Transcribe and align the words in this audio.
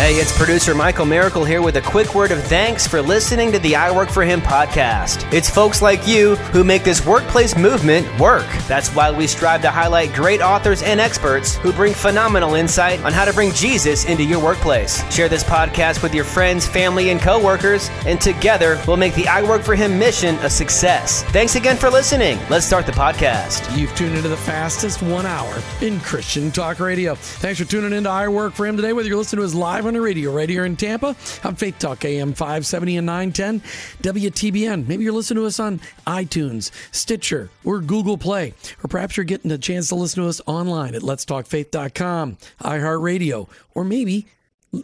Hey, 0.00 0.14
it's 0.14 0.34
producer 0.34 0.74
Michael 0.74 1.04
Miracle 1.04 1.44
here 1.44 1.60
with 1.60 1.76
a 1.76 1.82
quick 1.82 2.14
word 2.14 2.30
of 2.30 2.42
thanks 2.44 2.86
for 2.86 3.02
listening 3.02 3.52
to 3.52 3.58
the 3.58 3.76
I 3.76 3.94
Work 3.94 4.08
for 4.08 4.24
Him 4.24 4.40
podcast. 4.40 5.30
It's 5.30 5.50
folks 5.50 5.82
like 5.82 6.08
you 6.08 6.36
who 6.36 6.64
make 6.64 6.84
this 6.84 7.04
workplace 7.04 7.54
movement 7.54 8.08
work. 8.18 8.46
That's 8.66 8.88
why 8.94 9.10
we 9.10 9.26
strive 9.26 9.60
to 9.60 9.70
highlight 9.70 10.14
great 10.14 10.40
authors 10.40 10.82
and 10.82 11.00
experts 11.00 11.56
who 11.56 11.70
bring 11.70 11.92
phenomenal 11.92 12.54
insight 12.54 13.04
on 13.04 13.12
how 13.12 13.26
to 13.26 13.32
bring 13.34 13.52
Jesus 13.52 14.06
into 14.06 14.24
your 14.24 14.42
workplace. 14.42 15.04
Share 15.14 15.28
this 15.28 15.44
podcast 15.44 16.02
with 16.02 16.14
your 16.14 16.24
friends, 16.24 16.66
family, 16.66 17.10
and 17.10 17.20
coworkers, 17.20 17.90
and 18.06 18.18
together 18.18 18.82
we'll 18.86 18.96
make 18.96 19.14
the 19.14 19.28
I 19.28 19.42
Work 19.42 19.62
for 19.62 19.74
Him 19.74 19.98
mission 19.98 20.34
a 20.36 20.48
success. 20.48 21.24
Thanks 21.24 21.56
again 21.56 21.76
for 21.76 21.90
listening. 21.90 22.38
Let's 22.48 22.64
start 22.64 22.86
the 22.86 22.92
podcast. 22.92 23.76
You've 23.76 23.94
tuned 23.94 24.16
into 24.16 24.30
the 24.30 24.36
fastest 24.38 25.02
one 25.02 25.26
hour 25.26 25.62
in 25.82 26.00
Christian 26.00 26.50
Talk 26.50 26.80
Radio. 26.80 27.16
Thanks 27.16 27.60
for 27.60 27.66
tuning 27.66 27.92
in 27.92 28.04
to 28.04 28.10
I 28.10 28.28
Work 28.28 28.54
for 28.54 28.66
Him 28.66 28.76
today, 28.76 28.94
whether 28.94 29.06
you're 29.06 29.18
listening 29.18 29.40
to 29.40 29.46
us 29.46 29.54
live 29.54 29.89
on 29.90 29.94
the 29.94 30.00
radio 30.00 30.30
right 30.30 30.48
here 30.48 30.64
in 30.64 30.76
Tampa 30.76 31.16
on 31.42 31.56
Faith 31.56 31.80
Talk 31.80 32.04
AM 32.04 32.32
570 32.32 32.98
and 32.98 33.06
910 33.06 33.60
WTBN. 34.02 34.86
Maybe 34.86 35.02
you're 35.02 35.12
listening 35.12 35.42
to 35.42 35.46
us 35.48 35.58
on 35.58 35.80
iTunes, 36.06 36.70
Stitcher, 36.92 37.50
or 37.64 37.80
Google 37.80 38.16
Play. 38.16 38.54
Or 38.84 38.88
perhaps 38.88 39.16
you're 39.16 39.24
getting 39.24 39.50
a 39.50 39.58
chance 39.58 39.88
to 39.88 39.96
listen 39.96 40.22
to 40.22 40.28
us 40.28 40.40
online 40.46 40.94
at 40.94 41.02
letstalkfaith.com, 41.02 42.38
iHeartRadio, 42.60 43.48
or 43.74 43.82
maybe 43.82 44.28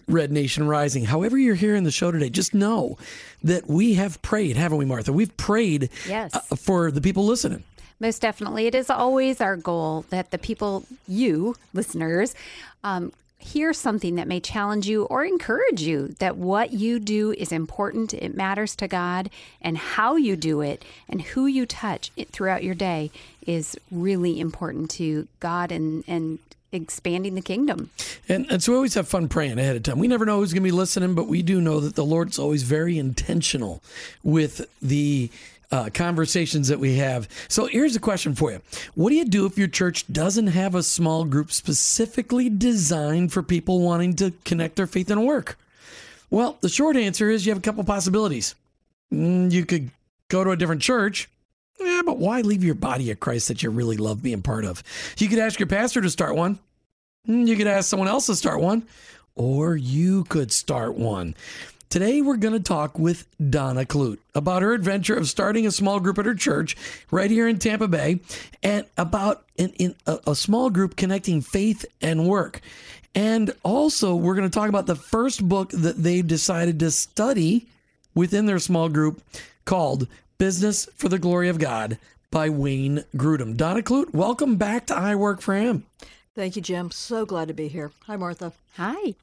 Red 0.08 0.32
Nation 0.32 0.66
Rising. 0.66 1.04
However, 1.04 1.38
you're 1.38 1.54
hearing 1.54 1.84
the 1.84 1.92
show 1.92 2.10
today, 2.10 2.28
just 2.28 2.52
know 2.52 2.98
that 3.44 3.68
we 3.68 3.94
have 3.94 4.20
prayed, 4.22 4.56
haven't 4.56 4.78
we, 4.78 4.84
Martha? 4.86 5.12
We've 5.12 5.36
prayed 5.36 5.88
Yes. 6.08 6.34
uh, 6.34 6.40
for 6.56 6.90
the 6.90 7.00
people 7.00 7.24
listening. 7.24 7.62
Most 8.00 8.20
definitely. 8.20 8.66
It 8.66 8.74
is 8.74 8.90
always 8.90 9.40
our 9.40 9.54
goal 9.56 10.04
that 10.10 10.32
the 10.32 10.38
people, 10.38 10.84
you 11.06 11.54
listeners, 11.72 12.34
um, 12.82 13.12
hear 13.38 13.72
something 13.72 14.16
that 14.16 14.26
may 14.26 14.40
challenge 14.40 14.88
you 14.88 15.04
or 15.04 15.24
encourage 15.24 15.82
you 15.82 16.08
that 16.18 16.36
what 16.36 16.72
you 16.72 16.98
do 16.98 17.32
is 17.32 17.52
important, 17.52 18.12
it 18.14 18.34
matters 18.34 18.74
to 18.76 18.88
God, 18.88 19.30
and 19.60 19.78
how 19.78 20.16
you 20.16 20.36
do 20.36 20.60
it 20.60 20.84
and 21.08 21.22
who 21.22 21.46
you 21.46 21.66
touch 21.66 22.10
throughout 22.32 22.64
your 22.64 22.74
day 22.74 23.10
is 23.46 23.76
really 23.90 24.40
important 24.40 24.90
to 24.90 25.28
God 25.38 25.70
and, 25.70 26.02
and 26.08 26.38
expanding 26.72 27.34
the 27.34 27.40
kingdom. 27.40 27.90
And, 28.28 28.46
and 28.50 28.62
so 28.62 28.72
we 28.72 28.76
always 28.76 28.94
have 28.94 29.08
fun 29.08 29.28
praying 29.28 29.58
ahead 29.58 29.76
of 29.76 29.82
time. 29.82 29.98
We 29.98 30.08
never 30.08 30.24
know 30.24 30.38
who's 30.38 30.52
going 30.52 30.62
to 30.62 30.68
be 30.68 30.72
listening, 30.72 31.14
but 31.14 31.28
we 31.28 31.42
do 31.42 31.60
know 31.60 31.80
that 31.80 31.94
the 31.94 32.04
Lord's 32.04 32.38
always 32.38 32.64
very 32.64 32.98
intentional 32.98 33.82
with 34.22 34.66
the 34.80 35.30
uh, 35.72 35.90
conversations 35.92 36.68
that 36.68 36.78
we 36.78 36.96
have. 36.96 37.28
So 37.48 37.66
here's 37.66 37.96
a 37.96 38.00
question 38.00 38.34
for 38.34 38.52
you 38.52 38.60
What 38.94 39.10
do 39.10 39.16
you 39.16 39.24
do 39.24 39.46
if 39.46 39.58
your 39.58 39.68
church 39.68 40.04
doesn't 40.12 40.48
have 40.48 40.74
a 40.74 40.82
small 40.82 41.24
group 41.24 41.52
specifically 41.52 42.48
designed 42.48 43.32
for 43.32 43.42
people 43.42 43.80
wanting 43.80 44.14
to 44.16 44.32
connect 44.44 44.76
their 44.76 44.86
faith 44.86 45.10
and 45.10 45.26
work? 45.26 45.58
Well, 46.30 46.58
the 46.60 46.68
short 46.68 46.96
answer 46.96 47.30
is 47.30 47.46
you 47.46 47.50
have 47.50 47.58
a 47.58 47.62
couple 47.62 47.84
possibilities. 47.84 48.54
Mm, 49.12 49.52
You 49.52 49.64
could 49.64 49.90
go 50.28 50.42
to 50.44 50.50
a 50.50 50.56
different 50.56 50.82
church. 50.82 51.28
Yeah, 51.78 52.02
but 52.04 52.18
why 52.18 52.40
leave 52.40 52.64
your 52.64 52.74
body 52.74 53.10
of 53.10 53.20
Christ 53.20 53.48
that 53.48 53.62
you 53.62 53.70
really 53.70 53.96
love 53.98 54.22
being 54.22 54.42
part 54.42 54.64
of? 54.64 54.82
You 55.18 55.28
could 55.28 55.38
ask 55.38 55.60
your 55.60 55.66
pastor 55.68 56.00
to 56.00 56.10
start 56.10 56.34
one. 56.34 56.58
Mm, 57.28 57.46
You 57.46 57.56
could 57.56 57.66
ask 57.66 57.88
someone 57.88 58.08
else 58.08 58.26
to 58.26 58.34
start 58.34 58.60
one, 58.60 58.86
or 59.34 59.76
you 59.76 60.24
could 60.24 60.50
start 60.52 60.94
one. 60.96 61.34
Today, 61.88 62.20
we're 62.20 62.36
going 62.36 62.52
to 62.52 62.60
talk 62.60 62.98
with 62.98 63.26
Donna 63.38 63.84
Clute 63.84 64.18
about 64.34 64.62
her 64.62 64.74
adventure 64.74 65.14
of 65.14 65.28
starting 65.28 65.66
a 65.66 65.70
small 65.70 66.00
group 66.00 66.18
at 66.18 66.26
her 66.26 66.34
church 66.34 66.76
right 67.12 67.30
here 67.30 67.46
in 67.46 67.58
Tampa 67.58 67.86
Bay 67.86 68.20
and 68.60 68.86
about 68.98 69.44
in, 69.56 69.70
in 69.78 69.94
a, 70.04 70.18
a 70.26 70.34
small 70.34 70.68
group 70.68 70.96
connecting 70.96 71.40
faith 71.40 71.84
and 72.02 72.28
work. 72.28 72.60
And 73.14 73.52
also, 73.62 74.16
we're 74.16 74.34
going 74.34 74.50
to 74.50 74.54
talk 74.54 74.68
about 74.68 74.86
the 74.86 74.96
first 74.96 75.48
book 75.48 75.70
that 75.70 76.02
they've 76.02 76.26
decided 76.26 76.80
to 76.80 76.90
study 76.90 77.68
within 78.16 78.46
their 78.46 78.58
small 78.58 78.88
group 78.88 79.22
called 79.64 80.08
Business 80.38 80.88
for 80.96 81.08
the 81.08 81.20
Glory 81.20 81.48
of 81.48 81.58
God 81.58 81.98
by 82.32 82.48
Wayne 82.48 83.04
Grudem. 83.16 83.56
Donna 83.56 83.80
Clute, 83.80 84.12
welcome 84.12 84.56
back 84.56 84.86
to 84.86 84.96
I 84.96 85.14
Work 85.14 85.40
for 85.40 85.54
Him. 85.54 85.84
Thank 86.34 86.56
you, 86.56 86.62
Jim. 86.62 86.90
So 86.90 87.24
glad 87.24 87.48
to 87.48 87.54
be 87.54 87.68
here. 87.68 87.92
Hi, 88.06 88.16
Martha. 88.16 88.52
Hi. 88.74 89.14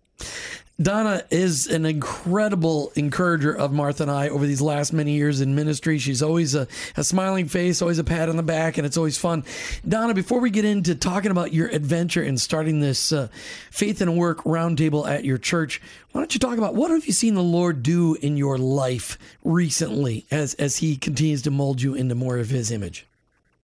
Donna 0.82 1.24
is 1.30 1.68
an 1.68 1.86
incredible 1.86 2.92
encourager 2.96 3.56
of 3.56 3.72
Martha 3.72 4.04
and 4.04 4.12
I 4.12 4.30
over 4.30 4.48
these 4.48 4.62
last 4.62 4.92
many 4.92 5.12
years 5.12 5.40
in 5.40 5.54
ministry. 5.54 6.00
She's 6.00 6.24
always 6.24 6.56
a, 6.56 6.68
a 6.98 7.04
smiling 7.04 7.48
face, 7.48 7.80
always 7.80 8.00
a 8.00 8.04
pat 8.04 8.28
on 8.28 8.38
the 8.38 8.44
back, 8.44 8.80
and 8.80 8.86
it's 8.86 8.98
always 8.98 9.16
fun. 9.16 9.44
Donna, 9.88 10.16
before 10.16 10.40
we 10.40 10.50
get 10.50 10.66
into 10.66 10.96
talking 10.96 11.30
about 11.30 11.54
your 11.54 11.68
adventure 11.68 12.24
in 12.24 12.40
starting 12.40 12.80
this 12.80 13.12
uh, 13.12 13.28
faith 13.70 14.02
and 14.02 14.18
work 14.18 14.44
roundtable 14.46 15.08
at 15.08 15.24
your 15.24 15.38
church, 15.38 15.80
why 16.12 16.22
don't 16.22 16.34
you 16.34 16.40
talk 16.40 16.58
about 16.58 16.74
what 16.74 16.90
have 16.90 17.06
you 17.06 17.14
seen 17.14 17.36
the 17.36 17.44
Lord 17.44 17.84
do 17.84 18.16
in 18.16 18.36
your 18.36 18.58
life 18.58 19.20
recently 19.44 20.26
as 20.32 20.56
as 20.56 20.78
He 20.78 20.96
continues 20.96 21.44
to 21.44 21.52
mold 21.52 21.84
you 21.84 21.94
into 21.94 22.16
more 22.16 22.40
of 22.40 22.50
His 22.50 22.72
image? 22.72 23.06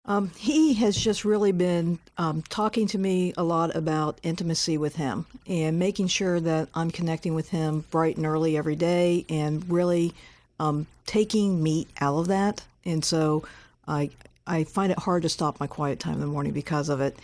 Um, 0.07 0.31
he 0.37 0.75
has 0.75 0.97
just 0.97 1.25
really 1.25 1.51
been 1.51 1.99
um, 2.17 2.43
talking 2.49 2.87
to 2.89 2.99
me 2.99 3.35
a 3.37 3.43
lot 3.43 3.75
about 3.75 4.21
intimacy 4.23 4.79
with 4.79 4.95
him 4.95 5.27
and 5.49 5.79
making 5.79 6.07
sure 6.07 6.39
that 6.39 6.69
I'm 6.75 6.93
connecting 6.93 7.35
with 7.35 7.49
him 7.49 7.85
bright 7.91 8.17
and 8.17 8.25
early 8.25 8.57
every 8.57 8.77
day 8.77 9.27
and 9.29 9.69
really 9.69 10.15
um, 10.61 10.87
taking 11.07 11.61
meat 11.61 11.89
out 12.01 12.19
of 12.19 12.29
that. 12.29 12.65
And 12.85 13.05
so 13.05 13.45
I 13.89 14.11
I 14.47 14.63
find 14.63 14.93
it 14.93 14.99
hard 14.99 15.25
to 15.25 15.29
stop 15.29 15.59
my 15.59 15.67
quiet 15.67 15.99
time 15.99 16.15
in 16.15 16.21
the 16.21 16.27
morning 16.27 16.53
because 16.53 16.89
of 16.89 17.01
it. 17.01 17.19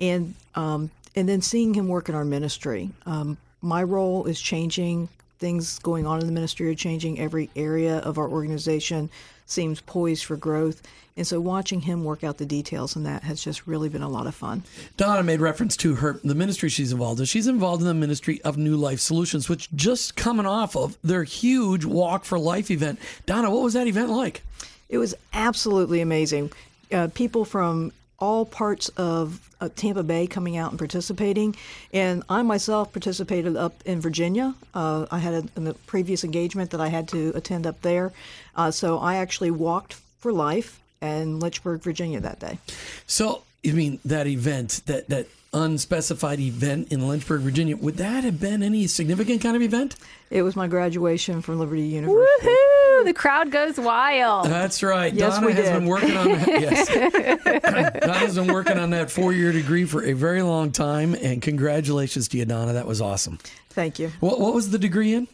And 0.00 0.34
um, 0.54 0.92
and 1.16 1.28
then 1.28 1.42
seeing 1.42 1.74
him 1.74 1.88
work 1.88 2.08
in 2.08 2.14
our 2.14 2.24
ministry. 2.24 2.90
Um, 3.04 3.36
my 3.60 3.82
role 3.82 4.26
is 4.26 4.40
changing. 4.40 5.08
Things 5.38 5.78
going 5.78 6.06
on 6.06 6.20
in 6.20 6.26
the 6.26 6.32
ministry 6.32 6.68
are 6.70 6.74
changing. 6.74 7.20
Every 7.20 7.48
area 7.54 7.98
of 7.98 8.18
our 8.18 8.28
organization 8.28 9.10
seems 9.46 9.80
poised 9.80 10.24
for 10.24 10.36
growth. 10.36 10.82
And 11.16 11.26
so 11.26 11.40
watching 11.40 11.80
him 11.80 12.04
work 12.04 12.22
out 12.22 12.38
the 12.38 12.46
details 12.46 12.94
in 12.94 13.02
that 13.04 13.24
has 13.24 13.42
just 13.42 13.66
really 13.66 13.88
been 13.88 14.02
a 14.02 14.08
lot 14.08 14.26
of 14.26 14.34
fun. 14.34 14.62
Donna 14.96 15.22
made 15.22 15.40
reference 15.40 15.76
to 15.78 15.96
her 15.96 16.20
the 16.22 16.34
ministry 16.34 16.68
she's 16.68 16.92
involved 16.92 17.18
in. 17.18 17.26
She's 17.26 17.46
involved 17.46 17.82
in 17.82 17.88
the 17.88 17.94
ministry 17.94 18.40
of 18.42 18.56
New 18.56 18.76
Life 18.76 19.00
Solutions, 19.00 19.48
which 19.48 19.70
just 19.74 20.16
coming 20.16 20.46
off 20.46 20.76
of 20.76 20.96
their 21.02 21.24
huge 21.24 21.84
Walk 21.84 22.24
for 22.24 22.38
Life 22.38 22.70
event. 22.70 23.00
Donna, 23.26 23.50
what 23.50 23.62
was 23.62 23.74
that 23.74 23.86
event 23.86 24.10
like? 24.10 24.42
It 24.88 24.98
was 24.98 25.14
absolutely 25.32 26.00
amazing. 26.00 26.52
Uh, 26.92 27.08
people 27.12 27.44
from 27.44 27.92
all 28.18 28.44
parts 28.44 28.88
of 28.90 29.48
uh, 29.60 29.68
Tampa 29.76 30.02
Bay 30.02 30.26
coming 30.26 30.56
out 30.56 30.70
and 30.70 30.78
participating. 30.78 31.54
And 31.92 32.22
I 32.28 32.42
myself 32.42 32.92
participated 32.92 33.56
up 33.56 33.74
in 33.84 34.00
Virginia. 34.00 34.54
Uh, 34.74 35.06
I 35.10 35.18
had 35.18 35.50
a, 35.56 35.68
a 35.70 35.74
previous 35.86 36.24
engagement 36.24 36.70
that 36.70 36.80
I 36.80 36.88
had 36.88 37.08
to 37.08 37.32
attend 37.34 37.66
up 37.66 37.80
there. 37.82 38.12
Uh, 38.56 38.70
so 38.70 38.98
I 38.98 39.16
actually 39.16 39.50
walked 39.50 39.94
for 40.18 40.32
life 40.32 40.80
in 41.00 41.38
Lynchburg, 41.38 41.82
Virginia 41.82 42.20
that 42.20 42.40
day. 42.40 42.58
So, 43.06 43.42
I 43.66 43.72
mean, 43.72 44.00
that 44.04 44.26
event, 44.26 44.82
that 44.86 45.08
that 45.08 45.28
unspecified 45.52 46.40
event 46.40 46.92
in 46.92 47.06
Lynchburg, 47.06 47.40
Virginia, 47.40 47.76
would 47.76 47.96
that 47.96 48.24
have 48.24 48.40
been 48.40 48.62
any 48.62 48.86
significant 48.86 49.40
kind 49.40 49.56
of 49.56 49.62
event? 49.62 49.96
It 50.30 50.42
was 50.42 50.56
my 50.56 50.66
graduation 50.66 51.40
from 51.40 51.58
Liberty 51.58 51.82
University. 51.82 52.46
Woohoo! 52.46 52.77
The 53.04 53.14
crowd 53.14 53.50
goes 53.50 53.78
wild. 53.78 54.46
That's 54.46 54.82
right. 54.82 55.12
Yes, 55.12 55.34
Donna 55.34 55.46
we 55.46 55.52
has 55.54 55.64
did. 55.64 55.72
been 55.78 55.86
working 55.86 56.16
on 56.16 56.28
that. 56.28 56.48
Yes. 56.48 58.00
Donna's 58.00 58.34
been 58.34 58.52
working 58.52 58.78
on 58.78 58.90
that 58.90 59.10
four 59.10 59.32
year 59.32 59.52
degree 59.52 59.84
for 59.84 60.04
a 60.04 60.12
very 60.12 60.42
long 60.42 60.72
time. 60.72 61.14
And 61.14 61.40
congratulations 61.40 62.28
to 62.28 62.38
you, 62.38 62.44
Donna. 62.44 62.72
That 62.74 62.86
was 62.86 63.00
awesome. 63.00 63.38
Thank 63.70 63.98
you. 63.98 64.10
What, 64.20 64.40
what 64.40 64.54
was 64.54 64.70
the 64.70 64.78
degree 64.78 65.14
in? 65.14 65.28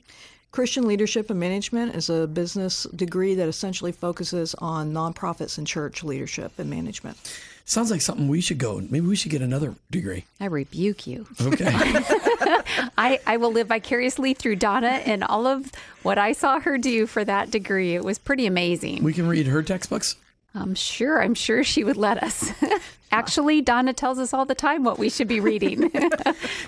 Christian 0.53 0.87
Leadership 0.87 1.31
and 1.31 1.41
Management 1.41 1.97
is 1.97 2.09
a 2.09 2.29
business 2.29 2.85
degree 2.95 3.35
that 3.35 3.49
essentially 3.49 3.91
focuses 3.91 4.55
on 4.57 4.93
nonprofits 4.93 5.59
and 5.59 5.67
church 5.67 6.05
leadership 6.05 6.53
and 6.59 6.71
management. 6.71 7.17
Sounds 7.65 7.91
like 7.91 8.01
something 8.03 8.29
we 8.29 8.41
should 8.41 8.59
go. 8.59 8.81
Maybe 8.89 9.07
we 9.07 9.17
should 9.17 9.33
get 9.33 9.43
another 9.43 9.75
degree. 9.91 10.27
I 10.39 10.45
rebuke 10.47 11.09
you. 11.09 11.27
Okay. 11.41 11.73
I, 12.99 13.21
I 13.27 13.37
will 13.37 13.53
live 13.53 13.69
vicariously 13.69 14.35
through 14.35 14.57
Donna 14.57 15.01
and 15.05 15.25
all 15.25 15.47
of 15.47 15.71
what 16.03 16.19
I 16.19 16.33
saw 16.33 16.61
her 16.61 16.79
do 16.79 17.07
for 17.07 17.25
that 17.25 17.51
degree. 17.51 17.95
It 17.95 18.05
was 18.05 18.19
pretty 18.19 18.47
amazing. 18.47 19.03
we 19.03 19.13
can 19.13 19.27
read 19.27 19.47
her 19.47 19.63
textbooks. 19.63 20.17
I'm 20.55 20.75
sure. 20.75 21.21
I'm 21.21 21.35
sure 21.35 21.65
she 21.65 21.83
would 21.83 21.97
let 21.97 22.23
us. 22.23 22.53
Actually, 23.11 23.61
Donna 23.61 23.93
tells 23.93 24.19
us 24.19 24.33
all 24.33 24.45
the 24.45 24.55
time 24.55 24.85
what 24.85 24.99
we 24.99 25.09
should 25.09 25.29
be 25.29 25.41
reading. 25.41 25.91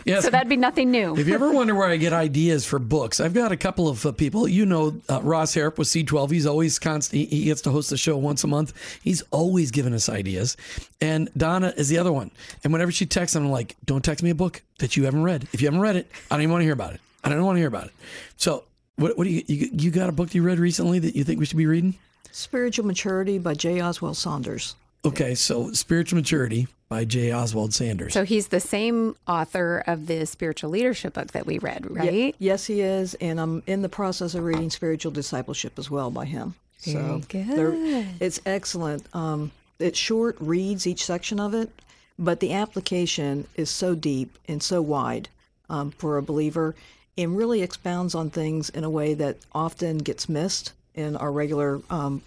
Yes. 0.04 0.22
so 0.22 0.30
that'd 0.30 0.48
be 0.48 0.56
nothing 0.56 0.92
new. 0.92 1.16
If 1.16 1.26
you 1.26 1.34
ever 1.34 1.50
wonder 1.50 1.74
where 1.74 1.88
I 1.88 1.96
get 1.96 2.12
ideas 2.12 2.64
for 2.64 2.78
books, 2.78 3.18
I've 3.18 3.34
got 3.34 3.50
a 3.50 3.56
couple 3.56 3.88
of 3.88 4.06
uh, 4.06 4.12
people. 4.12 4.46
You 4.46 4.64
know, 4.64 5.00
uh, 5.08 5.20
Ross 5.20 5.52
Harrop 5.52 5.78
with 5.78 5.88
C12. 5.88 6.30
He's 6.30 6.46
always 6.46 6.78
constant. 6.78 7.28
He, 7.28 7.44
gets 7.46 7.62
to 7.62 7.72
host 7.72 7.90
the 7.90 7.96
show 7.96 8.16
once 8.16 8.44
a 8.44 8.46
month. 8.46 8.72
He's 9.02 9.22
always 9.32 9.72
giving 9.72 9.92
us 9.92 10.08
ideas. 10.08 10.56
And 11.00 11.28
Donna 11.36 11.74
is 11.76 11.88
the 11.88 11.98
other 11.98 12.12
one. 12.12 12.30
And 12.62 12.72
whenever 12.72 12.92
she 12.92 13.04
texts, 13.04 13.34
I'm 13.34 13.50
like, 13.50 13.74
"Don't 13.84 14.04
text 14.04 14.22
me 14.22 14.30
a 14.30 14.34
book 14.36 14.62
that 14.78 14.96
you 14.96 15.06
haven't 15.06 15.24
read. 15.24 15.48
If 15.52 15.60
you 15.60 15.66
haven't 15.66 15.80
read 15.80 15.96
it, 15.96 16.08
I 16.30 16.36
don't 16.36 16.42
even 16.42 16.52
want 16.52 16.60
to 16.60 16.66
hear 16.66 16.72
about 16.72 16.94
it. 16.94 17.00
I 17.24 17.30
don't 17.30 17.44
want 17.44 17.56
to 17.56 17.60
hear 17.60 17.68
about 17.68 17.86
it." 17.86 17.92
So, 18.36 18.62
what, 18.94 19.18
what 19.18 19.24
do 19.24 19.30
you, 19.30 19.42
you 19.48 19.70
you 19.72 19.90
got 19.90 20.08
a 20.08 20.12
book 20.12 20.36
you 20.36 20.42
read 20.44 20.60
recently 20.60 21.00
that 21.00 21.16
you 21.16 21.24
think 21.24 21.40
we 21.40 21.46
should 21.46 21.58
be 21.58 21.66
reading? 21.66 21.96
Spiritual 22.36 22.84
Maturity 22.84 23.38
by 23.38 23.54
J. 23.54 23.80
Oswald 23.80 24.14
Sanders. 24.14 24.74
Okay, 25.06 25.34
so 25.34 25.72
Spiritual 25.72 26.18
Maturity 26.18 26.68
by 26.90 27.06
J. 27.06 27.32
Oswald 27.32 27.72
Sanders. 27.72 28.12
So 28.12 28.24
he's 28.24 28.48
the 28.48 28.60
same 28.60 29.16
author 29.26 29.82
of 29.86 30.06
the 30.06 30.26
spiritual 30.26 30.68
leadership 30.68 31.14
book 31.14 31.28
that 31.32 31.46
we 31.46 31.58
read, 31.58 31.90
right? 31.90 32.12
Ye- 32.12 32.34
yes, 32.38 32.66
he 32.66 32.82
is, 32.82 33.14
and 33.22 33.40
I'm 33.40 33.62
in 33.66 33.80
the 33.80 33.88
process 33.88 34.34
of 34.34 34.44
reading 34.44 34.68
Spiritual 34.68 35.12
Discipleship 35.12 35.78
as 35.78 35.90
well 35.90 36.10
by 36.10 36.26
him. 36.26 36.54
so 36.76 37.22
they're- 37.32 37.70
good. 37.70 38.06
it's 38.20 38.38
excellent. 38.44 39.06
Um, 39.14 39.50
it's 39.78 39.98
short 39.98 40.36
reads 40.38 40.86
each 40.86 41.06
section 41.06 41.40
of 41.40 41.54
it, 41.54 41.70
but 42.18 42.40
the 42.40 42.52
application 42.52 43.46
is 43.54 43.70
so 43.70 43.94
deep 43.94 44.36
and 44.46 44.62
so 44.62 44.82
wide 44.82 45.30
um, 45.70 45.90
for 45.92 46.18
a 46.18 46.22
believer, 46.22 46.74
and 47.16 47.34
really 47.34 47.62
expounds 47.62 48.14
on 48.14 48.28
things 48.28 48.68
in 48.68 48.84
a 48.84 48.90
way 48.90 49.14
that 49.14 49.38
often 49.52 49.96
gets 49.98 50.28
missed 50.28 50.72
in 50.96 51.16
our 51.16 51.30
regular 51.30 51.80
um, 51.90 52.22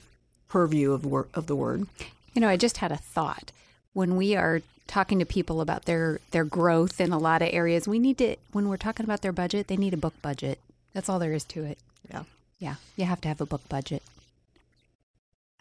purview 0.47 0.93
of 0.93 1.05
wor- 1.05 1.27
of 1.33 1.47
the 1.47 1.55
word. 1.55 1.87
You 2.33 2.41
know, 2.41 2.47
I 2.49 2.55
just 2.57 2.77
had 2.77 2.91
a 2.91 2.97
thought. 2.97 3.51
When 3.93 4.15
we 4.15 4.35
are 4.35 4.61
talking 4.87 5.19
to 5.19 5.25
people 5.25 5.61
about 5.61 5.85
their 5.85 6.19
their 6.31 6.45
growth 6.45 7.01
in 7.01 7.11
a 7.11 7.17
lot 7.17 7.41
of 7.41 7.49
areas, 7.51 7.87
we 7.87 7.99
need 7.99 8.17
to 8.19 8.35
when 8.51 8.69
we're 8.69 8.77
talking 8.77 9.03
about 9.03 9.21
their 9.21 9.31
budget, 9.33 9.67
they 9.67 9.77
need 9.77 9.93
a 9.93 9.97
book 9.97 10.13
budget. 10.21 10.59
That's 10.93 11.09
all 11.09 11.19
there 11.19 11.33
is 11.33 11.43
to 11.45 11.63
it. 11.63 11.77
Yeah. 12.11 12.23
Yeah, 12.59 12.75
you 12.97 13.05
have 13.05 13.21
to 13.21 13.27
have 13.27 13.39
a 13.41 13.45
book 13.45 13.67
budget. 13.69 14.03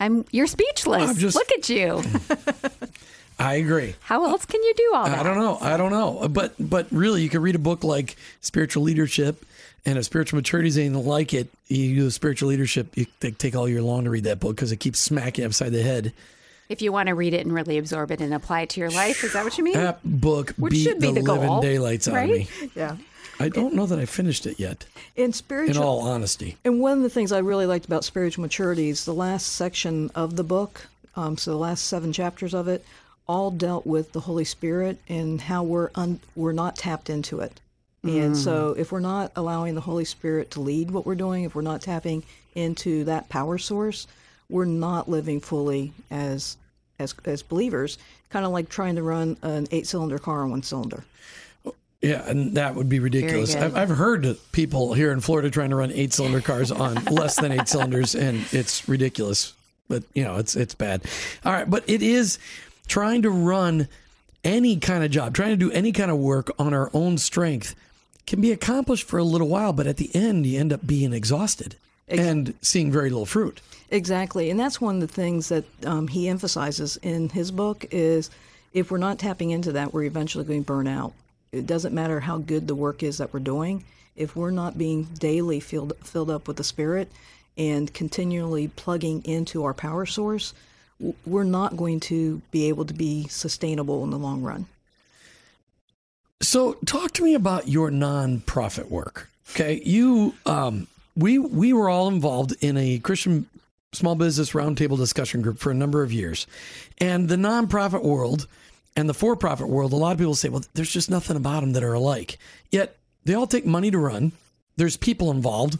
I'm 0.00 0.24
you're 0.30 0.46
speechless. 0.46 1.10
I'm 1.10 1.16
just- 1.16 1.34
Look 1.36 1.50
at 1.52 1.68
you. 1.68 2.02
I 3.40 3.54
agree. 3.54 3.94
How 4.00 4.24
else 4.24 4.44
can 4.44 4.60
you 4.64 4.74
do 4.74 4.92
all 4.96 5.04
that? 5.04 5.20
I 5.20 5.22
don't 5.22 5.36
know. 5.36 5.58
I 5.60 5.76
don't 5.76 5.92
know. 5.92 6.26
But 6.28 6.54
but 6.58 6.88
really, 6.90 7.22
you 7.22 7.28
could 7.28 7.40
read 7.40 7.54
a 7.54 7.60
book 7.60 7.84
like 7.84 8.16
Spiritual 8.40 8.82
Leadership 8.82 9.44
and 9.88 9.98
a 9.98 10.04
spiritual 10.04 10.36
maturity 10.36 10.68
is 10.68 10.76
anything 10.76 11.06
like 11.06 11.32
it. 11.32 11.48
You 11.68 11.94
do 11.94 12.10
spiritual 12.10 12.50
leadership. 12.50 12.94
You 12.96 13.06
take, 13.20 13.38
take 13.38 13.56
all 13.56 13.68
year 13.68 13.80
long 13.80 14.04
to 14.04 14.10
read 14.10 14.24
that 14.24 14.38
book 14.38 14.54
because 14.54 14.70
it 14.70 14.76
keeps 14.76 14.98
smacking 14.98 15.42
you 15.42 15.46
upside 15.46 15.72
the 15.72 15.82
head. 15.82 16.12
If 16.68 16.82
you 16.82 16.92
want 16.92 17.06
to 17.08 17.14
read 17.14 17.32
it 17.32 17.46
and 17.46 17.54
really 17.54 17.78
absorb 17.78 18.10
it 18.10 18.20
and 18.20 18.34
apply 18.34 18.62
it 18.62 18.70
to 18.70 18.80
your 18.80 18.90
life, 18.90 19.24
is 19.24 19.32
that 19.32 19.44
what 19.44 19.56
you 19.56 19.64
mean? 19.64 19.74
That 19.74 20.00
book 20.04 20.52
Which 20.58 20.72
beat 20.72 20.84
should 20.84 21.00
be 21.00 21.06
the, 21.06 21.22
the 21.22 21.32
living 21.32 21.48
goal, 21.48 21.62
daylights 21.62 22.06
out 22.08 22.14
right? 22.14 22.30
of 22.30 22.62
me. 22.62 22.70
Yeah. 22.74 22.96
I 23.40 23.48
don't 23.48 23.74
know 23.74 23.86
that 23.86 23.98
I 23.98 24.04
finished 24.04 24.46
it 24.46 24.58
yet. 24.60 24.84
In 25.16 25.32
In 25.50 25.78
all 25.78 26.00
honesty, 26.00 26.56
And 26.64 26.80
one 26.80 26.98
of 26.98 27.02
the 27.02 27.08
things 27.08 27.32
I 27.32 27.38
really 27.38 27.66
liked 27.66 27.86
about 27.86 28.04
spiritual 28.04 28.42
maturity 28.42 28.90
is 28.90 29.04
the 29.04 29.14
last 29.14 29.46
section 29.46 30.10
of 30.14 30.36
the 30.36 30.44
book. 30.44 30.88
Um, 31.16 31.38
so 31.38 31.52
the 31.52 31.56
last 31.56 31.84
seven 31.86 32.12
chapters 32.12 32.52
of 32.52 32.68
it 32.68 32.84
all 33.26 33.50
dealt 33.50 33.86
with 33.86 34.12
the 34.12 34.20
Holy 34.20 34.44
Spirit 34.44 34.98
and 35.08 35.40
how 35.40 35.62
we're 35.62 35.90
un- 35.94 36.20
we're 36.34 36.52
not 36.52 36.76
tapped 36.76 37.08
into 37.08 37.40
it. 37.40 37.60
And 38.08 38.34
hmm. 38.34 38.34
so 38.34 38.74
if 38.78 38.90
we're 38.90 39.00
not 39.00 39.32
allowing 39.36 39.74
the 39.74 39.80
Holy 39.80 40.04
Spirit 40.04 40.52
to 40.52 40.60
lead 40.60 40.90
what 40.90 41.04
we're 41.04 41.14
doing, 41.14 41.44
if 41.44 41.54
we're 41.54 41.62
not 41.62 41.82
tapping 41.82 42.24
into 42.54 43.04
that 43.04 43.28
power 43.28 43.58
source, 43.58 44.06
we're 44.48 44.64
not 44.64 45.08
living 45.08 45.40
fully 45.40 45.92
as 46.10 46.56
as 46.98 47.14
as 47.24 47.42
believers. 47.42 47.98
Kind 48.30 48.44
of 48.44 48.52
like 48.52 48.68
trying 48.68 48.96
to 48.96 49.02
run 49.02 49.36
an 49.42 49.66
eight-cylinder 49.70 50.18
car 50.18 50.42
on 50.42 50.50
one 50.50 50.62
cylinder. 50.62 51.04
yeah, 52.02 52.28
and 52.28 52.54
that 52.54 52.74
would 52.74 52.88
be 52.88 52.98
ridiculous. 52.98 53.54
I've, 53.54 53.76
I've 53.76 53.88
heard 53.88 54.36
people 54.52 54.94
here 54.94 55.12
in 55.12 55.20
Florida 55.20 55.50
trying 55.50 55.70
to 55.70 55.76
run 55.76 55.90
eight 55.92 56.12
cylinder 56.12 56.40
cars 56.40 56.70
on 56.70 56.94
less 57.10 57.40
than 57.40 57.52
eight 57.52 57.68
cylinders, 57.68 58.14
and 58.14 58.44
it's 58.52 58.88
ridiculous. 58.88 59.54
But 59.88 60.04
you 60.14 60.24
know, 60.24 60.36
it's 60.36 60.56
it's 60.56 60.74
bad. 60.74 61.04
All 61.44 61.52
right, 61.52 61.68
but 61.68 61.84
it 61.86 62.02
is 62.02 62.38
trying 62.86 63.22
to 63.22 63.30
run 63.30 63.88
any 64.44 64.76
kind 64.76 65.04
of 65.04 65.10
job, 65.10 65.34
trying 65.34 65.50
to 65.50 65.56
do 65.56 65.70
any 65.72 65.92
kind 65.92 66.10
of 66.10 66.18
work 66.18 66.50
on 66.58 66.72
our 66.72 66.90
own 66.94 67.18
strength 67.18 67.74
can 68.28 68.40
be 68.40 68.52
accomplished 68.52 69.08
for 69.08 69.18
a 69.18 69.24
little 69.24 69.48
while, 69.48 69.72
but 69.72 69.86
at 69.86 69.96
the 69.96 70.14
end, 70.14 70.46
you 70.46 70.60
end 70.60 70.72
up 70.72 70.86
being 70.86 71.12
exhausted 71.12 71.76
and 72.06 72.54
seeing 72.62 72.92
very 72.92 73.10
little 73.10 73.26
fruit. 73.26 73.60
Exactly, 73.90 74.50
and 74.50 74.60
that's 74.60 74.80
one 74.80 74.96
of 74.96 75.00
the 75.00 75.08
things 75.08 75.48
that 75.48 75.64
um, 75.84 76.08
he 76.08 76.28
emphasizes 76.28 76.96
in 76.98 77.30
his 77.30 77.50
book 77.50 77.86
is 77.90 78.30
if 78.72 78.90
we're 78.90 78.98
not 78.98 79.18
tapping 79.18 79.50
into 79.50 79.72
that, 79.72 79.92
we're 79.92 80.04
eventually 80.04 80.44
going 80.44 80.62
to 80.62 80.66
burn 80.66 80.86
out. 80.86 81.12
It 81.52 81.66
doesn't 81.66 81.94
matter 81.94 82.20
how 82.20 82.38
good 82.38 82.68
the 82.68 82.74
work 82.74 83.02
is 83.02 83.18
that 83.18 83.32
we're 83.32 83.40
doing 83.40 83.84
if 84.14 84.36
we're 84.36 84.50
not 84.50 84.76
being 84.76 85.04
daily 85.04 85.60
filled 85.60 85.94
filled 86.02 86.30
up 86.30 86.48
with 86.48 86.56
the 86.56 86.64
Spirit 86.64 87.10
and 87.56 87.92
continually 87.94 88.68
plugging 88.68 89.24
into 89.24 89.64
our 89.64 89.72
power 89.72 90.04
source. 90.04 90.52
We're 91.24 91.44
not 91.44 91.76
going 91.76 92.00
to 92.00 92.42
be 92.50 92.68
able 92.68 92.84
to 92.86 92.94
be 92.94 93.28
sustainable 93.28 94.04
in 94.04 94.10
the 94.10 94.18
long 94.18 94.42
run. 94.42 94.66
So, 96.40 96.74
talk 96.86 97.12
to 97.14 97.24
me 97.24 97.34
about 97.34 97.68
your 97.68 97.90
nonprofit 97.90 98.88
work. 98.88 99.28
Okay, 99.50 99.82
you, 99.84 100.34
um, 100.46 100.86
we 101.16 101.38
we 101.38 101.72
were 101.72 101.88
all 101.88 102.08
involved 102.08 102.54
in 102.60 102.76
a 102.76 102.98
Christian 103.00 103.46
small 103.92 104.14
business 104.14 104.52
roundtable 104.52 104.96
discussion 104.96 105.42
group 105.42 105.58
for 105.58 105.70
a 105.70 105.74
number 105.74 106.02
of 106.02 106.12
years, 106.12 106.46
and 106.98 107.28
the 107.28 107.36
nonprofit 107.36 108.04
world 108.04 108.46
and 108.94 109.08
the 109.08 109.14
for-profit 109.14 109.68
world. 109.68 109.92
A 109.92 109.96
lot 109.96 110.12
of 110.12 110.18
people 110.18 110.34
say, 110.34 110.48
"Well, 110.48 110.64
there's 110.74 110.92
just 110.92 111.10
nothing 111.10 111.36
about 111.36 111.60
them 111.60 111.72
that 111.72 111.82
are 111.82 111.94
alike." 111.94 112.38
Yet 112.70 112.96
they 113.24 113.34
all 113.34 113.46
take 113.46 113.66
money 113.66 113.90
to 113.90 113.98
run. 113.98 114.32
There's 114.76 114.96
people 114.96 115.32
involved, 115.32 115.78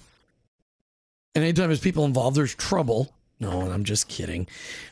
and 1.35 1.45
anytime 1.45 1.69
there's 1.69 1.79
people 1.79 2.05
involved, 2.05 2.37
there's 2.37 2.55
trouble. 2.55 3.13
No, 3.39 3.71
I'm 3.71 3.85
just 3.85 4.09
kidding. 4.09 4.49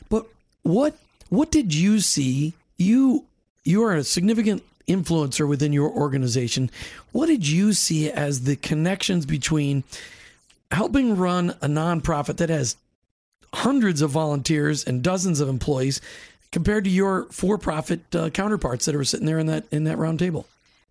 But 0.07 0.27
what 0.63 0.97
what 1.29 1.51
did 1.51 1.73
you 1.73 1.99
see? 1.99 2.53
You 2.77 3.25
you 3.65 3.83
are 3.83 3.95
a 3.95 4.03
significant 4.05 4.63
influencer 4.87 5.47
within 5.47 5.73
your 5.73 5.89
organization. 5.89 6.69
What 7.11 7.27
did 7.27 7.47
you 7.47 7.73
see 7.73 8.09
as 8.09 8.43
the 8.43 8.55
connections 8.55 9.25
between 9.25 9.83
helping 10.71 11.17
run 11.17 11.51
a 11.61 11.67
nonprofit 11.67 12.37
that 12.37 12.49
has 12.49 12.77
hundreds 13.53 14.01
of 14.01 14.11
volunteers 14.11 14.83
and 14.83 15.03
dozens 15.03 15.39
of 15.39 15.49
employees 15.49 16.01
compared 16.51 16.83
to 16.85 16.89
your 16.89 17.25
for-profit 17.25 18.15
uh, 18.15 18.29
counterparts 18.29 18.85
that 18.85 18.95
are 18.95 19.03
sitting 19.03 19.25
there 19.25 19.39
in 19.39 19.47
that 19.47 19.65
in 19.71 19.83
that 19.83 19.97
round 19.97 20.19
table? 20.19 20.45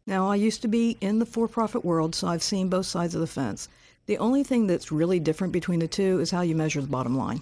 Now, 0.07 0.31
I 0.31 0.37
used 0.37 0.63
to 0.63 0.69
be 0.69 0.97
in 1.01 1.19
the 1.19 1.27
for 1.27 1.49
profit 1.49 1.85
world, 1.85 2.15
so 2.15 2.29
I've 2.29 2.43
seen 2.43 2.69
both 2.69 2.87
sides 2.87 3.15
of 3.15 3.21
the 3.21 3.27
fence. 3.27 3.69
The 4.07 4.19
only 4.19 4.45
thing 4.45 4.67
that's 4.67 4.93
really 4.93 5.19
different 5.19 5.53
between 5.53 5.81
the 5.81 5.89
two 5.89 6.21
is 6.21 6.31
how 6.31 6.43
you 6.43 6.55
measure 6.55 6.81
the 6.81 6.87
bottom 6.87 7.17
line. 7.17 7.41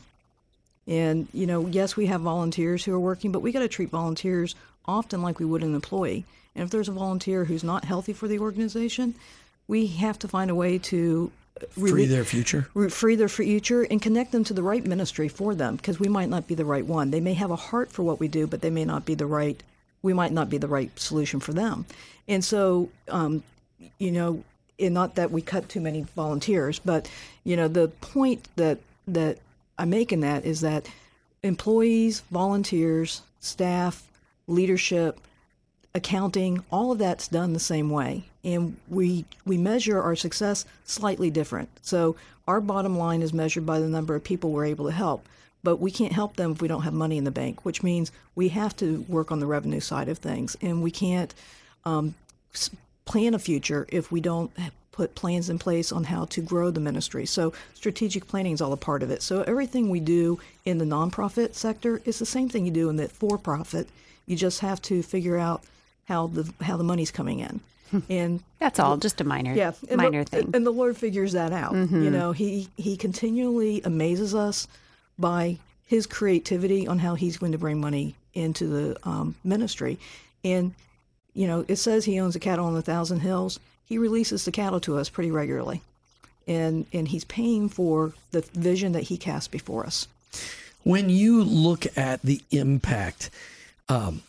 And, 0.87 1.29
you 1.33 1.47
know, 1.47 1.67
yes, 1.67 1.97
we 1.97 2.07
have 2.07 2.23
volunteers 2.23 2.85
who 2.85 2.95
are 2.95 3.01
working, 3.01 3.33
but 3.33 3.43
we 3.43 3.53
got 3.53 3.61
to 3.61 3.69
treat 3.69 3.91
volunteers 3.91 4.55
often 4.87 5.21
like 5.21 5.39
we 5.39 5.45
would 5.45 5.63
an 5.63 5.75
employee. 5.75 6.25
And 6.55 6.65
if 6.65 6.71
there's 6.71 6.89
a 6.89 6.93
volunteer 6.93 7.45
who's 7.45 7.65
not 7.65 7.85
healthy 7.85 8.13
for 8.13 8.29
the 8.29 8.39
organization, 8.39 9.15
we 9.67 9.87
have 9.87 10.19
to 10.21 10.29
find 10.29 10.51
a 10.51 10.55
way 10.55 10.79
to 10.79 11.33
Free 11.71 12.07
their 12.07 12.25
future. 12.25 12.67
re- 12.75 12.89
free 12.89 13.15
their 13.15 13.29
future 13.29 13.83
and 13.83 14.03
connect 14.03 14.33
them 14.33 14.43
to 14.45 14.53
the 14.55 14.63
right 14.63 14.85
ministry 14.85 15.29
for 15.29 15.55
them 15.55 15.77
because 15.77 16.01
we 16.01 16.09
might 16.09 16.29
not 16.29 16.49
be 16.49 16.57
the 16.57 16.65
right 16.65 16.85
one. 16.85 17.13
They 17.13 17.21
may 17.21 17.35
have 17.35 17.53
a 17.53 17.57
heart 17.57 17.93
for 17.93 18.03
what 18.03 18.19
we 18.19 18.27
do, 18.27 18.47
but 18.49 18.61
they 18.61 18.71
may 18.71 18.85
not 18.85 19.05
be 19.05 19.15
the 19.15 19.27
right. 19.27 19.63
We 20.03 20.13
might 20.13 20.33
not 20.33 20.51
be 20.51 20.59
the 20.59 20.67
right 20.67 20.91
solution 20.99 21.39
for 21.39 21.53
them. 21.53 21.87
And 22.27 22.45
so, 22.45 22.91
um, 23.09 23.45
you 23.99 24.11
know, 24.11 24.43
and 24.81 24.95
not 24.95 25.15
that 25.15 25.31
we 25.31 25.43
cut 25.43 25.69
too 25.69 25.81
many 25.81 26.03
volunteers, 26.17 26.81
but 26.81 27.09
you 27.45 27.57
know, 27.57 27.69
the 27.69 27.89
point 28.01 28.49
that 28.57 28.79
that 29.07 29.39
I 29.79 29.85
make 29.85 30.13
in 30.13 30.21
that 30.21 30.45
is 30.45 30.61
that 30.63 30.89
employees, 31.45 32.21
volunteers, 32.33 33.23
staff, 33.41 34.09
leadership, 34.49 35.21
accounting, 35.95 36.65
all 36.71 36.93
of 36.93 36.99
that's 36.99 37.29
done 37.29 37.53
the 37.53 37.61
same 37.61 37.89
way. 37.89 38.25
And 38.43 38.77
we 38.89 39.25
we 39.47 39.57
measure 39.57 40.03
our 40.03 40.17
success 40.17 40.65
slightly 40.85 41.31
different. 41.31 41.69
So 41.83 42.17
our 42.47 42.61
bottom 42.61 42.99
line 42.99 43.23
is 43.23 43.33
measured 43.33 43.65
by 43.65 43.79
the 43.79 43.89
number 43.89 44.15
of 44.15 44.25
people 44.25 44.51
we're 44.51 44.67
able 44.67 44.87
to 44.87 44.93
help. 44.93 45.27
But 45.63 45.77
we 45.77 45.91
can't 45.91 46.13
help 46.13 46.37
them 46.37 46.53
if 46.53 46.61
we 46.61 46.69
don't 46.69 46.83
have 46.83 46.93
money 46.93 47.17
in 47.17 47.25
the 47.25 47.31
bank, 47.31 47.65
which 47.65 47.83
means 47.83 48.13
we 48.35 48.49
have 48.51 48.77
to 48.77 49.05
work 49.09 49.33
on 49.33 49.41
the 49.41 49.47
revenue 49.47 49.81
side 49.81 50.11
of 50.11 50.19
things. 50.19 50.57
And 50.61 50.83
we 50.83 50.91
can't 50.91 51.35
um, 51.87 52.15
plan 53.07 53.33
a 53.33 53.39
future 53.39 53.87
if 53.89 54.13
we 54.13 54.21
don't 54.21 54.51
put 54.93 55.15
plans 55.15 55.49
in 55.49 55.59
place 55.59 55.91
on 55.91 56.05
how 56.05 56.27
to 56.27 56.43
grow 56.43 56.71
the 56.71 56.81
ministry. 56.81 57.25
So 57.25 57.55
strategic 57.73 58.29
planning 58.29 58.53
is 58.53 58.61
all 58.61 58.75
a 58.75 58.77
part 58.77 59.03
of 59.03 59.11
it. 59.11 59.23
So 59.23 59.43
everything 59.43 59.89
we 59.89 60.01
do 60.01 60.39
in 60.67 60.77
the 60.77 60.85
nonprofit 60.85 61.55
sector 61.55 62.03
is 62.05 62.19
the 62.19 62.27
same 62.27 62.51
thing 62.51 62.67
you 62.67 62.71
do 62.71 62.91
in 62.91 62.97
the 62.97 63.09
for-profit. 63.09 63.89
You 64.27 64.37
just 64.37 64.61
have 64.61 64.83
to 64.83 65.03
figure 65.03 65.39
out 65.39 65.65
how 66.07 66.29
the 66.29 66.53
how 66.61 66.77
the 66.77 66.85
money's 66.85 67.11
coming 67.11 67.41
in. 67.41 67.61
And 68.09 68.43
That's 68.59 68.81
all, 68.81 68.97
just 68.97 69.21
a 69.21 69.25
minor, 69.25 69.55
yeah, 69.55 69.73
and 69.89 69.99
minor 69.99 70.25
the, 70.25 70.31
thing. 70.31 70.51
And 70.53 70.67
the 70.67 70.73
Lord 70.73 70.97
figures 70.97 71.33
that 71.33 71.53
out. 71.53 71.75
You 71.75 72.11
know, 72.11 72.33
he 72.33 72.69
he 72.77 72.97
continually 72.97 73.83
amazes 73.85 74.35
us 74.35 74.67
by 75.17 75.59
his 75.87 76.07
creativity 76.07 76.89
on 76.89 76.99
how 76.99 77.15
he's 77.15 77.37
going 77.37 77.53
to 77.53 77.59
bring 77.59 77.81
money 77.81 78.17
into 78.33 78.67
the 78.67 78.97
um, 79.09 79.37
ministry. 79.45 79.99
And 80.43 80.75
you 81.35 81.47
know, 81.47 81.65
it 81.69 81.77
says 81.77 82.05
he 82.05 82.19
owns 82.19 82.35
a 82.35 82.41
cattle 82.41 82.67
on 82.67 82.77
a 82.77 82.83
thousand 82.83 83.21
hills. 83.21 83.61
He 83.87 83.97
releases 83.99 84.45
the 84.45 84.51
cattle 84.51 84.81
to 84.81 84.97
us 84.99 85.09
pretty 85.09 85.31
regularly, 85.31 85.81
and 86.49 86.87
and 86.93 87.07
he's 87.07 87.25
paying 87.25 87.69
for 87.69 88.13
the 88.33 88.41
vision 88.41 88.91
that 88.93 89.05
he 89.05 89.17
cast 89.17 89.53
before 89.53 89.87
us. 89.87 90.09
when 90.83 91.11
you 91.11 91.45
look 91.45 91.87
at 91.97 92.21
the 92.23 92.41
impact 92.51 93.31
um, 93.89 94.23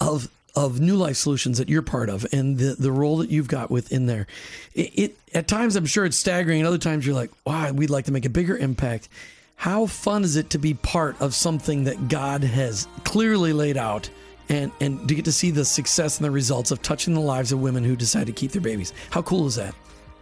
of 0.00 0.28
of 0.56 0.80
New 0.80 0.96
Life 0.96 1.16
Solutions 1.16 1.58
that 1.58 1.68
you're 1.68 1.82
part 1.82 2.08
of 2.08 2.26
and 2.32 2.58
the 2.58 2.76
the 2.78 2.92
role 2.92 3.18
that 3.18 3.30
you've 3.30 3.48
got 3.48 3.70
within 3.70 4.06
there, 4.06 4.26
it, 4.74 4.90
it 4.98 5.18
at 5.34 5.48
times 5.48 5.74
I'm 5.76 5.86
sure 5.86 6.04
it's 6.04 6.16
staggering, 6.16 6.60
and 6.60 6.66
other 6.68 6.78
times 6.78 7.04
you're 7.04 7.14
like, 7.14 7.30
wow, 7.44 7.72
we'd 7.72 7.90
like 7.90 8.04
to 8.04 8.12
make 8.12 8.24
a 8.24 8.30
bigger 8.30 8.56
impact. 8.56 9.08
how 9.56 9.86
fun 9.86 10.24
is 10.24 10.36
it 10.36 10.50
to 10.50 10.58
be 10.58 10.74
part 10.74 11.20
of 11.20 11.34
something 11.34 11.84
that 11.84 12.08
God 12.08 12.44
has 12.44 12.86
clearly 13.04 13.52
laid 13.52 13.76
out 13.76 14.10
and, 14.48 14.70
and 14.80 15.08
to 15.08 15.14
get 15.14 15.24
to 15.24 15.32
see 15.32 15.50
the 15.50 15.64
success 15.64 16.18
and 16.18 16.24
the 16.24 16.30
results 16.30 16.70
of 16.70 16.82
touching 16.82 17.14
the 17.14 17.20
lives 17.20 17.52
of 17.52 17.60
women 17.60 17.82
who 17.84 17.96
decide 17.96 18.26
to 18.26 18.32
keep 18.32 18.52
their 18.52 18.60
babies? 18.60 18.92
How 19.10 19.22
cool 19.22 19.46
is 19.46 19.54
that? 19.56 19.74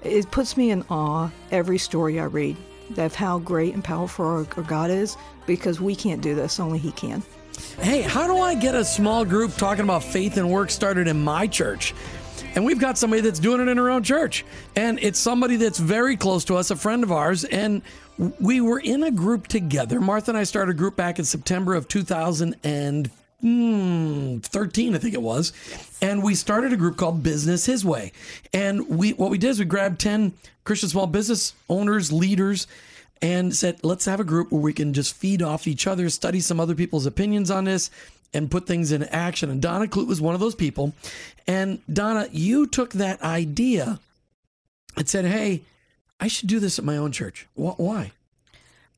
It 0.05 0.31
puts 0.31 0.57
me 0.57 0.71
in 0.71 0.83
awe 0.91 1.31
every 1.51 1.79
story 1.79 2.21
I 2.21 2.25
read 2.25 2.57
of 2.97 3.15
how 3.15 3.39
great 3.39 3.75
and 3.75 3.83
powerful 3.83 4.27
our, 4.27 4.47
our 4.57 4.63
God 4.63 4.91
is 4.91 5.17
because 5.47 5.81
we 5.81 5.97
can't 5.97 6.21
do 6.21 6.35
this, 6.35 6.61
only 6.61 6.79
He 6.79 6.93
can. 6.93 7.23
Hey, 7.81 8.03
how 8.03 8.27
do 8.27 8.39
I 8.39 8.55
get 8.55 8.75
a 8.75 8.85
small 8.85 9.25
group 9.25 9.55
talking 9.55 9.85
about 9.85 10.05
faith 10.05 10.37
and 10.37 10.51
work 10.51 10.71
started 10.71 11.09
in 11.09 11.23
my 11.23 11.47
church? 11.47 11.95
And 12.55 12.65
we've 12.65 12.79
got 12.79 12.99
somebody 12.99 13.23
that's 13.23 13.39
doing 13.39 13.61
it 13.61 13.69
in 13.69 13.79
her 13.79 13.91
own 13.91 14.03
church. 14.03 14.45
And 14.77 14.99
it's 15.01 15.19
somebody 15.19 15.57
that's 15.57 15.79
very 15.79 16.17
close 16.17 16.45
to 16.47 16.57
us, 16.57 16.71
a 16.71 16.77
friend 16.77 17.03
of 17.03 17.11
ours. 17.11 17.45
And 17.45 17.83
we 18.41 18.61
were 18.61 18.79
in 18.79 19.03
a 19.03 19.11
group 19.11 19.49
together. 19.49 20.01
Martha 20.01 20.31
and 20.33 20.39
I 20.39 20.45
started 20.45 20.73
a 20.73 20.75
group 20.79 20.97
back 20.97 21.19
in 21.19 21.25
September 21.25 21.75
of 21.75 21.89
2013, 21.89 23.11
I 24.95 24.99
think 24.99 25.15
it 25.15 25.23
was. 25.23 25.53
And 26.03 26.23
we 26.23 26.35
started 26.35 26.73
a 26.73 26.77
group 26.77 26.97
called 26.99 27.23
Business 27.23 27.65
His 27.65 27.85
Way. 27.85 28.13
And 28.53 28.87
we 28.89 29.15
what 29.15 29.31
we 29.31 29.39
did 29.39 29.51
is 29.51 29.59
we 29.59 29.65
grabbed 29.65 29.99
10 30.01 30.35
Christian 30.65 30.89
small 30.91 31.07
business 31.07 31.55
owners, 31.69 32.13
leaders, 32.13 32.67
and 33.23 33.55
said, 33.55 33.79
let's 33.85 34.05
have 34.05 34.21
a 34.21 34.25
group 34.25 34.51
where 34.51 34.61
we 34.61 34.73
can 34.73 34.93
just 34.93 35.15
feed 35.15 35.41
off 35.41 35.69
each 35.69 35.87
other, 35.87 36.11
study 36.11 36.41
some 36.41 36.59
other 36.59 36.75
people's 36.75 37.07
opinions 37.07 37.51
on 37.51 37.65
this, 37.65 37.89
and 38.35 38.51
put 38.51 38.67
things 38.67 38.91
into 38.91 39.11
action. 39.15 39.49
And 39.49 39.63
Donna 39.63 39.87
Clute 39.87 40.09
was 40.09 40.21
one 40.21 40.35
of 40.35 40.41
those 40.41 40.57
people. 40.57 40.93
And 41.47 41.79
Donna, 41.93 42.29
you 42.33 42.67
took 42.67 42.93
that 42.95 43.23
idea 43.23 44.01
and 44.97 45.09
said, 45.09 45.25
hey, 45.25 45.63
I 46.19 46.29
should 46.29 46.49
do 46.49 46.59
this 46.59 46.79
at 46.79 46.85
my 46.85 46.97
own 46.97 47.13
church. 47.13 47.47
Why? 47.55 48.11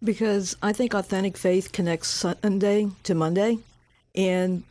Because 0.02 0.56
I 0.62 0.72
think 0.72 0.94
authentic 0.94 1.36
faith 1.36 1.72
connects 1.72 2.08
Sunday 2.08 2.88
to 3.02 3.14
Monday. 3.14 3.58
And 4.14 4.62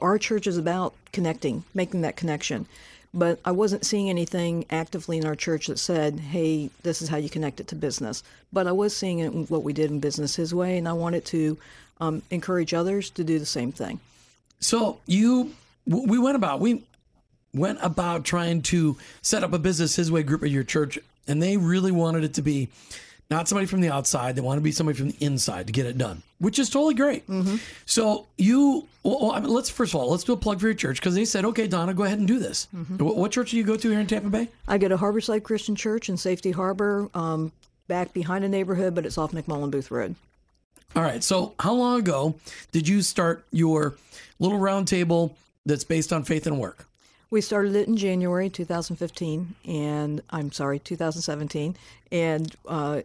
our 0.00 0.18
church 0.18 0.46
is 0.46 0.56
about 0.56 0.94
connecting, 1.12 1.64
making 1.74 2.00
that 2.00 2.16
connection. 2.16 2.66
But 3.14 3.40
I 3.44 3.52
wasn't 3.52 3.84
seeing 3.84 4.08
anything 4.08 4.64
actively 4.70 5.18
in 5.18 5.26
our 5.26 5.36
church 5.36 5.66
that 5.66 5.78
said, 5.78 6.18
hey, 6.18 6.70
this 6.82 7.02
is 7.02 7.08
how 7.08 7.18
you 7.18 7.28
connect 7.28 7.60
it 7.60 7.68
to 7.68 7.74
business. 7.74 8.22
But 8.52 8.66
I 8.66 8.72
was 8.72 8.96
seeing 8.96 9.18
it 9.18 9.50
what 9.50 9.62
we 9.62 9.74
did 9.74 9.90
in 9.90 10.00
Business 10.00 10.34
His 10.34 10.54
Way, 10.54 10.78
and 10.78 10.88
I 10.88 10.94
wanted 10.94 11.24
to 11.26 11.58
um, 12.00 12.22
encourage 12.30 12.72
others 12.72 13.10
to 13.10 13.24
do 13.24 13.38
the 13.38 13.46
same 13.46 13.70
thing. 13.70 14.00
So 14.60 14.98
you, 15.06 15.52
we 15.86 16.18
went 16.18 16.36
about 16.36 16.60
we 16.60 16.84
went 17.52 17.78
about 17.82 18.24
trying 18.24 18.62
to 18.62 18.96
set 19.20 19.44
up 19.44 19.52
a 19.52 19.58
business 19.58 19.96
his 19.96 20.10
way 20.10 20.22
group 20.22 20.42
at 20.42 20.50
your 20.50 20.64
church, 20.64 20.98
and 21.28 21.42
they 21.42 21.56
really 21.56 21.92
wanted 21.92 22.24
it 22.24 22.34
to 22.34 22.42
be 22.42 22.68
not 23.32 23.48
somebody 23.48 23.66
from 23.66 23.80
the 23.80 23.88
outside. 23.88 24.36
They 24.36 24.42
want 24.42 24.58
to 24.58 24.62
be 24.62 24.72
somebody 24.72 24.96
from 24.96 25.08
the 25.08 25.16
inside 25.24 25.66
to 25.66 25.72
get 25.72 25.86
it 25.86 25.96
done, 25.98 26.22
which 26.38 26.58
is 26.58 26.68
totally 26.68 26.94
great. 26.94 27.26
Mm-hmm. 27.26 27.56
So 27.86 28.26
you, 28.36 28.86
well, 29.02 29.32
I 29.32 29.40
mean, 29.40 29.50
let's 29.50 29.70
first 29.70 29.94
of 29.94 30.00
all 30.00 30.10
let's 30.10 30.22
do 30.22 30.34
a 30.34 30.36
plug 30.36 30.60
for 30.60 30.66
your 30.66 30.74
church 30.74 31.00
because 31.00 31.14
they 31.14 31.24
said, 31.24 31.44
okay, 31.46 31.66
Donna, 31.66 31.94
go 31.94 32.04
ahead 32.04 32.18
and 32.18 32.28
do 32.28 32.38
this. 32.38 32.68
Mm-hmm. 32.76 32.98
What, 32.98 33.16
what, 33.16 33.32
church 33.32 33.50
do 33.50 33.56
you 33.56 33.64
go 33.64 33.76
to 33.76 33.90
here 33.90 33.98
in 33.98 34.06
Tampa 34.06 34.28
Bay? 34.28 34.48
I 34.68 34.78
go 34.78 34.88
to 34.88 34.96
Harborside 34.96 35.42
Christian 35.42 35.74
Church 35.74 36.08
in 36.08 36.16
Safety 36.16 36.50
Harbor, 36.50 37.08
um, 37.14 37.50
back 37.88 38.12
behind 38.12 38.44
a 38.44 38.48
neighborhood, 38.48 38.94
but 38.94 39.06
it's 39.06 39.18
off 39.18 39.32
McMullen 39.32 39.70
Booth 39.70 39.90
Road. 39.90 40.14
All 40.94 41.02
right. 41.02 41.24
So, 41.24 41.54
how 41.58 41.72
long 41.72 41.98
ago 41.98 42.34
did 42.70 42.86
you 42.86 43.00
start 43.00 43.44
your 43.50 43.96
little 44.38 44.58
roundtable 44.58 45.32
that's 45.64 45.84
based 45.84 46.12
on 46.12 46.22
faith 46.22 46.46
and 46.46 46.60
work? 46.60 46.86
We 47.30 47.40
started 47.40 47.74
it 47.76 47.88
in 47.88 47.96
January 47.96 48.50
2015, 48.50 49.54
and 49.66 50.20
I'm 50.28 50.52
sorry, 50.52 50.78
2017. 50.78 51.76
And 52.10 52.54
uh, 52.68 53.02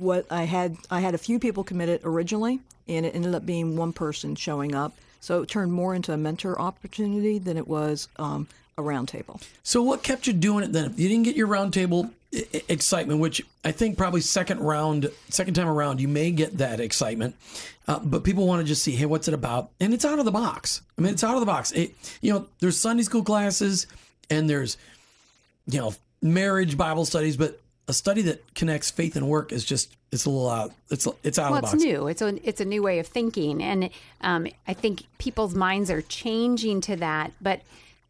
what 0.00 0.26
I 0.30 0.44
had, 0.44 0.76
I 0.90 1.00
had 1.00 1.14
a 1.14 1.18
few 1.18 1.38
people 1.38 1.62
committed 1.62 2.00
originally, 2.04 2.60
and 2.88 3.06
it 3.06 3.14
ended 3.14 3.34
up 3.34 3.46
being 3.46 3.76
one 3.76 3.92
person 3.92 4.34
showing 4.34 4.74
up. 4.74 4.94
So 5.20 5.42
it 5.42 5.48
turned 5.48 5.72
more 5.72 5.94
into 5.94 6.12
a 6.12 6.16
mentor 6.16 6.60
opportunity 6.60 7.38
than 7.38 7.56
it 7.56 7.68
was 7.68 8.08
um, 8.16 8.48
a 8.78 8.82
roundtable. 8.82 9.42
So, 9.62 9.82
what 9.82 10.02
kept 10.02 10.26
you 10.26 10.32
doing 10.32 10.64
it 10.64 10.72
then? 10.72 10.86
If 10.86 10.98
You 10.98 11.08
didn't 11.08 11.24
get 11.24 11.36
your 11.36 11.48
roundtable 11.48 12.10
excitement, 12.32 13.20
which 13.20 13.42
I 13.64 13.72
think 13.72 13.98
probably 13.98 14.20
second 14.20 14.60
round, 14.60 15.10
second 15.28 15.54
time 15.54 15.68
around, 15.68 16.00
you 16.00 16.08
may 16.08 16.30
get 16.30 16.58
that 16.58 16.80
excitement. 16.80 17.36
Uh, 17.88 17.98
but 17.98 18.24
people 18.24 18.46
want 18.46 18.60
to 18.60 18.66
just 18.66 18.82
see, 18.82 18.92
hey, 18.92 19.06
what's 19.06 19.28
it 19.28 19.34
about? 19.34 19.70
And 19.80 19.92
it's 19.92 20.04
out 20.04 20.18
of 20.18 20.24
the 20.24 20.30
box. 20.30 20.82
I 20.96 21.02
mean, 21.02 21.12
it's 21.12 21.24
out 21.24 21.34
of 21.34 21.40
the 21.40 21.46
box. 21.46 21.72
It, 21.72 21.92
you 22.20 22.32
know, 22.32 22.46
there's 22.60 22.78
Sunday 22.78 23.02
school 23.02 23.24
classes 23.24 23.86
and 24.30 24.48
there's, 24.48 24.76
you 25.66 25.80
know, 25.80 25.94
marriage 26.22 26.76
Bible 26.76 27.04
studies, 27.04 27.36
but 27.36 27.59
a 27.90 27.92
study 27.92 28.22
that 28.22 28.54
connects 28.54 28.90
faith 28.90 29.16
and 29.16 29.28
work 29.28 29.52
is 29.52 29.64
just 29.64 29.94
it's 30.12 30.24
a 30.24 30.30
little 30.30 30.48
out 30.48 30.72
it's 30.88 31.06
it's 31.22 31.38
out 31.38 31.50
well, 31.50 31.58
of 31.58 31.62
the 31.62 31.66
box. 31.66 31.74
It's 31.74 31.84
new. 31.84 32.06
It's 32.06 32.22
a 32.22 32.48
it's 32.48 32.60
a 32.60 32.64
new 32.64 32.82
way 32.82 32.98
of 33.00 33.06
thinking, 33.06 33.62
and 33.62 33.90
um, 34.22 34.46
I 34.66 34.72
think 34.72 35.02
people's 35.18 35.54
minds 35.54 35.90
are 35.90 36.02
changing 36.02 36.80
to 36.82 36.96
that, 36.96 37.32
but 37.40 37.60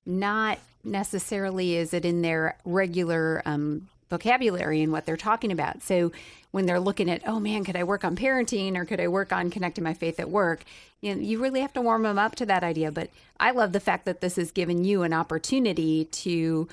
not 0.07 0.59
necessarily 0.85 1.77
is 1.77 1.93
it 1.93 2.05
in 2.05 2.23
their 2.23 2.57
regular 2.65 3.43
um, 3.45 3.89
vocabulary 4.09 4.83
and 4.83 4.93
what 4.93 5.07
they're 5.07 5.17
talking 5.17 5.53
about. 5.53 5.83
So 5.83 6.13
when 6.51 6.67
they're 6.67 6.81
looking 6.81 7.11
at, 7.11 7.23
oh 7.27 7.39
man, 7.39 7.65
could 7.65 7.77
I 7.77 7.85
work 7.85 8.05
on 8.05 8.17
parenting 8.17 8.77
or 8.77 8.85
could 8.85 9.01
I 9.01 9.09
work 9.09 9.33
on 9.33 9.51
connecting 9.51 9.85
my 9.85 9.95
faith 9.95 10.19
at 10.19 10.31
work? 10.31 10.65
You 11.01 11.15
know, 11.15 11.21
you 11.21 11.41
really 11.41 11.61
have 11.61 11.73
to 11.75 11.81
warm 11.81 12.03
them 12.03 12.19
up 12.19 12.35
to 12.37 12.47
that 12.47 12.65
idea. 12.65 12.91
But 12.91 13.11
I 13.39 13.53
love 13.53 13.73
the 13.73 13.81
fact 13.81 14.05
that 14.07 14.21
this 14.21 14.37
has 14.37 14.51
given 14.51 14.85
you 14.85 15.03
an 15.03 15.13
opportunity 15.13 16.07
to 16.07 16.69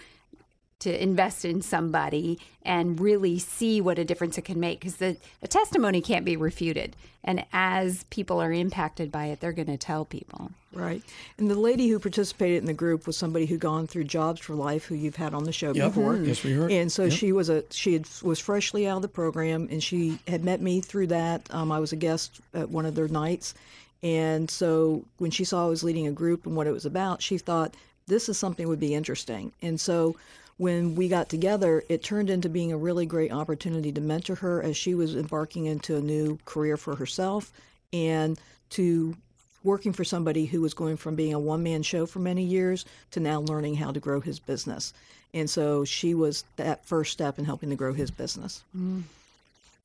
to 0.79 1.01
invest 1.01 1.43
in 1.43 1.61
somebody 1.61 2.39
and 2.61 2.99
really 2.99 3.39
see 3.39 3.81
what 3.81 3.97
a 3.97 4.05
difference 4.05 4.37
it 4.37 4.43
can 4.43 4.59
make 4.59 4.79
because 4.79 4.97
the, 4.97 5.17
the 5.41 5.47
testimony 5.47 6.01
can't 6.01 6.25
be 6.25 6.37
refuted. 6.37 6.95
And 7.23 7.45
as 7.51 8.05
people 8.09 8.39
are 8.39 8.53
impacted 8.53 9.11
by 9.11 9.25
it 9.27 9.39
they're 9.39 9.53
going 9.53 9.67
to 9.67 9.77
tell 9.77 10.05
people. 10.05 10.51
Right. 10.73 11.01
And 11.39 11.49
the 11.49 11.55
lady 11.55 11.87
who 11.87 11.97
participated 11.97 12.59
in 12.59 12.65
the 12.65 12.73
group 12.73 13.07
was 13.07 13.17
somebody 13.17 13.47
who'd 13.47 13.59
gone 13.59 13.87
through 13.87 14.03
jobs 14.03 14.39
for 14.39 14.53
life 14.53 14.85
who 14.85 14.93
you've 14.93 15.15
had 15.15 15.33
on 15.33 15.43
the 15.43 15.51
show 15.51 15.73
yep. 15.73 15.93
before. 15.93 16.15
Yes 16.17 16.43
we 16.43 16.51
heard. 16.51 16.71
And 16.71 16.91
so 16.91 17.05
yep. 17.05 17.13
she 17.13 17.31
was 17.31 17.49
a 17.49 17.63
she 17.71 17.93
had, 17.93 18.07
was 18.21 18.39
freshly 18.39 18.87
out 18.87 18.97
of 18.97 19.01
the 19.01 19.07
program 19.07 19.67
and 19.71 19.81
she 19.81 20.19
had 20.27 20.43
met 20.43 20.61
me 20.61 20.81
through 20.81 21.07
that. 21.07 21.47
Um, 21.53 21.71
i 21.71 21.79
was 21.79 21.91
a 21.91 21.95
guest 21.95 22.39
at 22.53 22.69
one 22.69 22.85
of 22.85 22.93
their 22.93 23.07
nights. 23.07 23.55
And 24.03 24.47
so 24.49 25.03
when 25.17 25.31
she 25.31 25.43
saw 25.43 25.65
i 25.65 25.69
was 25.69 25.83
leading 25.83 26.05
a 26.05 26.11
group 26.11 26.45
and 26.45 26.55
what 26.55 26.67
it 26.67 26.71
was 26.71 26.85
about 26.85 27.23
she 27.23 27.39
thought 27.39 27.73
this 28.07 28.29
is 28.29 28.37
something 28.37 28.67
would 28.67 28.79
be 28.79 28.93
interesting. 28.93 29.51
And 29.61 29.79
so 29.79 30.15
when 30.57 30.95
we 30.95 31.07
got 31.07 31.29
together, 31.29 31.83
it 31.87 32.03
turned 32.03 32.29
into 32.29 32.49
being 32.49 32.71
a 32.71 32.77
really 32.77 33.05
great 33.05 33.31
opportunity 33.31 33.91
to 33.91 34.01
mentor 34.01 34.35
her 34.35 34.61
as 34.61 34.75
she 34.75 34.95
was 34.95 35.15
embarking 35.15 35.65
into 35.65 35.95
a 35.95 36.01
new 36.01 36.39
career 36.45 36.77
for 36.77 36.95
herself 36.95 37.51
and 37.93 38.39
to 38.71 39.15
working 39.63 39.93
for 39.93 40.03
somebody 40.03 40.45
who 40.45 40.61
was 40.61 40.73
going 40.73 40.97
from 40.97 41.15
being 41.15 41.33
a 41.33 41.39
one 41.39 41.61
man 41.61 41.83
show 41.83 42.05
for 42.05 42.19
many 42.19 42.43
years 42.43 42.85
to 43.11 43.19
now 43.19 43.41
learning 43.41 43.75
how 43.75 43.91
to 43.91 43.99
grow 43.99 44.19
his 44.19 44.39
business. 44.39 44.93
And 45.33 45.49
so 45.49 45.85
she 45.85 46.13
was 46.13 46.43
that 46.55 46.85
first 46.85 47.11
step 47.11 47.37
in 47.37 47.45
helping 47.45 47.69
to 47.69 47.75
grow 47.75 47.93
his 47.93 48.09
business. 48.09 48.63
Mm. 48.75 49.03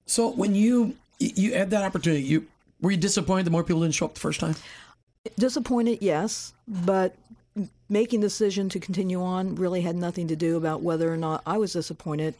So 0.06 0.30
when 0.30 0.54
you 0.54 0.96
you 1.18 1.54
had 1.54 1.70
that 1.70 1.84
opportunity, 1.84 2.22
you 2.22 2.46
were 2.80 2.90
you 2.90 2.96
disappointed 2.96 3.46
that 3.46 3.50
more 3.50 3.64
people 3.64 3.82
didn't 3.82 3.94
show 3.94 4.06
up 4.06 4.14
the 4.14 4.20
first 4.20 4.40
time? 4.40 4.56
Disappointed, 5.38 5.98
yes, 6.00 6.52
but 6.66 7.14
making 7.92 8.20
the 8.20 8.26
decision 8.26 8.70
to 8.70 8.80
continue 8.80 9.22
on 9.22 9.54
really 9.54 9.82
had 9.82 9.94
nothing 9.94 10.26
to 10.28 10.34
do 10.34 10.56
about 10.56 10.80
whether 10.80 11.12
or 11.12 11.16
not 11.18 11.42
I 11.46 11.58
was 11.58 11.74
disappointed. 11.74 12.34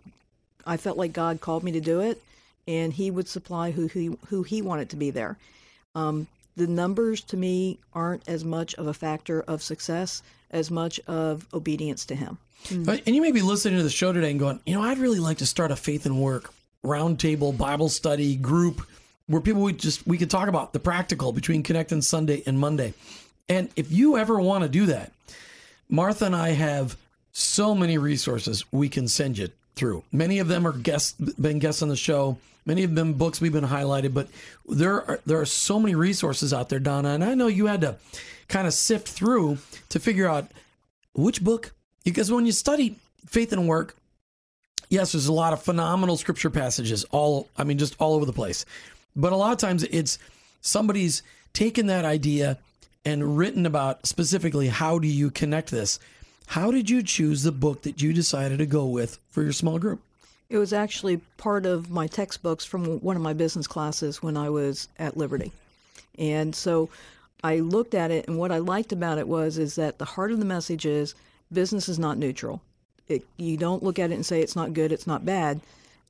I 0.67 0.79
felt 0.79 0.97
like 0.97 1.13
God 1.13 1.43
called 1.43 1.63
me 1.63 1.73
to 1.73 1.81
do 1.81 2.01
it, 2.01 2.23
and 2.67 2.91
He 2.91 3.11
would 3.11 3.29
supply 3.29 3.71
who 3.71 3.87
He 3.87 4.17
who 4.29 4.43
He 4.45 4.63
wanted 4.63 4.89
to 4.91 4.97
be 4.97 5.11
there. 5.11 5.37
Um, 5.95 6.27
the 6.57 6.67
numbers 6.67 7.21
to 7.25 7.37
me 7.37 7.79
aren't 7.93 8.27
as 8.27 8.45
much 8.45 8.75
of 8.77 8.87
a 8.87 8.95
factor 8.95 9.43
of 9.43 9.63
success 9.63 10.23
as 10.51 10.71
much 10.71 10.99
of 11.07 11.47
obedience 11.53 12.07
to 12.07 12.15
Him. 12.15 12.39
Mm. 12.69 13.03
And 13.07 13.15
you 13.15 13.21
may 13.21 13.33
be 13.33 13.43
listening 13.43 13.79
to 13.79 13.83
the 13.83 13.91
show 13.91 14.13
today 14.13 14.31
and 14.31 14.41
going, 14.41 14.61
you 14.65 14.75
know, 14.75 14.83
I'd 14.83 14.99
really 14.99 15.19
like 15.19 15.39
to 15.39 15.47
start 15.47 15.71
a 15.71 15.77
faith 15.77 16.07
and 16.07 16.21
work 16.21 16.53
roundtable 16.83 17.57
Bible 17.57 17.89
study 17.89 18.37
group 18.37 18.83
where 19.27 19.41
people 19.41 19.63
we 19.63 19.73
just 19.73 20.07
we 20.07 20.17
could 20.17 20.31
talk 20.31 20.49
about 20.49 20.73
the 20.73 20.81
practical 20.81 21.33
between 21.33 21.63
connecting 21.63 22.01
Sunday 22.01 22.43
and 22.47 22.59
Monday. 22.59 22.95
And 23.49 23.69
if 23.77 23.93
you 23.93 24.17
ever 24.17 24.41
want 24.41 24.63
to 24.63 24.69
do 24.69 24.87
that, 24.87 25.13
Martha 25.89 26.27
and 26.27 26.37
I 26.37 26.51
have 26.51 26.97
so 27.33 27.75
many 27.75 27.99
resources 27.99 28.65
we 28.73 28.89
can 28.89 29.09
send 29.09 29.39
you 29.39 29.49
through. 29.75 30.05
Many 30.13 30.39
of 30.39 30.49
them 30.49 30.67
are 30.67 30.73
guests, 30.73 31.13
been 31.13 31.59
guests 31.59 31.83
on 31.83 31.89
the 31.89 31.97
show. 31.97 32.39
Many 32.65 32.85
of 32.85 32.95
them 32.95 33.15
books 33.15 33.41
we've 33.41 33.53
been 33.53 33.65
highlighted, 33.65 34.15
but 34.15 34.29
there 34.69 35.03
are 35.11 35.21
there 35.27 35.41
are 35.41 35.47
so 35.47 35.81
many 35.81 35.97
resources 35.97 36.55
out 36.55 36.69
there, 36.69 36.79
Donna. 36.79 37.11
And 37.11 37.25
I 37.25 37.35
know 37.35 37.49
you 37.49 37.67
had 37.67 37.81
to 37.81 37.97
kind 38.49 38.67
of 38.67 38.75
sift 38.75 39.09
through 39.09 39.59
to 39.89 39.99
figure 39.99 40.29
out 40.29 40.47
which 41.15 41.43
book 41.43 41.73
because 42.05 42.31
when 42.31 42.47
you 42.47 42.53
study 42.53 42.97
faith 43.27 43.53
and 43.53 43.67
work, 43.67 43.97
yes, 44.89 45.13
there's 45.13 45.27
a 45.27 45.33
lot 45.33 45.53
of 45.53 45.63
phenomenal 45.63 46.17
scripture 46.17 46.51
passages 46.51 47.05
all 47.11 47.49
I 47.59 47.65
mean 47.65 47.79
just 47.79 47.97
all 47.99 48.15
over 48.15 48.27
the 48.27 48.33
place. 48.33 48.65
But 49.17 49.33
a 49.33 49.37
lot 49.37 49.53
of 49.53 49.59
times 49.59 49.83
it's 49.83 50.19
somebody's 50.61 51.23
taken 51.53 51.87
that 51.87 52.05
idea 52.05 52.59
and 53.05 53.37
written 53.37 53.67
about 53.67 54.07
specifically 54.07 54.69
how 54.69 54.99
do 54.99 55.09
you 55.09 55.31
connect 55.31 55.71
this. 55.71 55.99
How 56.47 56.71
did 56.71 56.91
you 56.91 57.03
choose 57.03 57.43
the 57.43 57.53
book 57.53 57.83
that 57.83 58.03
you 58.03 58.13
decided 58.13 58.59
to 58.59 58.67
go 58.67 58.87
with 58.87 59.19
for 59.31 59.43
your 59.43 59.53
small 59.53 59.79
group? 59.79 60.01
It 60.51 60.59
was 60.59 60.73
actually 60.73 61.17
part 61.39 61.65
of 61.65 61.91
my 61.91 62.07
textbooks 62.07 62.65
from 62.65 63.01
one 63.01 63.17
of 63.17 63.23
my 63.23 63.33
business 63.33 63.67
classes 63.67 64.23
when 64.23 64.37
I 64.37 64.51
was 64.51 64.89
at 64.99 65.17
Liberty. 65.17 65.51
And 66.19 66.55
so 66.55 66.91
I 67.43 67.61
looked 67.61 67.95
at 67.95 68.11
it 68.11 68.29
and 68.29 68.39
what 68.39 68.53
I 68.53 68.59
liked 68.59 68.93
about 68.93 69.19
it 69.19 69.27
was 69.27 69.57
is 69.57 69.77
that 69.77 69.99
the 69.99 70.05
heart 70.05 70.31
of 70.31 70.39
the 70.39 70.45
message 70.45 70.85
is 70.85 71.15
business 71.53 71.89
is 71.89 71.99
not 71.99 72.19
neutral. 72.19 72.61
It, 73.09 73.25
you 73.37 73.57
don't 73.57 73.83
look 73.83 73.99
at 73.99 74.11
it 74.11 74.15
and 74.15 74.27
say 74.27 74.41
it's 74.41 74.57
not 74.57 74.75
good, 74.75 74.93
it's 74.93 75.07
not 75.07 75.25
bad. 75.25 75.61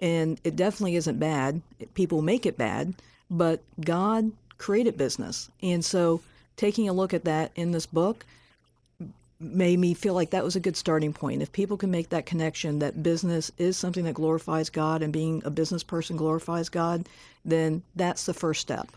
And 0.01 0.41
it 0.43 0.57
definitely 0.57 0.97
isn't 0.97 1.21
bad. 1.21 1.63
People 1.95 2.23
make 2.23 2.45
it 2.45 2.59
bad, 2.59 2.95
but 3.31 3.63
God 3.81 4.33
created 4.59 4.99
business. 4.99 5.49
And 5.63 5.85
so 5.85 6.21
taking 6.57 6.89
a 6.89 6.93
look 6.93 7.15
at 7.15 7.25
that 7.25 7.53
in 7.55 7.73
this 7.73 7.87
book 7.87 8.25
made 9.43 9.79
me 9.79 9.93
feel 9.93 10.15
like 10.15 10.31
that 10.31 10.45
was 10.45 10.55
a 10.55 10.61
good 10.61 10.77
starting 10.77 11.13
point. 11.13 11.43
If 11.43 11.53
people 11.53 11.77
can 11.77 11.91
make 11.91 12.11
that 12.11 12.27
connection 12.27 12.79
that 12.79 13.03
business 13.03 13.51
is 13.59 13.77
something 13.77 14.05
that 14.05 14.15
glorifies 14.15 14.71
God 14.71 15.03
and 15.03 15.13
being 15.13 15.43
a 15.45 15.51
business 15.51 15.83
person 15.83 16.17
glorifies 16.17 16.69
God, 16.69 17.09
then 17.45 17.83
that's 17.97 18.25
the 18.25 18.35
first 18.35 18.61
step. 18.61 18.89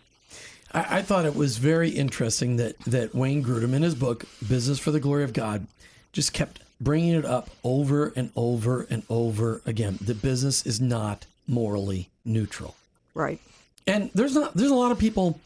I, 0.71 0.97
I 0.97 1.01
thought 1.01 1.25
it 1.25 1.35
was 1.35 1.57
very 1.57 1.89
interesting 1.89 2.57
that, 2.57 2.77
that 2.81 3.15
Wayne 3.15 3.43
Grudem 3.43 3.73
in 3.73 3.81
his 3.81 3.95
book, 3.95 4.25
Business 4.47 4.77
for 4.77 4.91
the 4.91 4.99
Glory 4.99 5.23
of 5.23 5.33
God, 5.33 5.65
just 6.13 6.31
kept 6.31 6.59
bringing 6.79 7.13
it 7.13 7.25
up 7.25 7.49
over 7.63 8.13
and 8.15 8.29
over 8.35 8.85
and 8.89 9.03
over 9.09 9.61
again. 9.65 9.97
The 10.01 10.13
business 10.13 10.65
is 10.65 10.79
not 10.79 11.25
morally 11.47 12.09
neutral. 12.23 12.75
Right. 13.13 13.39
And 13.87 14.09
there's 14.13 14.35
not 14.35 14.53
there's 14.55 14.71
a 14.71 14.75
lot 14.75 14.91
of 14.91 14.99
people 14.99 15.39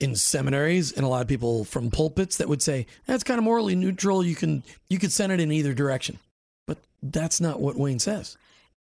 in 0.00 0.16
seminaries 0.16 0.92
and 0.92 1.04
a 1.04 1.08
lot 1.08 1.22
of 1.22 1.28
people 1.28 1.64
from 1.64 1.90
pulpits 1.90 2.36
that 2.38 2.48
would 2.48 2.62
say 2.62 2.86
that's 3.06 3.24
kind 3.24 3.38
of 3.38 3.44
morally 3.44 3.76
neutral. 3.76 4.24
You 4.24 4.34
can 4.34 4.62
you 4.88 4.98
could 4.98 5.12
send 5.12 5.32
it 5.32 5.40
in 5.40 5.52
either 5.52 5.74
direction, 5.74 6.18
but 6.66 6.78
that's 7.02 7.40
not 7.40 7.60
what 7.60 7.76
Wayne 7.76 7.98
says. 7.98 8.36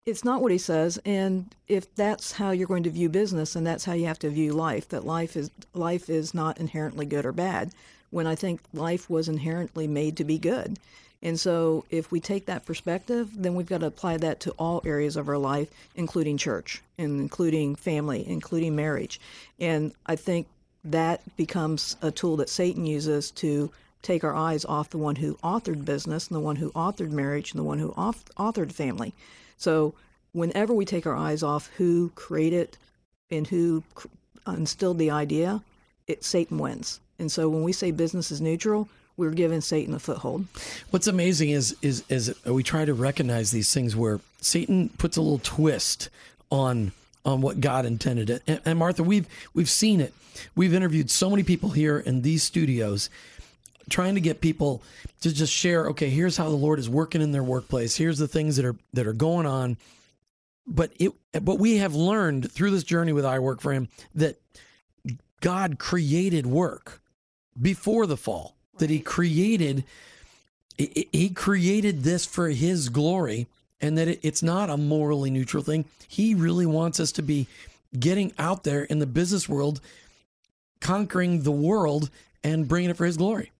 It's 0.05 0.25
not 0.25 0.41
what 0.41 0.51
he 0.51 0.57
says, 0.57 0.99
and 1.05 1.55
if 1.69 1.93
that's 1.95 2.33
how 2.33 2.51
you're 2.51 2.67
going 2.67 2.83
to 2.83 2.89
view 2.89 3.07
business, 3.07 3.55
and 3.55 3.65
that's 3.65 3.85
how 3.85 3.93
you 3.93 4.05
have 4.07 4.19
to 4.19 4.29
view 4.29 4.51
life, 4.51 4.89
that 4.89 5.05
life 5.05 5.37
is 5.37 5.49
life 5.73 6.09
is 6.09 6.33
not 6.33 6.57
inherently 6.57 7.05
good 7.05 7.25
or 7.25 7.31
bad. 7.31 7.71
When 8.09 8.27
I 8.27 8.35
think 8.35 8.61
life 8.73 9.09
was 9.09 9.29
inherently 9.29 9.87
made 9.87 10.17
to 10.17 10.23
be 10.23 10.37
good, 10.37 10.77
and 11.23 11.39
so 11.39 11.85
if 11.89 12.11
we 12.11 12.19
take 12.19 12.47
that 12.47 12.65
perspective, 12.65 13.29
then 13.33 13.55
we've 13.55 13.65
got 13.65 13.79
to 13.79 13.85
apply 13.85 14.17
that 14.17 14.41
to 14.41 14.51
all 14.59 14.81
areas 14.85 15.15
of 15.15 15.29
our 15.29 15.37
life, 15.37 15.69
including 15.95 16.37
church, 16.37 16.81
and 16.97 17.21
including 17.21 17.75
family, 17.75 18.27
including 18.27 18.75
marriage. 18.75 19.21
And 19.57 19.93
I 20.05 20.17
think 20.17 20.47
that 20.83 21.21
becomes 21.37 21.95
a 22.01 22.11
tool 22.11 22.37
that 22.37 22.49
Satan 22.49 22.85
uses 22.85 23.31
to 23.31 23.71
take 24.01 24.23
our 24.23 24.35
eyes 24.35 24.65
off 24.65 24.89
the 24.89 24.97
one 24.97 25.15
who 25.15 25.35
authored 25.35 25.85
business 25.85 26.27
and 26.27 26.35
the 26.35 26.41
one 26.41 26.57
who 26.57 26.71
authored 26.71 27.11
marriage 27.11 27.51
and 27.51 27.59
the 27.59 27.63
one 27.63 27.79
who 27.79 27.91
authored 27.93 28.71
family. 28.71 29.13
So 29.57 29.93
whenever 30.33 30.73
we 30.73 30.85
take 30.85 31.07
our 31.07 31.15
eyes 31.15 31.41
off 31.41 31.67
who 31.77 32.11
created 32.15 32.77
and 33.31 33.47
who 33.47 33.83
instilled 34.45 34.99
the 34.99 35.11
idea, 35.11 35.61
it 36.07 36.23
Satan 36.23 36.57
wins. 36.57 36.99
And 37.17 37.31
so 37.31 37.47
when 37.47 37.63
we 37.63 37.71
say 37.71 37.91
business 37.91 38.29
is 38.29 38.41
neutral, 38.41 38.89
we're 39.15 39.31
giving 39.31 39.61
Satan 39.61 39.93
a 39.93 39.99
foothold. 39.99 40.45
What's 40.89 41.07
amazing 41.07 41.51
is 41.51 41.75
is 41.81 42.03
is 42.09 42.35
we 42.45 42.63
try 42.63 42.83
to 42.83 42.93
recognize 42.93 43.51
these 43.51 43.73
things 43.73 43.95
where 43.95 44.19
Satan 44.41 44.89
puts 44.97 45.15
a 45.15 45.21
little 45.21 45.39
twist 45.39 46.09
on 46.51 46.91
on 47.25 47.41
what 47.41 47.61
God 47.61 47.85
intended 47.85 48.29
it. 48.29 48.43
And, 48.47 48.61
and 48.65 48.79
Martha, 48.79 49.03
we've 49.03 49.27
we've 49.53 49.69
seen 49.69 50.01
it. 50.01 50.13
We've 50.55 50.73
interviewed 50.73 51.09
so 51.09 51.29
many 51.29 51.43
people 51.43 51.69
here 51.69 51.99
in 51.99 52.21
these 52.21 52.43
studios 52.43 53.09
trying 53.89 54.15
to 54.15 54.21
get 54.21 54.41
people 54.41 54.81
to 55.21 55.33
just 55.33 55.51
share 55.51 55.89
okay 55.89 56.09
here's 56.09 56.37
how 56.37 56.49
the 56.49 56.55
lord 56.55 56.79
is 56.79 56.89
working 56.89 57.21
in 57.21 57.31
their 57.31 57.43
workplace 57.43 57.95
here's 57.95 58.17
the 58.17 58.27
things 58.27 58.55
that 58.55 58.65
are 58.65 58.75
that 58.93 59.07
are 59.07 59.13
going 59.13 59.45
on 59.45 59.77
but 60.65 60.91
it 60.99 61.11
but 61.41 61.59
we 61.59 61.77
have 61.77 61.93
learned 61.93 62.49
through 62.51 62.71
this 62.71 62.83
journey 62.83 63.11
with 63.11 63.25
i 63.25 63.39
work 63.39 63.61
for 63.61 63.73
him 63.73 63.87
that 64.15 64.39
god 65.41 65.77
created 65.79 66.45
work 66.45 67.01
before 67.61 68.05
the 68.05 68.17
fall 68.17 68.55
that 68.77 68.89
he 68.89 68.99
created 68.99 69.83
he 70.77 71.29
created 71.29 72.03
this 72.03 72.25
for 72.25 72.49
his 72.49 72.89
glory 72.89 73.47
and 73.83 73.97
that 73.97 74.25
it's 74.25 74.41
not 74.41 74.69
a 74.69 74.77
morally 74.77 75.29
neutral 75.29 75.61
thing. 75.61 75.83
He 76.07 76.33
really 76.33 76.65
wants 76.65 77.01
us 77.01 77.11
to 77.11 77.21
be 77.21 77.47
getting 77.99 78.31
out 78.39 78.63
there 78.63 78.85
in 78.85 78.99
the 78.99 79.05
business 79.05 79.49
world, 79.49 79.81
conquering 80.79 81.43
the 81.43 81.51
world 81.51 82.09
and 82.45 82.65
bringing 82.65 82.89
it 82.89 82.97
for 82.97 83.05
his 83.05 83.17
glory. 83.17 83.51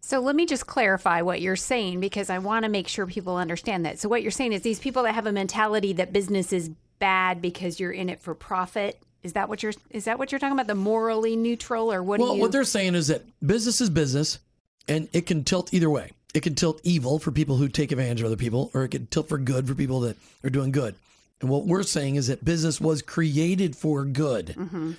So 0.00 0.20
let 0.20 0.36
me 0.36 0.46
just 0.46 0.66
clarify 0.68 1.22
what 1.22 1.40
you're 1.40 1.56
saying 1.56 1.98
because 1.98 2.30
I 2.30 2.38
want 2.38 2.64
to 2.64 2.68
make 2.68 2.86
sure 2.86 3.04
people 3.04 3.36
understand 3.36 3.84
that. 3.84 3.98
So 3.98 4.08
what 4.08 4.22
you're 4.22 4.30
saying 4.30 4.52
is 4.52 4.62
these 4.62 4.78
people 4.78 5.02
that 5.02 5.14
have 5.14 5.26
a 5.26 5.32
mentality 5.32 5.92
that 5.94 6.12
business 6.12 6.52
is 6.52 6.70
bad 7.00 7.42
because 7.42 7.80
you're 7.80 7.92
in 7.92 8.08
it 8.08 8.20
for 8.20 8.34
profit. 8.34 9.02
Is 9.24 9.32
that 9.32 9.48
what 9.48 9.62
you're 9.62 9.72
is 9.90 10.04
that 10.04 10.20
what 10.20 10.30
you're 10.30 10.38
talking 10.38 10.54
about? 10.54 10.68
The 10.68 10.74
morally 10.76 11.34
neutral 11.34 11.92
or 11.92 12.02
what 12.02 12.20
well, 12.20 12.36
you... 12.36 12.40
what 12.40 12.52
they're 12.52 12.64
saying 12.64 12.94
is 12.94 13.08
that 13.08 13.22
business 13.44 13.80
is 13.80 13.90
business 13.90 14.38
and 14.86 15.08
it 15.12 15.26
can 15.26 15.42
tilt 15.44 15.72
either 15.74 15.90
way 15.90 16.10
it 16.34 16.42
can 16.42 16.54
tilt 16.54 16.80
evil 16.82 17.18
for 17.18 17.30
people 17.30 17.56
who 17.56 17.68
take 17.68 17.92
advantage 17.92 18.20
of 18.20 18.26
other 18.26 18.36
people, 18.36 18.70
or 18.74 18.84
it 18.84 18.90
can 18.90 19.06
tilt 19.06 19.28
for 19.28 19.38
good 19.38 19.66
for 19.68 19.74
people 19.74 20.00
that 20.00 20.16
are 20.44 20.50
doing 20.50 20.72
good. 20.72 20.94
And 21.40 21.50
what 21.50 21.66
we're 21.66 21.82
saying 21.82 22.16
is 22.16 22.28
that 22.28 22.44
business 22.44 22.80
was 22.80 23.02
created 23.02 23.76
for 23.76 24.04
good. 24.04 24.54
Mm-hmm. 24.56 24.92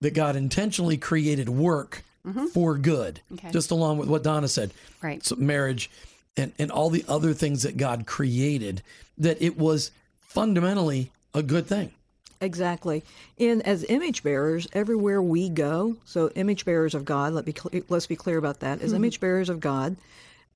That 0.00 0.12
God 0.12 0.36
intentionally 0.36 0.98
created 0.98 1.48
work 1.48 2.04
mm-hmm. 2.26 2.46
for 2.46 2.76
good. 2.76 3.20
Okay. 3.32 3.50
Just 3.50 3.70
along 3.70 3.98
with 3.98 4.08
what 4.08 4.22
Donna 4.22 4.48
said. 4.48 4.72
Right. 5.00 5.24
So 5.24 5.36
marriage 5.36 5.90
and, 6.36 6.52
and 6.58 6.70
all 6.70 6.90
the 6.90 7.04
other 7.08 7.32
things 7.32 7.62
that 7.62 7.76
God 7.76 8.06
created, 8.06 8.82
that 9.18 9.40
it 9.40 9.56
was 9.56 9.90
fundamentally 10.20 11.10
a 11.32 11.42
good 11.42 11.66
thing. 11.66 11.92
Exactly. 12.40 13.02
And 13.38 13.62
as 13.62 13.84
image 13.88 14.22
bearers, 14.22 14.68
everywhere 14.72 15.22
we 15.22 15.48
go, 15.48 15.96
so 16.04 16.28
image 16.30 16.64
bearers 16.64 16.94
of 16.94 17.04
God, 17.04 17.32
let 17.32 17.46
me 17.46 17.54
let's 17.88 18.06
be 18.06 18.16
clear 18.16 18.36
about 18.36 18.60
that. 18.60 18.82
As 18.82 18.88
mm-hmm. 18.88 18.96
image 18.96 19.20
bearers 19.20 19.48
of 19.48 19.60
God, 19.60 19.96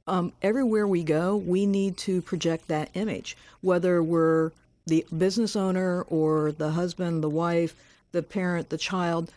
um, 0.08 0.32
everywhere 0.42 0.86
we 0.86 1.04
go, 1.04 1.36
we 1.36 1.66
need 1.66 1.96
to 1.98 2.22
project 2.22 2.68
that 2.68 2.90
image, 2.94 3.36
whether 3.60 4.02
we're 4.02 4.52
the 4.86 5.04
business 5.16 5.54
owner 5.54 6.02
or 6.08 6.52
the 6.52 6.70
husband, 6.70 7.22
the 7.22 7.28
wife, 7.28 7.74
the 8.12 8.22
parent, 8.22 8.70
the 8.70 8.78
child, 8.78 9.30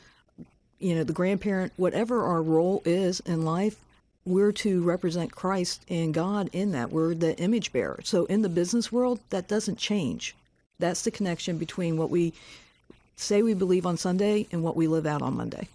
you 0.80 0.96
know, 0.96 1.04
the 1.04 1.14
grandparent, 1.14 1.74
whatever 1.78 2.24
our 2.24 2.42
role 2.42 2.82
is 2.86 3.20
in 3.22 3.44
life, 3.44 3.76
we're 4.26 4.52
to 4.52 4.82
represent 4.82 5.36
Christ 5.36 5.84
and 5.90 6.14
God 6.14 6.50
in 6.54 6.72
that. 6.72 6.92
We're 6.92 7.16
the 7.16 7.38
image 7.38 7.74
bearer. 7.74 8.00
So 8.04 8.26
in 8.26 8.42
the 8.42 8.50
business 8.50 8.92
world, 8.92 9.20
that 9.30 9.48
doesn't 9.48 9.78
change. 9.78 10.36
That's 10.80 11.04
the 11.04 11.12
connection 11.12 11.58
between 11.58 11.98
what 11.98 12.10
we 12.10 12.34
say 13.16 13.42
we 13.42 13.54
believe 13.54 13.86
on 13.86 13.98
Sunday 13.98 14.48
and 14.52 14.64
what 14.64 14.76
we 14.76 14.88
live 14.88 15.06
out 15.06 15.22
on 15.22 15.36
Monday. 15.36 15.68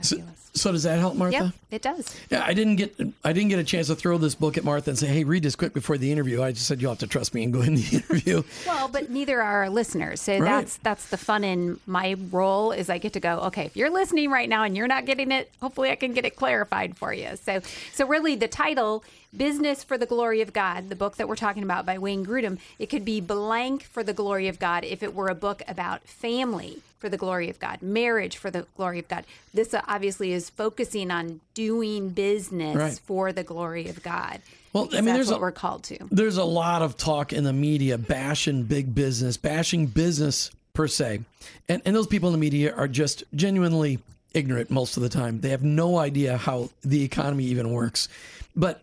So, 0.00 0.16
so, 0.54 0.70
does 0.72 0.84
that 0.84 0.98
help, 1.00 1.16
Martha? 1.16 1.36
Yeah, 1.36 1.50
it 1.70 1.82
does. 1.82 2.18
Yeah, 2.30 2.42
I 2.46 2.54
didn't 2.54 2.76
get 2.76 2.98
I 3.24 3.32
didn't 3.32 3.50
get 3.50 3.58
a 3.58 3.64
chance 3.64 3.88
to 3.88 3.94
throw 3.94 4.16
this 4.16 4.34
book 4.34 4.56
at 4.56 4.64
Martha 4.64 4.90
and 4.90 4.98
say, 4.98 5.06
"Hey, 5.06 5.24
read 5.24 5.42
this 5.42 5.54
quick 5.54 5.74
before 5.74 5.98
the 5.98 6.10
interview." 6.10 6.42
I 6.42 6.52
just 6.52 6.66
said 6.66 6.80
you'll 6.80 6.92
have 6.92 7.00
to 7.00 7.06
trust 7.06 7.34
me 7.34 7.44
and 7.44 7.52
go 7.52 7.60
in 7.60 7.74
the 7.74 7.88
interview. 7.92 8.42
well, 8.66 8.88
but 8.88 9.10
neither 9.10 9.42
are 9.42 9.64
our 9.64 9.70
listeners. 9.70 10.22
So 10.22 10.32
right. 10.32 10.40
that's 10.40 10.78
that's 10.78 11.08
the 11.10 11.18
fun 11.18 11.44
in 11.44 11.78
my 11.86 12.16
role 12.30 12.72
is 12.72 12.88
I 12.88 12.96
get 12.96 13.12
to 13.14 13.20
go, 13.20 13.40
okay, 13.40 13.66
if 13.66 13.76
you're 13.76 13.90
listening 13.90 14.30
right 14.30 14.48
now 14.48 14.64
and 14.64 14.76
you're 14.76 14.88
not 14.88 15.04
getting 15.04 15.30
it, 15.30 15.50
hopefully 15.60 15.90
I 15.90 15.96
can 15.96 16.14
get 16.14 16.24
it 16.24 16.36
clarified 16.36 16.96
for 16.96 17.12
you. 17.12 17.36
So 17.36 17.60
so 17.92 18.06
really 18.06 18.34
the 18.34 18.48
title 18.48 19.04
Business 19.36 19.84
for 19.84 19.98
the 19.98 20.06
Glory 20.06 20.40
of 20.40 20.54
God, 20.54 20.88
the 20.88 20.96
book 20.96 21.16
that 21.16 21.28
we're 21.28 21.36
talking 21.36 21.62
about 21.62 21.84
by 21.84 21.98
Wayne 21.98 22.24
Grudem, 22.24 22.58
it 22.78 22.86
could 22.86 23.04
be 23.04 23.20
blank 23.20 23.82
for 23.82 24.02
the 24.02 24.14
glory 24.14 24.48
of 24.48 24.58
God 24.58 24.84
if 24.84 25.02
it 25.02 25.14
were 25.14 25.28
a 25.28 25.34
book 25.34 25.62
about 25.68 26.04
family 26.04 26.82
for 26.98 27.10
the 27.10 27.18
glory 27.18 27.50
of 27.50 27.60
God, 27.60 27.82
marriage 27.82 28.38
for 28.38 28.50
the 28.50 28.66
glory 28.76 28.98
of 28.98 29.06
God. 29.06 29.24
This 29.52 29.74
obviously 29.86 30.32
is 30.32 30.48
focusing 30.48 31.10
on 31.10 31.40
doing 31.58 32.10
business 32.10 32.76
right. 32.76 33.00
for 33.04 33.32
the 33.32 33.42
glory 33.42 33.88
of 33.88 34.00
God. 34.00 34.40
Well, 34.72 34.88
I 34.92 35.00
mean, 35.00 35.12
there's 35.12 35.28
what 35.28 35.38
a, 35.38 35.40
we're 35.40 35.50
called 35.50 35.82
to. 35.84 35.98
There's 36.08 36.36
a 36.36 36.44
lot 36.44 36.82
of 36.82 36.96
talk 36.96 37.32
in 37.32 37.42
the 37.42 37.52
media 37.52 37.98
bashing 37.98 38.62
big 38.62 38.94
business, 38.94 39.36
bashing 39.36 39.86
business 39.86 40.52
per 40.72 40.86
se. 40.86 41.22
And, 41.68 41.82
and 41.84 41.96
those 41.96 42.06
people 42.06 42.28
in 42.28 42.32
the 42.32 42.38
media 42.38 42.72
are 42.76 42.86
just 42.86 43.24
genuinely 43.34 43.98
ignorant 44.34 44.70
most 44.70 44.96
of 44.96 45.02
the 45.02 45.08
time. 45.08 45.40
They 45.40 45.48
have 45.48 45.64
no 45.64 45.98
idea 45.98 46.36
how 46.36 46.70
the 46.82 47.02
economy 47.02 47.46
even 47.46 47.72
works. 47.72 48.06
But 48.54 48.80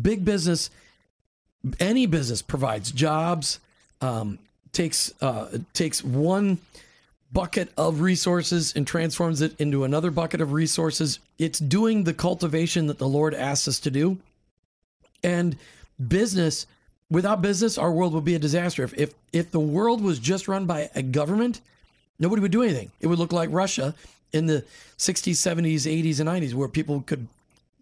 big 0.00 0.24
business, 0.24 0.70
any 1.80 2.06
business 2.06 2.42
provides 2.42 2.92
jobs, 2.92 3.58
um, 4.00 4.38
takes 4.72 5.12
uh, 5.20 5.58
takes 5.72 6.04
one 6.04 6.58
bucket 7.32 7.70
of 7.76 8.00
resources 8.00 8.72
and 8.74 8.86
transforms 8.86 9.40
it 9.42 9.58
into 9.60 9.84
another 9.84 10.10
bucket 10.10 10.40
of 10.40 10.52
resources. 10.52 11.18
It's 11.38 11.58
doing 11.58 12.04
the 12.04 12.14
cultivation 12.14 12.86
that 12.86 12.98
the 12.98 13.08
Lord 13.08 13.34
asks 13.34 13.68
us 13.68 13.80
to 13.80 13.90
do. 13.90 14.18
And 15.22 15.56
business, 16.06 16.66
without 17.10 17.42
business, 17.42 17.76
our 17.76 17.92
world 17.92 18.14
would 18.14 18.24
be 18.24 18.34
a 18.34 18.38
disaster. 18.38 18.82
If, 18.82 18.98
if, 18.98 19.14
if 19.32 19.50
the 19.50 19.60
world 19.60 20.02
was 20.02 20.18
just 20.18 20.48
run 20.48 20.64
by 20.66 20.90
a 20.94 21.02
government, 21.02 21.60
nobody 22.18 22.40
would 22.40 22.52
do 22.52 22.62
anything. 22.62 22.90
It 23.00 23.08
would 23.08 23.18
look 23.18 23.32
like 23.32 23.50
Russia 23.52 23.94
in 24.32 24.46
the 24.46 24.64
60s, 24.96 25.32
70s, 25.32 25.82
80s, 25.82 26.20
and 26.20 26.28
90s, 26.28 26.54
where 26.54 26.68
people 26.68 27.02
could 27.02 27.26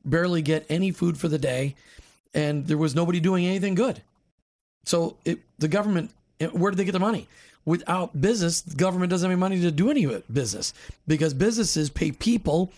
barely 0.05 0.43
get 0.43 0.67
any 0.69 0.91
food 0.91 1.19
for 1.19 1.29
the 1.29 1.39
day 1.39 1.75
and 2.37 2.67
there 2.67 2.79
was 2.79 2.95
nobody 2.95 3.19
doing 3.19 3.47
anything 3.47 3.75
good. 3.75 4.03
So 4.85 5.17
it, 5.25 5.41
the 5.59 5.69
government, 5.69 6.11
where 6.53 6.71
did 6.71 6.77
they 6.77 6.85
get 6.85 6.93
the 6.93 7.01
money? 7.01 7.27
Without 7.67 8.19
business, 8.19 8.63
the 8.63 8.77
government 8.77 9.11
doesn't 9.11 9.29
have 9.29 9.33
any 9.33 9.41
money 9.41 9.61
to 9.61 9.71
do 9.71 9.91
any 9.91 10.07
business 10.33 10.73
because 11.07 11.35
businesses 11.35 11.91
pay 11.91 12.13
people 12.13 12.73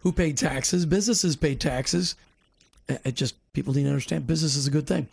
who 0.00 0.12
pay 0.12 0.32
taxes. 0.32 0.86
Businesses 0.86 1.34
pay 1.34 1.54
taxes. 1.54 2.14
It 2.88 3.14
just 3.14 3.34
people 3.54 3.74
need 3.74 3.84
to 3.84 3.88
understand 3.88 4.26
business 4.26 4.54
is 4.54 4.66
a 4.66 4.70
good 4.70 4.86
thing. 4.86 5.08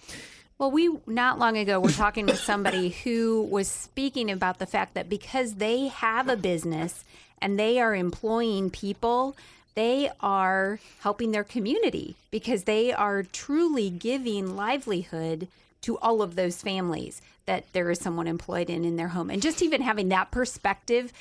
Well, 0.60 0.70
we 0.70 0.96
not 1.08 1.40
long 1.40 1.58
ago 1.58 1.80
were 1.80 1.92
talking 1.92 2.26
with 2.26 2.40
somebody 2.40 2.90
who 2.90 3.44
was 3.44 3.68
speaking 3.68 4.30
about 4.30 4.60
the 4.60 4.66
fact 4.66 4.94
that 4.94 5.10
because 5.10 5.56
they 5.56 5.88
have 5.88 6.28
a 6.28 6.38
business 6.38 7.04
and 7.42 7.58
they 7.58 7.80
are 7.80 7.96
employing 7.96 8.70
people, 8.70 9.36
they 9.76 10.12
are 10.20 10.80
helping 11.00 11.32
their 11.32 11.44
community 11.44 12.16
because 12.30 12.66
they 12.66 12.94
are 12.94 13.24
truly 13.24 13.90
giving 13.90 14.56
livelihood 14.56 15.48
to 15.84 15.98
all 16.00 16.22
of 16.22 16.36
those 16.36 16.62
families 16.62 17.22
that 17.46 17.66
there 17.74 17.90
is 17.92 18.00
someone 18.00 18.28
employed 18.28 18.70
in 18.70 18.86
in 18.86 18.96
their 18.96 19.10
home. 19.10 19.30
And 19.30 19.42
just 19.42 19.62
even 19.62 19.82
having 19.82 20.10
that 20.10 20.32
perspective, 20.32 21.14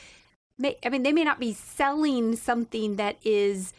may, 0.59 0.77
I 0.85 0.89
mean, 0.89 1.03
they 1.03 1.13
may 1.13 1.25
not 1.25 1.41
be 1.41 1.53
selling 1.53 2.37
something 2.37 2.97
that 2.97 3.17
is, 3.25 3.73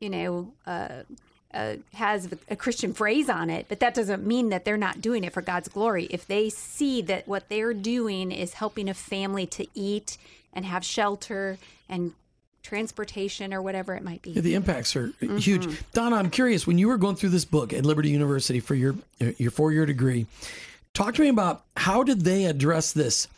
you 0.00 0.10
know, 0.10 0.52
uh, 0.66 1.04
uh, 1.52 1.76
has 1.92 2.28
a 2.50 2.56
Christian 2.56 2.92
phrase 2.92 3.28
on 3.30 3.48
it, 3.48 3.66
but 3.68 3.78
that 3.78 3.94
doesn't 3.94 4.26
mean 4.26 4.48
that 4.48 4.64
they're 4.64 4.76
not 4.76 5.00
doing 5.00 5.22
it 5.22 5.32
for 5.32 5.40
God's 5.40 5.68
glory. 5.68 6.06
If 6.10 6.26
they 6.26 6.50
see 6.50 7.00
that 7.02 7.28
what 7.28 7.48
they're 7.48 7.74
doing 7.74 8.32
is 8.32 8.54
helping 8.54 8.88
a 8.88 8.94
family 8.94 9.46
to 9.46 9.66
eat 9.72 10.18
and 10.52 10.64
have 10.64 10.84
shelter 10.84 11.58
and 11.88 12.12
transportation 12.64 13.54
or 13.54 13.62
whatever 13.62 13.94
it 13.94 14.02
might 14.02 14.22
be. 14.22 14.30
Yeah, 14.30 14.40
the 14.40 14.54
impacts 14.54 14.96
are 14.96 15.08
mm-hmm. 15.08 15.36
huge. 15.36 15.68
Donna, 15.92 16.16
I'm 16.16 16.30
curious 16.30 16.66
when 16.66 16.78
you 16.78 16.88
were 16.88 16.96
going 16.96 17.14
through 17.14 17.28
this 17.28 17.44
book 17.44 17.72
at 17.72 17.84
Liberty 17.84 18.08
University 18.10 18.58
for 18.58 18.74
your 18.74 18.96
your 19.20 19.52
four 19.52 19.70
year 19.70 19.86
degree, 19.86 20.26
talk 20.94 21.14
to 21.14 21.22
me 21.22 21.28
about 21.28 21.62
how 21.76 22.02
did 22.02 22.22
they 22.22 22.46
address 22.46 22.92
this 22.92 23.28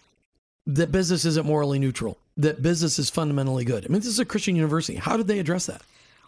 that 0.66 0.90
business 0.90 1.24
isn't 1.24 1.46
morally 1.46 1.78
neutral, 1.78 2.16
that 2.36 2.62
business 2.62 2.98
is 2.98 3.10
fundamentally 3.10 3.64
good. 3.64 3.84
I 3.84 3.88
mean, 3.88 4.00
this 4.00 4.06
is 4.06 4.18
a 4.18 4.24
Christian 4.24 4.56
university. 4.56 4.96
How 4.96 5.16
did 5.16 5.26
they 5.26 5.38
address 5.38 5.66
that? 5.66 5.82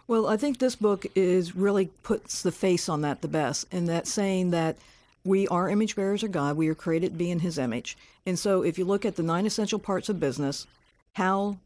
Well, 0.07 0.27
I 0.27 0.37
think 0.37 0.57
this 0.57 0.75
book 0.75 1.05
is 1.15 1.55
really 1.55 1.87
puts 2.03 2.41
the 2.41 2.51
face 2.51 2.89
on 2.89 3.01
that 3.01 3.21
the 3.21 3.27
best, 3.27 3.65
in 3.71 3.85
that 3.85 4.07
saying 4.07 4.51
that 4.51 4.75
we 5.23 5.47
are 5.47 5.69
image 5.69 5.95
bearers 5.95 6.23
of 6.23 6.31
God. 6.31 6.57
We 6.57 6.67
are 6.67 6.75
created 6.75 7.11
to 7.11 7.17
be 7.17 7.31
in 7.31 7.39
His 7.39 7.57
image. 7.57 7.97
And 8.25 8.37
so, 8.37 8.61
if 8.61 8.77
you 8.77 8.85
look 8.85 9.05
at 9.05 9.15
the 9.15 9.23
nine 9.23 9.45
essential 9.45 9.79
parts 9.79 10.09
of 10.09 10.19
business, 10.19 10.67
how 11.13 11.57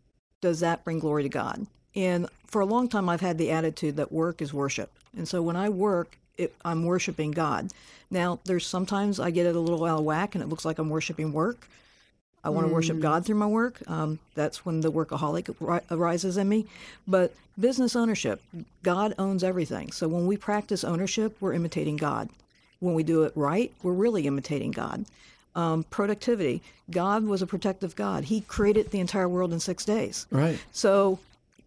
does 0.43 0.60
that 0.60 0.84
bring 0.84 0.99
glory 0.99 1.23
to 1.23 1.29
God? 1.29 1.65
And 1.95 2.27
for 2.47 2.60
a 2.62 2.65
long 2.65 2.89
time, 2.89 3.08
I've 3.08 3.21
had 3.21 3.38
the 3.38 3.49
attitude 3.49 3.95
that 3.95 4.12
work 4.12 4.41
is 4.41 4.53
worship. 4.53 4.91
And 5.15 5.25
so, 5.25 5.41
when 5.41 5.56
I 5.56 5.69
work, 5.69 6.17
it, 6.38 6.53
I'm 6.65 6.84
worshiping 6.84 7.32
God. 7.32 7.71
Now, 8.12 8.39
there's 8.43 8.67
sometimes 8.67 9.21
I 9.21 9.32
get 9.32 9.45
it 9.45 9.56
a 9.56 9.60
little 9.60 9.86
out 9.86 9.99
of 9.99 10.06
whack, 10.06 10.36
and 10.36 10.43
it 10.43 10.49
looks 10.49 10.65
like 10.65 10.79
I'm 10.79 10.89
worshiping 10.89 11.32
work. 11.32 11.67
I 12.43 12.49
want 12.49 12.67
to 12.67 12.71
mm. 12.71 12.73
worship 12.73 12.99
God 12.99 13.25
through 13.25 13.38
my 13.38 13.47
work. 13.47 13.82
Um, 13.88 14.19
that's 14.36 14.65
when 14.65 14.82
the 14.82 14.91
workaholic 14.91 15.82
arises 15.89 16.36
in 16.36 16.49
me. 16.49 16.65
But 17.08 17.34
business 17.58 17.95
ownership, 17.95 18.41
God 18.84 19.15
owns 19.17 19.45
everything. 19.45 19.93
So 19.93 20.10
when 20.10 20.27
we 20.27 20.36
practice 20.36 20.84
ownership, 20.84 21.38
we're 21.39 21.53
imitating 21.53 21.95
God. 21.95 22.27
When 22.82 22.95
we 22.95 23.03
do 23.03 23.23
it 23.23 23.32
right, 23.36 23.71
we're 23.82 23.93
really 23.93 24.27
imitating 24.27 24.71
God. 24.71 25.06
Um, 25.55 25.83
productivity, 25.83 26.61
God 26.89 27.25
was 27.25 27.41
a 27.41 27.47
protective 27.47 27.95
God. 27.95 28.23
He 28.23 28.41
created 28.41 28.89
the 28.91 28.99
entire 28.99 29.29
world 29.29 29.53
in 29.53 29.59
six 29.59 29.85
days. 29.85 30.25
Right. 30.31 30.57
So 30.71 31.19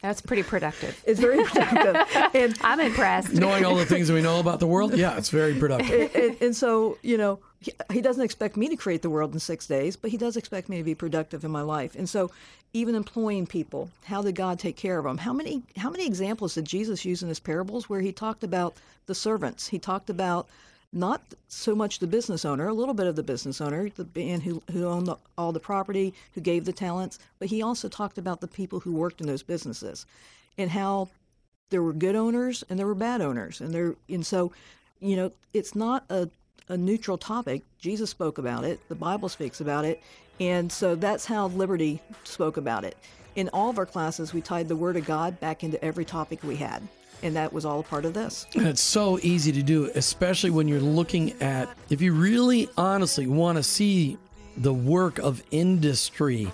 that's 0.03 0.21
pretty 0.21 0.43
productive. 0.43 1.03
It's 1.07 1.21
very 1.21 1.43
productive. 1.45 1.97
and 2.35 2.57
I'm 2.61 2.81
impressed. 2.81 3.33
Knowing 3.33 3.65
all 3.65 3.77
the 3.77 3.87
things 3.87 4.09
that 4.09 4.15
we 4.15 4.23
know 4.23 4.41
about 4.41 4.61
the 4.61 4.67
world, 4.67 4.95
yeah, 4.95 5.17
it's 5.17 5.31
very 5.31 5.55
productive. 5.55 6.15
And, 6.15 6.25
and, 6.25 6.43
and 6.43 6.57
so, 6.57 6.99
you 7.03 7.17
know, 7.17 7.39
he, 7.61 7.73
he, 7.91 8.01
doesn't 8.03 8.23
expect 8.23 8.57
me 8.57 8.69
to 8.69 8.77
create 8.77 9.03
the 9.03 9.11
world 9.11 9.33
in 9.33 9.41
six 9.41 9.67
days, 9.67 9.97
but 9.97 10.11
he 10.11 10.17
does 10.17 10.37
expect 10.37 10.69
me 10.69 10.77
to 10.79 10.85
be 10.85 10.95
productive 10.95 11.45
in 11.45 11.51
my 11.51 11.63
life. 11.63 11.97
And 11.97 12.09
so, 12.09 12.31
even 12.73 12.95
employing 12.95 13.47
people, 13.47 13.91
how 14.05 14.21
did 14.23 14.35
God 14.35 14.59
take 14.59 14.77
care 14.77 14.99
of 14.99 15.05
them? 15.05 15.19
How 15.19 15.33
many 15.33 15.63
how 15.77 15.89
many 15.89 16.07
examples 16.07 16.55
did 16.55 16.67
Jesus 16.67 17.05
use 17.05 17.23
in 17.23 17.29
his 17.29 17.41
parables 17.41 17.89
where 17.89 18.01
he 18.01 18.13
talked 18.13 18.45
about 18.45 18.77
the 19.07 19.15
servants? 19.15 19.67
He 19.67 19.79
talked 19.79 20.11
about 20.11 20.47
not 20.97 21.23
so 21.49 21.75
much 21.75 21.99
the 21.99 22.07
business 22.07 22.45
owner, 22.45 22.67
a 22.67 22.75
little 22.75 22.95
bit 22.95 23.07
of 23.07 23.17
the 23.17 23.23
business 23.23 23.61
owner, 23.61 23.89
the 23.91 24.07
man 24.15 24.41
who, 24.41 24.63
who 24.73 24.87
owned 24.87 25.07
the, 25.07 25.17
all 25.37 25.53
the 25.53 25.61
property, 25.61 26.15
who 26.35 26.41
gave 26.41 26.65
the 26.65 26.73
talents, 26.73 27.19
but 27.39 27.49
he 27.49 27.63
also 27.63 27.89
talked 27.89 28.19
about 28.19 28.41
the 28.41 28.49
people 28.49 28.81
who 28.81 28.93
worked 28.93 29.21
in 29.21 29.27
those 29.27 29.43
businesses 29.43 30.07
and 30.59 30.71
how 30.71 31.09
there 31.71 31.83
were 31.83 31.93
good 31.93 32.17
owners 32.17 32.65
and 32.69 32.79
there 32.79 32.87
were 32.87 32.95
bad 32.95 33.21
owners. 33.21 33.61
And 33.61 33.73
there 33.73 33.95
and 34.09 34.25
so, 34.25 34.53
you 35.01 35.17
know, 35.17 35.33
it's 35.53 35.75
not 35.75 36.05
a, 36.09 36.29
a 36.69 36.77
neutral 36.77 37.19
topic. 37.19 37.63
Jesus 37.79 38.11
spoke 38.11 38.39
about 38.39 38.65
it, 38.65 38.81
the 38.89 38.95
Bible 38.95 39.29
speaks 39.29 39.61
about 39.61 39.85
it, 39.85 40.03
and 40.41 40.71
so 40.73 40.95
that's 40.95 41.27
how 41.27 41.49
Liberty 41.49 42.01
spoke 42.25 42.57
about 42.57 42.85
it. 42.85 42.97
In 43.35 43.51
all 43.51 43.69
of 43.69 43.79
our 43.79 43.87
classes, 43.87 44.33
we 44.33 44.41
tied 44.41 44.69
the 44.69 44.77
Word 44.77 44.97
of 44.97 45.05
God 45.05 45.39
back 45.41 45.63
into 45.63 45.83
every 45.85 46.07
topic 46.07 46.43
we 46.43 46.57
had 46.57 46.83
and 47.23 47.37
that 47.37 47.53
was 47.53 47.65
all 47.65 47.81
a 47.81 47.83
part 47.83 48.05
of 48.05 48.15
this. 48.15 48.47
And 48.55 48.67
it's 48.67 48.81
so 48.81 49.19
easy 49.23 49.53
to 49.53 49.63
do, 49.63 49.91
especially 49.95 50.51
when 50.51 50.69
you're 50.69 50.81
looking 50.81 51.33
at, 51.43 51.69
if 51.91 52.01
you 52.01 52.13
really 52.13 52.69
honestly 52.77 53.27
want 53.27 53.57
to 53.57 53.63
see 53.63 54.19
the 54.57 54.73
work 54.73 55.19
of 55.19 55.43
industry 55.51 56.51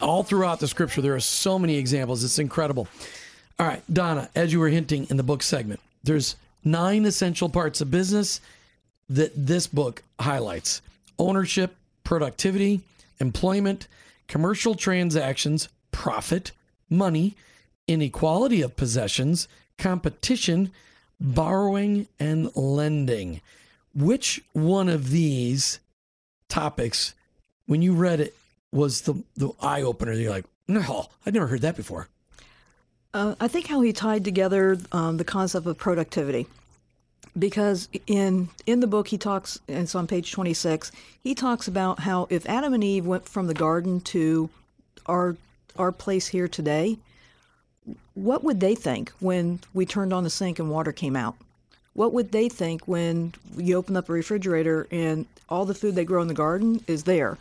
all 0.00 0.22
throughout 0.22 0.60
the 0.60 0.68
scripture, 0.68 1.00
there 1.00 1.14
are 1.14 1.20
so 1.20 1.58
many 1.58 1.76
examples. 1.76 2.22
It's 2.24 2.38
incredible. 2.38 2.88
All 3.58 3.66
right, 3.66 3.82
Donna, 3.92 4.28
as 4.34 4.52
you 4.52 4.60
were 4.60 4.68
hinting 4.68 5.06
in 5.10 5.16
the 5.16 5.22
book 5.22 5.42
segment, 5.42 5.80
there's 6.04 6.36
nine 6.64 7.04
essential 7.04 7.48
parts 7.48 7.80
of 7.80 7.90
business 7.90 8.40
that 9.08 9.32
this 9.34 9.66
book 9.66 10.02
highlights 10.20 10.82
ownership, 11.18 11.74
productivity, 12.04 12.80
employment, 13.18 13.88
commercial 14.28 14.74
transactions, 14.74 15.68
profit, 15.90 16.52
money, 16.88 17.34
inequality 17.88 18.62
of 18.62 18.76
possessions, 18.76 19.48
competition, 19.78 20.70
borrowing, 21.20 22.06
and 22.20 22.54
lending. 22.54 23.40
Which 23.94 24.40
one 24.52 24.88
of 24.88 25.10
these 25.10 25.80
topics, 26.48 27.14
when 27.66 27.82
you 27.82 27.94
read 27.94 28.20
it, 28.20 28.36
was 28.70 29.00
the, 29.00 29.14
the 29.36 29.50
eye 29.60 29.82
opener? 29.82 30.12
You're 30.12 30.30
like, 30.30 30.44
no, 30.68 31.08
I'd 31.24 31.34
never 31.34 31.48
heard 31.48 31.62
that 31.62 31.74
before. 31.74 32.06
Uh, 33.14 33.34
I 33.40 33.48
think 33.48 33.66
how 33.66 33.80
he 33.80 33.92
tied 33.92 34.22
together 34.22 34.78
um, 34.92 35.16
the 35.16 35.24
concept 35.24 35.66
of 35.66 35.78
productivity, 35.78 36.46
because 37.38 37.88
in 38.06 38.50
in 38.66 38.80
the 38.80 38.86
book 38.86 39.08
he 39.08 39.16
talks, 39.16 39.58
and 39.66 39.78
it's 39.78 39.94
on 39.94 40.06
page 40.06 40.30
twenty 40.30 40.52
six. 40.52 40.92
He 41.22 41.34
talks 41.34 41.66
about 41.66 42.00
how 42.00 42.26
if 42.28 42.46
Adam 42.46 42.74
and 42.74 42.84
Eve 42.84 43.06
went 43.06 43.26
from 43.26 43.46
the 43.46 43.54
garden 43.54 44.02
to 44.02 44.50
our 45.06 45.36
our 45.78 45.90
place 45.90 46.26
here 46.26 46.48
today, 46.48 46.98
what 48.14 48.44
would 48.44 48.60
they 48.60 48.74
think 48.74 49.12
when 49.20 49.60
we 49.74 49.86
turned 49.86 50.12
on 50.12 50.24
the 50.24 50.30
sink 50.30 50.58
and 50.58 50.70
water 50.70 50.92
came 50.92 51.16
out? 51.16 51.36
What 51.94 52.12
would 52.12 52.32
they 52.32 52.48
think 52.48 52.86
when 52.86 53.34
you 53.56 53.76
open 53.76 53.96
up 53.96 54.08
a 54.08 54.12
refrigerator 54.12 54.86
and 54.90 55.26
all 55.48 55.64
the 55.64 55.74
food 55.74 55.94
they 55.94 56.04
grow 56.04 56.22
in 56.22 56.28
the 56.28 56.34
garden 56.34 56.82
is 56.86 57.04
there? 57.04 57.38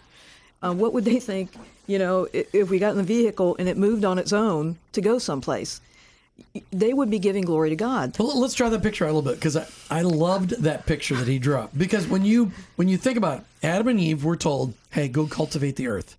Uh, 0.64 0.74
what 0.74 0.94
would 0.94 1.06
they 1.06 1.20
think, 1.20 1.52
you 1.86 2.00
know, 2.00 2.28
if, 2.34 2.54
if 2.54 2.70
we 2.70 2.80
got 2.80 2.92
in 2.92 2.98
the 2.98 3.04
vehicle 3.04 3.56
and 3.60 3.70
it 3.70 3.78
moved 3.78 4.04
on 4.04 4.18
its 4.18 4.34
own 4.34 4.78
to 4.94 5.02
go 5.02 5.20
someplace? 5.20 5.82
They 6.72 6.94
would 6.94 7.10
be 7.10 7.20
giving 7.20 7.44
glory 7.44 7.70
to 7.70 7.76
God. 7.76 8.18
Well, 8.20 8.40
let's 8.40 8.54
draw 8.54 8.70
that 8.70 8.84
picture 8.84 9.06
out 9.06 9.10
a 9.10 9.14
little 9.14 9.32
bit 9.32 9.36
because 9.36 9.58
I, 9.58 9.68
I 9.90 10.02
loved 10.02 10.52
that 10.64 10.86
picture 10.86 11.16
that 11.16 11.28
he 11.28 11.40
drew. 11.40 11.68
Because 11.76 12.08
when 12.08 12.24
you 12.24 12.52
when 12.76 12.88
you 12.88 12.98
think 12.98 13.18
about 13.18 13.40
it, 13.40 13.46
Adam 13.64 13.88
and 13.88 14.00
Eve 14.00 14.24
were 14.24 14.36
told, 14.36 14.76
"Hey, 14.92 15.08
go 15.08 15.26
cultivate 15.26 15.78
the 15.78 15.88
earth." 15.88 16.16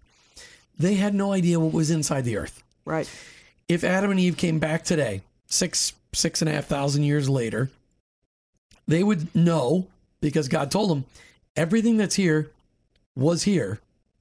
They 0.77 0.95
had 0.95 1.15
no 1.15 1.33
idea 1.33 1.61
what 1.61 1.73
was 1.73 1.93
inside 1.93 2.25
the 2.25 2.37
earth. 2.37 2.65
Right 2.85 3.09
if 3.69 3.85
Adam 3.85 4.11
and 4.11 4.21
Eve 4.21 4.37
came 4.37 4.59
back 4.59 4.85
today, 4.85 5.23
six 5.47 5.93
six 6.13 6.41
and 6.41 6.49
a 6.49 6.53
half 6.53 6.67
thousand 6.67 7.05
years 7.05 7.29
later, 7.29 7.71
they 8.87 9.03
would 9.03 9.35
know 9.35 9.87
because 10.21 10.49
God 10.49 10.71
told 10.71 10.91
them 10.91 11.05
everything 11.57 11.97
that's 11.97 12.15
here 12.15 12.51
was 13.15 13.43
here. 13.43 13.81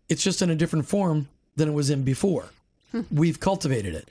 It's 0.09 0.23
just 0.23 0.41
in 0.41 0.49
a 0.49 0.55
different 0.55 0.87
form 0.87 1.27
than 1.55 1.69
it 1.69 1.73
was 1.73 1.89
in 1.89 2.03
before. 2.03 2.49
Hmm. 2.91 3.01
We've 3.11 3.39
cultivated 3.39 3.93
it. 3.95 4.09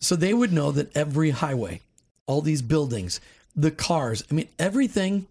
So 0.00 0.16
they 0.16 0.34
would 0.34 0.52
know 0.52 0.70
that 0.72 0.94
every 0.96 1.30
highway, 1.30 1.80
all 2.26 2.40
these 2.40 2.62
buildings, 2.62 3.20
the 3.56 3.70
cars, 3.70 4.22
I 4.30 4.34
mean, 4.34 4.48
everything 4.58 5.26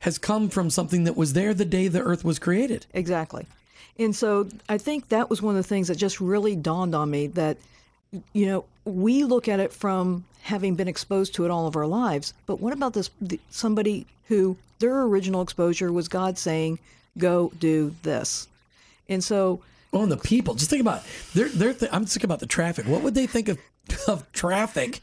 has 0.00 0.18
come 0.18 0.48
from 0.48 0.70
something 0.70 1.04
that 1.04 1.16
was 1.16 1.32
there 1.32 1.54
the 1.54 1.64
day 1.64 1.88
the 1.88 2.00
earth 2.00 2.24
was 2.24 2.38
created. 2.38 2.86
Exactly. 2.92 3.46
And 3.98 4.14
so 4.16 4.48
I 4.68 4.78
think 4.78 5.08
that 5.08 5.28
was 5.28 5.42
one 5.42 5.56
of 5.56 5.62
the 5.62 5.68
things 5.68 5.88
that 5.88 5.96
just 5.96 6.20
really 6.20 6.56
dawned 6.56 6.94
on 6.94 7.10
me 7.10 7.26
that 7.28 7.58
you 8.32 8.46
know, 8.46 8.64
we 8.84 9.24
look 9.24 9.48
at 9.48 9.60
it 9.60 9.72
from 9.72 10.24
having 10.42 10.74
been 10.74 10.88
exposed 10.88 11.34
to 11.34 11.44
it 11.44 11.50
all 11.50 11.66
of 11.66 11.76
our 11.76 11.86
lives. 11.86 12.34
But 12.46 12.60
what 12.60 12.72
about 12.72 12.92
this 12.92 13.10
somebody 13.50 14.06
who 14.28 14.56
their 14.78 15.02
original 15.02 15.42
exposure 15.42 15.92
was 15.92 16.08
God 16.08 16.38
saying, 16.38 16.78
"Go 17.18 17.52
do 17.58 17.94
this," 18.02 18.48
and 19.08 19.22
so. 19.22 19.60
On 19.92 20.08
the 20.08 20.16
people. 20.16 20.54
Just 20.54 20.70
think 20.70 20.80
about 20.80 21.02
they're 21.34 21.48
they're. 21.48 21.74
Th- 21.74 21.90
I'm 21.92 22.06
thinking 22.06 22.28
about 22.28 22.38
the 22.38 22.46
traffic. 22.46 22.86
What 22.86 23.02
would 23.02 23.14
they 23.14 23.26
think 23.26 23.48
of 23.48 23.58
of 24.06 24.30
traffic 24.32 25.00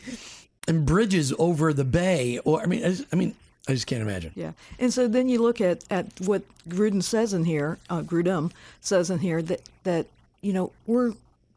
and 0.68 0.86
bridges 0.86 1.34
over 1.38 1.74
the 1.74 1.84
bay? 1.84 2.40
Or 2.46 2.62
I 2.62 2.68
mean, 2.68 2.86
I, 2.86 2.96
I 3.12 3.16
mean, 3.16 3.36
I 3.68 3.74
just 3.74 3.86
can't 3.86 4.02
imagine. 4.02 4.32
Yeah, 4.36 4.54
and 4.80 4.94
so 4.94 5.10
then 5.10 5.28
you 5.28 5.42
look 5.42 5.60
at, 5.60 5.84
at 5.90 6.08
what 6.22 6.44
Grudem 6.70 7.04
says 7.04 7.34
in 7.34 7.44
here. 7.44 7.78
Uh, 7.90 8.02
Grudem 8.02 8.52
says 8.80 9.10
in 9.10 9.20
here 9.20 9.42
that 9.42 9.62
that 9.84 10.08
you 10.42 10.54
know 10.54 10.72
we're 10.86 11.14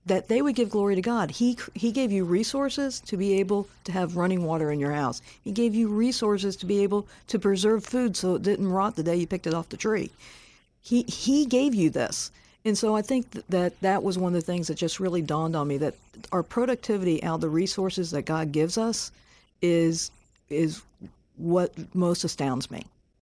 that 0.07 0.29
they 0.29 0.41
would 0.43 0.55
give 0.55 0.71
glory 0.71 0.95
to 0.95 1.03
God. 1.03 1.31
He 1.31 1.59
he 1.75 1.93
gave 1.93 2.11
you 2.11 2.25
resources 2.25 3.01
to 3.01 3.17
be 3.17 3.35
able 3.35 3.69
to 3.85 3.93
have 3.93 4.17
running 4.17 4.45
water 4.45 4.71
in 4.71 4.81
your 4.81 4.93
house. 4.93 5.21
He 5.43 5.53
gave 5.53 5.75
you 5.75 5.89
resources 5.89 6.57
to 6.57 6.67
be 6.67 6.83
able 6.83 7.07
to 7.29 7.39
preserve 7.39 7.85
food 7.85 8.17
so 8.17 8.35
it 8.35 8.43
didn't 8.43 8.69
rot 8.69 8.97
the 8.97 9.03
day 9.03 9.17
you 9.17 9.27
picked 9.27 9.47
it 9.47 9.55
off 9.55 9.69
the 9.69 9.77
tree. 9.77 10.11
He 10.83 11.03
he 11.03 11.47
gave 11.47 11.75
you 11.75 11.91
this. 11.91 12.31
And 12.65 12.77
so 12.77 12.95
I 12.95 13.03
think 13.03 13.31
that 13.49 13.81
that 13.81 14.03
was 14.03 14.19
one 14.19 14.35
of 14.35 14.41
the 14.41 14.47
things 14.47 14.69
that 14.69 14.75
just 14.75 15.01
really 15.01 15.23
dawned 15.23 15.57
on 15.57 15.69
me 15.69 15.79
that 15.79 15.95
our 16.31 16.43
productivity 16.43 17.23
out 17.23 17.37
of 17.37 17.41
the 17.41 17.49
resources 17.49 18.11
that 18.11 18.23
God 18.23 18.53
gives 18.53 18.77
us 18.77 19.13
is 19.63 20.11
is 20.49 20.83
what 21.37 21.73
most 21.95 22.25
astounds 22.25 22.71
me. 22.71 22.85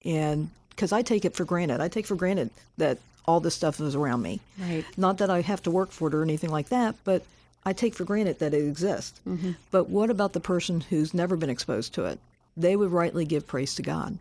And 0.04 0.50
because 0.70 0.92
I 0.92 1.02
take 1.02 1.24
it 1.24 1.36
for 1.36 1.44
granted, 1.44 1.80
I 1.80 1.88
take 1.88 2.06
for 2.06 2.16
granted 2.16 2.50
that 2.78 2.98
all 3.26 3.40
this 3.40 3.54
stuff 3.54 3.80
is 3.80 3.94
around 3.94 4.22
me. 4.22 4.40
Right. 4.58 4.84
Not 4.96 5.18
that 5.18 5.30
I 5.30 5.40
have 5.40 5.62
to 5.62 5.70
work 5.70 5.90
for 5.92 6.08
it 6.08 6.14
or 6.14 6.22
anything 6.22 6.50
like 6.50 6.68
that, 6.70 6.96
but 7.04 7.24
I 7.64 7.72
take 7.72 7.94
for 7.94 8.04
granted 8.04 8.40
that 8.40 8.54
it 8.54 8.66
exists. 8.66 9.20
Mm-hmm. 9.26 9.52
But 9.70 9.88
what 9.88 10.10
about 10.10 10.32
the 10.32 10.40
person 10.40 10.80
who's 10.80 11.14
never 11.14 11.36
been 11.36 11.50
exposed 11.50 11.94
to 11.94 12.04
it? 12.06 12.18
They 12.56 12.76
would 12.76 12.90
rightly 12.90 13.24
give 13.24 13.46
praise 13.46 13.74
to 13.76 13.82
God. 13.82 14.18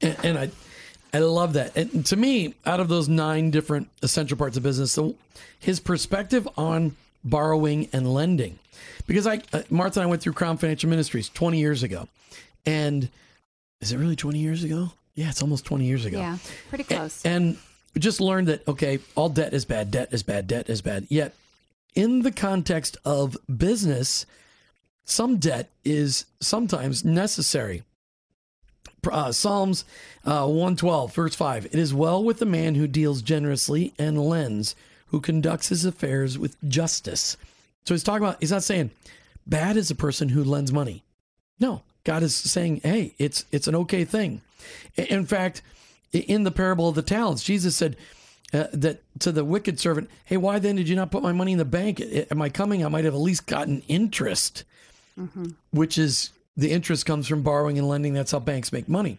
And, 0.00 0.16
and 0.22 0.38
I, 0.38 0.50
I 1.14 1.20
love 1.20 1.54
that. 1.54 1.76
And 1.76 2.04
to 2.06 2.16
me, 2.16 2.54
out 2.66 2.80
of 2.80 2.88
those 2.88 3.08
nine 3.08 3.50
different 3.50 3.88
essential 4.02 4.36
parts 4.36 4.56
of 4.56 4.62
business, 4.62 4.92
so 4.92 5.14
his 5.58 5.80
perspective 5.80 6.46
on 6.56 6.96
borrowing 7.24 7.88
and 7.92 8.12
lending, 8.12 8.58
because 9.06 9.26
I, 9.26 9.40
uh, 9.52 9.62
Martha 9.70 10.00
and 10.00 10.06
I 10.06 10.10
went 10.10 10.22
through 10.22 10.34
Crown 10.34 10.56
Financial 10.58 10.88
Ministries 10.90 11.28
20 11.28 11.58
years 11.58 11.82
ago, 11.82 12.08
and 12.66 13.08
is 13.80 13.92
it 13.92 13.98
really 13.98 14.16
20 14.16 14.38
years 14.38 14.64
ago? 14.64 14.92
Yeah, 15.14 15.28
it's 15.28 15.42
almost 15.42 15.64
20 15.66 15.84
years 15.84 16.04
ago. 16.04 16.18
Yeah, 16.18 16.38
pretty 16.68 16.84
close. 16.84 17.24
And, 17.24 17.44
and 17.44 17.58
just 17.98 18.20
learned 18.20 18.48
that, 18.48 18.66
okay, 18.66 18.98
all 19.14 19.28
debt 19.28 19.52
is 19.52 19.64
bad, 19.64 19.90
debt 19.90 20.08
is 20.12 20.22
bad, 20.22 20.46
debt 20.46 20.68
is 20.68 20.82
bad. 20.82 21.06
Yet, 21.08 21.34
in 21.94 22.22
the 22.22 22.32
context 22.32 22.96
of 23.04 23.36
business, 23.54 24.24
some 25.04 25.36
debt 25.36 25.70
is 25.84 26.24
sometimes 26.40 27.04
necessary. 27.04 27.82
Uh, 29.10 29.32
Psalms 29.32 29.84
uh, 30.24 30.46
112, 30.46 31.14
verse 31.14 31.34
5 31.34 31.66
It 31.66 31.74
is 31.74 31.92
well 31.92 32.22
with 32.22 32.38
the 32.38 32.46
man 32.46 32.76
who 32.76 32.86
deals 32.86 33.20
generously 33.20 33.92
and 33.98 34.18
lends, 34.18 34.74
who 35.08 35.20
conducts 35.20 35.68
his 35.68 35.84
affairs 35.84 36.38
with 36.38 36.56
justice. 36.68 37.36
So 37.84 37.94
he's 37.94 38.04
talking 38.04 38.24
about, 38.24 38.38
he's 38.40 38.52
not 38.52 38.62
saying 38.62 38.90
bad 39.46 39.76
is 39.76 39.90
a 39.90 39.96
person 39.96 40.28
who 40.28 40.44
lends 40.44 40.72
money. 40.72 41.02
No, 41.58 41.82
God 42.04 42.22
is 42.22 42.34
saying, 42.34 42.80
hey, 42.84 43.14
it's 43.18 43.44
it's 43.52 43.66
an 43.66 43.74
okay 43.74 44.04
thing. 44.04 44.40
In 44.96 45.26
fact, 45.26 45.62
in 46.12 46.44
the 46.44 46.50
parable 46.50 46.88
of 46.88 46.94
the 46.94 47.02
talents, 47.02 47.42
Jesus 47.42 47.76
said 47.76 47.96
uh, 48.52 48.66
that 48.72 49.02
to 49.20 49.32
the 49.32 49.44
wicked 49.44 49.80
servant, 49.80 50.10
hey, 50.24 50.36
why 50.36 50.58
then 50.58 50.76
did 50.76 50.88
you 50.88 50.96
not 50.96 51.10
put 51.10 51.22
my 51.22 51.32
money 51.32 51.52
in 51.52 51.58
the 51.58 51.64
bank? 51.64 52.00
Am 52.30 52.42
I 52.42 52.48
coming? 52.48 52.84
I 52.84 52.88
might 52.88 53.04
have 53.04 53.14
at 53.14 53.20
least 53.20 53.46
gotten 53.46 53.82
interest, 53.88 54.64
mm-hmm. 55.18 55.50
which 55.70 55.96
is 55.96 56.30
the 56.56 56.70
interest 56.70 57.06
comes 57.06 57.26
from 57.26 57.42
borrowing 57.42 57.78
and 57.78 57.88
lending. 57.88 58.12
That's 58.12 58.32
how 58.32 58.40
banks 58.40 58.72
make 58.72 58.88
money. 58.88 59.18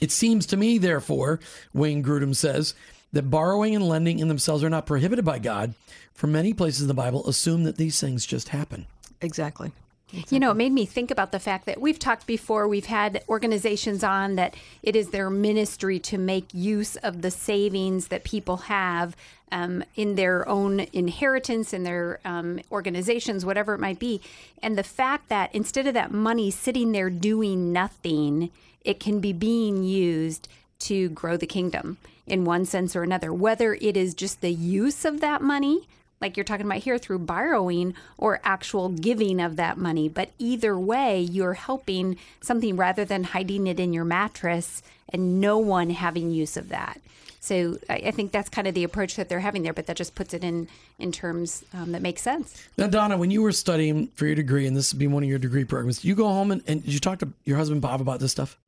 It 0.00 0.12
seems 0.12 0.46
to 0.46 0.56
me, 0.56 0.78
therefore, 0.78 1.40
Wayne 1.74 2.04
Grudem 2.04 2.34
says, 2.34 2.74
that 3.12 3.30
borrowing 3.30 3.74
and 3.74 3.88
lending 3.88 4.18
in 4.18 4.28
themselves 4.28 4.62
are 4.62 4.70
not 4.70 4.86
prohibited 4.86 5.24
by 5.24 5.38
God. 5.38 5.74
For 6.14 6.26
many 6.26 6.52
places 6.52 6.82
in 6.82 6.88
the 6.88 6.94
Bible, 6.94 7.26
assume 7.28 7.64
that 7.64 7.76
these 7.76 8.00
things 8.00 8.26
just 8.26 8.50
happen. 8.50 8.86
Exactly. 9.20 9.72
Exactly. 10.12 10.36
You 10.36 10.40
know, 10.40 10.52
it 10.52 10.56
made 10.56 10.72
me 10.72 10.86
think 10.86 11.10
about 11.10 11.32
the 11.32 11.38
fact 11.38 11.66
that 11.66 11.80
we've 11.80 11.98
talked 11.98 12.26
before, 12.26 12.66
we've 12.66 12.86
had 12.86 13.22
organizations 13.28 14.02
on 14.02 14.36
that 14.36 14.54
it 14.82 14.96
is 14.96 15.10
their 15.10 15.28
ministry 15.28 15.98
to 16.00 16.16
make 16.16 16.46
use 16.54 16.96
of 16.96 17.20
the 17.20 17.30
savings 17.30 18.08
that 18.08 18.24
people 18.24 18.56
have 18.56 19.14
um, 19.52 19.84
in 19.96 20.14
their 20.14 20.48
own 20.48 20.80
inheritance, 20.92 21.72
in 21.72 21.82
their 21.82 22.20
um, 22.24 22.60
organizations, 22.72 23.44
whatever 23.44 23.74
it 23.74 23.80
might 23.80 23.98
be. 23.98 24.20
And 24.62 24.78
the 24.78 24.82
fact 24.82 25.28
that 25.28 25.54
instead 25.54 25.86
of 25.86 25.94
that 25.94 26.10
money 26.10 26.50
sitting 26.50 26.92
there 26.92 27.10
doing 27.10 27.72
nothing, 27.72 28.50
it 28.84 29.00
can 29.00 29.20
be 29.20 29.32
being 29.32 29.82
used 29.82 30.48
to 30.80 31.08
grow 31.10 31.36
the 31.36 31.46
kingdom 31.46 31.98
in 32.26 32.44
one 32.44 32.64
sense 32.64 32.94
or 32.94 33.02
another, 33.02 33.32
whether 33.32 33.74
it 33.74 33.96
is 33.96 34.14
just 34.14 34.40
the 34.40 34.52
use 34.52 35.04
of 35.04 35.20
that 35.20 35.42
money 35.42 35.88
like 36.20 36.36
you're 36.36 36.44
talking 36.44 36.66
about 36.66 36.78
here 36.78 36.98
through 36.98 37.20
borrowing 37.20 37.94
or 38.16 38.40
actual 38.42 38.88
giving 38.88 39.40
of 39.40 39.56
that 39.56 39.78
money. 39.78 40.08
But 40.08 40.30
either 40.38 40.78
way, 40.78 41.20
you're 41.20 41.54
helping 41.54 42.16
something 42.40 42.76
rather 42.76 43.04
than 43.04 43.24
hiding 43.24 43.66
it 43.66 43.78
in 43.78 43.92
your 43.92 44.04
mattress 44.04 44.82
and 45.08 45.40
no 45.40 45.58
one 45.58 45.90
having 45.90 46.30
use 46.30 46.56
of 46.56 46.68
that. 46.68 47.00
So 47.40 47.78
I, 47.88 48.10
think 48.10 48.32
that's 48.32 48.48
kind 48.48 48.66
of 48.66 48.74
the 48.74 48.84
approach 48.84 49.16
that 49.16 49.28
they're 49.28 49.40
having 49.40 49.62
there, 49.62 49.72
but 49.72 49.86
that 49.86 49.96
just 49.96 50.14
puts 50.14 50.34
it 50.34 50.44
in 50.44 50.68
in 50.98 51.12
terms 51.12 51.64
um, 51.72 51.92
that 51.92 52.02
makes 52.02 52.20
sense. 52.20 52.62
Now, 52.76 52.88
Donna, 52.88 53.16
when 53.16 53.30
you 53.30 53.40
were 53.40 53.52
studying 53.52 54.08
for 54.08 54.26
your 54.26 54.34
degree, 54.34 54.66
and 54.66 54.76
this 54.76 54.92
would 54.92 54.98
be 54.98 55.06
one 55.06 55.22
of 55.22 55.28
your 55.28 55.38
degree 55.38 55.64
programs, 55.64 56.04
you 56.04 56.14
go 56.14 56.26
home 56.26 56.50
and, 56.50 56.62
and 56.66 56.84
did 56.84 56.92
you 56.92 57.00
talk 57.00 57.20
to 57.20 57.32
your 57.44 57.56
husband 57.56 57.80
Bob 57.80 58.00
about 58.02 58.20
this 58.20 58.32
stuff? 58.32 58.58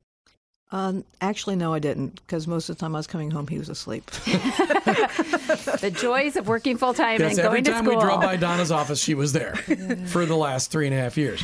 Um, 0.73 1.03
actually, 1.19 1.57
no, 1.57 1.73
I 1.73 1.79
didn't, 1.79 2.15
because 2.15 2.47
most 2.47 2.69
of 2.69 2.77
the 2.77 2.79
time 2.79 2.95
I 2.95 2.99
was 2.99 3.07
coming 3.07 3.29
home, 3.29 3.45
he 3.47 3.57
was 3.57 3.67
asleep. 3.67 4.05
the 4.25 5.91
joys 5.93 6.37
of 6.37 6.47
working 6.47 6.77
full 6.77 6.93
time 6.93 7.19
yes, 7.19 7.37
and 7.37 7.43
going 7.43 7.63
to 7.65 7.71
school. 7.71 7.79
Every 7.79 7.91
time 7.93 7.99
we 7.99 8.01
drove 8.01 8.21
by 8.21 8.37
Donna's 8.37 8.71
office, 8.71 9.03
she 9.03 9.13
was 9.13 9.33
there 9.33 9.55
for 10.07 10.25
the 10.25 10.35
last 10.35 10.71
three 10.71 10.87
and 10.87 10.95
a 10.95 10.97
half 10.97 11.17
years. 11.17 11.43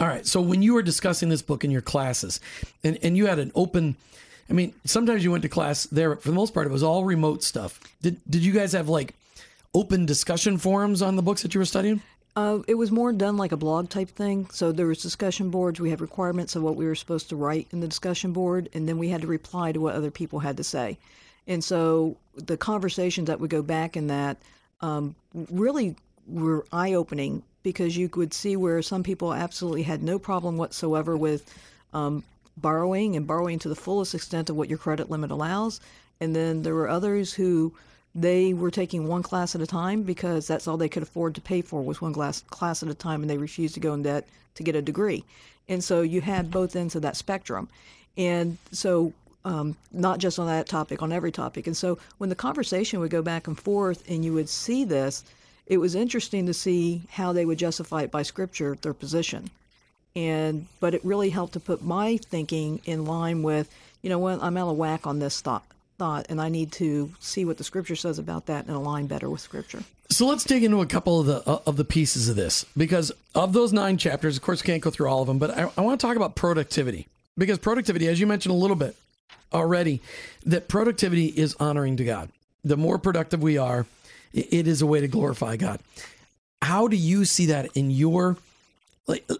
All 0.00 0.08
right. 0.08 0.26
So 0.26 0.40
when 0.40 0.62
you 0.62 0.72
were 0.72 0.82
discussing 0.82 1.28
this 1.28 1.42
book 1.42 1.64
in 1.64 1.70
your 1.70 1.82
classes, 1.82 2.40
and, 2.82 2.98
and 3.02 3.14
you 3.14 3.26
had 3.26 3.38
an 3.38 3.52
open, 3.54 3.94
I 4.48 4.54
mean, 4.54 4.72
sometimes 4.86 5.22
you 5.22 5.30
went 5.30 5.42
to 5.42 5.50
class 5.50 5.84
there. 5.84 6.10
But 6.14 6.22
for 6.22 6.30
the 6.30 6.34
most 6.34 6.54
part, 6.54 6.66
it 6.66 6.72
was 6.72 6.82
all 6.82 7.04
remote 7.04 7.44
stuff. 7.44 7.78
Did 8.00 8.20
Did 8.28 8.42
you 8.42 8.52
guys 8.52 8.72
have 8.72 8.88
like 8.88 9.14
open 9.74 10.06
discussion 10.06 10.56
forums 10.56 11.02
on 11.02 11.16
the 11.16 11.22
books 11.22 11.42
that 11.42 11.54
you 11.54 11.60
were 11.60 11.66
studying? 11.66 12.00
Uh, 12.36 12.58
it 12.66 12.74
was 12.74 12.90
more 12.90 13.12
done 13.12 13.36
like 13.36 13.52
a 13.52 13.56
blog 13.56 13.88
type 13.88 14.10
thing. 14.10 14.48
So 14.50 14.72
there 14.72 14.86
was 14.86 15.00
discussion 15.00 15.50
boards. 15.50 15.80
We 15.80 15.90
had 15.90 16.00
requirements 16.00 16.56
of 16.56 16.62
what 16.62 16.74
we 16.74 16.84
were 16.86 16.96
supposed 16.96 17.28
to 17.28 17.36
write 17.36 17.68
in 17.70 17.80
the 17.80 17.86
discussion 17.86 18.32
board, 18.32 18.68
and 18.72 18.88
then 18.88 18.98
we 18.98 19.08
had 19.08 19.20
to 19.20 19.28
reply 19.28 19.70
to 19.70 19.80
what 19.80 19.94
other 19.94 20.10
people 20.10 20.40
had 20.40 20.56
to 20.56 20.64
say. 20.64 20.98
And 21.46 21.62
so 21.62 22.16
the 22.34 22.56
conversations 22.56 23.28
that 23.28 23.38
would 23.38 23.50
go 23.50 23.62
back 23.62 23.96
in 23.96 24.08
that 24.08 24.38
um, 24.80 25.14
really 25.50 25.94
were 26.26 26.64
eye 26.72 26.94
opening 26.94 27.42
because 27.62 27.96
you 27.96 28.08
could 28.08 28.34
see 28.34 28.56
where 28.56 28.82
some 28.82 29.02
people 29.02 29.32
absolutely 29.32 29.82
had 29.82 30.02
no 30.02 30.18
problem 30.18 30.56
whatsoever 30.56 31.16
with 31.16 31.54
um, 31.92 32.24
borrowing 32.56 33.14
and 33.14 33.26
borrowing 33.26 33.58
to 33.60 33.68
the 33.68 33.76
fullest 33.76 34.14
extent 34.14 34.50
of 34.50 34.56
what 34.56 34.68
your 34.68 34.78
credit 34.78 35.10
limit 35.10 35.30
allows. 35.30 35.80
And 36.20 36.34
then 36.34 36.62
there 36.62 36.74
were 36.74 36.88
others 36.88 37.32
who 37.32 37.74
they 38.14 38.54
were 38.54 38.70
taking 38.70 39.08
one 39.08 39.22
class 39.22 39.54
at 39.54 39.60
a 39.60 39.66
time 39.66 40.02
because 40.02 40.46
that's 40.46 40.68
all 40.68 40.76
they 40.76 40.88
could 40.88 41.02
afford 41.02 41.34
to 41.34 41.40
pay 41.40 41.62
for 41.62 41.82
was 41.82 42.00
one 42.00 42.12
class 42.12 42.42
class 42.42 42.82
at 42.82 42.88
a 42.88 42.94
time, 42.94 43.22
and 43.22 43.30
they 43.30 43.38
refused 43.38 43.74
to 43.74 43.80
go 43.80 43.92
in 43.94 44.02
debt 44.02 44.26
to 44.54 44.62
get 44.62 44.76
a 44.76 44.82
degree. 44.82 45.24
And 45.68 45.82
so 45.82 46.02
you 46.02 46.20
had 46.20 46.50
both 46.50 46.76
ends 46.76 46.94
of 46.94 47.02
that 47.02 47.16
spectrum, 47.16 47.68
and 48.16 48.58
so 48.70 49.12
um, 49.44 49.76
not 49.92 50.20
just 50.20 50.38
on 50.38 50.46
that 50.46 50.68
topic, 50.68 51.02
on 51.02 51.12
every 51.12 51.32
topic. 51.32 51.66
And 51.66 51.76
so 51.76 51.98
when 52.18 52.30
the 52.30 52.36
conversation 52.36 53.00
would 53.00 53.10
go 53.10 53.22
back 53.22 53.48
and 53.48 53.58
forth, 53.58 54.04
and 54.08 54.24
you 54.24 54.32
would 54.32 54.48
see 54.48 54.84
this, 54.84 55.24
it 55.66 55.78
was 55.78 55.94
interesting 55.94 56.46
to 56.46 56.54
see 56.54 57.02
how 57.10 57.32
they 57.32 57.44
would 57.44 57.58
justify 57.58 58.02
it 58.02 58.10
by 58.10 58.22
scripture, 58.22 58.76
their 58.80 58.94
position. 58.94 59.50
And 60.14 60.66
but 60.78 60.94
it 60.94 61.04
really 61.04 61.30
helped 61.30 61.54
to 61.54 61.60
put 61.60 61.82
my 61.82 62.18
thinking 62.18 62.80
in 62.84 63.06
line 63.06 63.42
with, 63.42 63.74
you 64.02 64.10
know 64.10 64.18
what, 64.18 64.40
I'm 64.40 64.56
out 64.56 64.70
of 64.70 64.76
whack 64.76 65.06
on 65.06 65.18
this 65.18 65.40
thought 65.40 65.64
thought, 65.98 66.26
and 66.28 66.40
I 66.40 66.48
need 66.48 66.72
to 66.72 67.12
see 67.20 67.44
what 67.44 67.56
the 67.56 67.64
scripture 67.64 67.96
says 67.96 68.18
about 68.18 68.46
that 68.46 68.66
and 68.66 68.74
align 68.74 69.06
better 69.06 69.30
with 69.30 69.40
scripture. 69.40 69.82
So 70.10 70.26
let's 70.26 70.44
dig 70.44 70.64
into 70.64 70.80
a 70.80 70.86
couple 70.86 71.20
of 71.20 71.26
the 71.26 71.48
uh, 71.48 71.60
of 71.66 71.76
the 71.76 71.84
pieces 71.84 72.28
of 72.28 72.36
this 72.36 72.64
because 72.76 73.12
of 73.34 73.52
those 73.52 73.72
nine 73.72 73.96
chapters. 73.96 74.36
Of 74.36 74.42
course, 74.42 74.62
can't 74.62 74.82
go 74.82 74.90
through 74.90 75.08
all 75.08 75.22
of 75.22 75.26
them, 75.26 75.38
but 75.38 75.50
I, 75.50 75.70
I 75.76 75.80
want 75.80 76.00
to 76.00 76.06
talk 76.06 76.16
about 76.16 76.36
productivity 76.36 77.06
because 77.38 77.58
productivity, 77.58 78.08
as 78.08 78.20
you 78.20 78.26
mentioned 78.26 78.54
a 78.54 78.58
little 78.58 78.76
bit 78.76 78.96
already, 79.52 80.00
that 80.44 80.68
productivity 80.68 81.26
is 81.26 81.56
honoring 81.58 81.96
to 81.96 82.04
God. 82.04 82.28
The 82.64 82.76
more 82.76 82.98
productive 82.98 83.42
we 83.42 83.58
are, 83.58 83.86
it 84.32 84.66
is 84.66 84.82
a 84.82 84.86
way 84.86 85.00
to 85.00 85.08
glorify 85.08 85.56
God. 85.56 85.80
How 86.62 86.88
do 86.88 86.96
you 86.96 87.24
see 87.24 87.46
that 87.46 87.68
in 87.74 87.90
your 87.90 88.36
like? 89.06 89.24
Uh, 89.28 89.36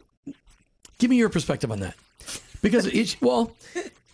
give 0.98 1.10
me 1.10 1.16
your 1.16 1.28
perspective 1.28 1.70
on 1.70 1.80
that 1.80 1.94
because 2.62 2.86
it's 2.92 3.20
well 3.20 3.52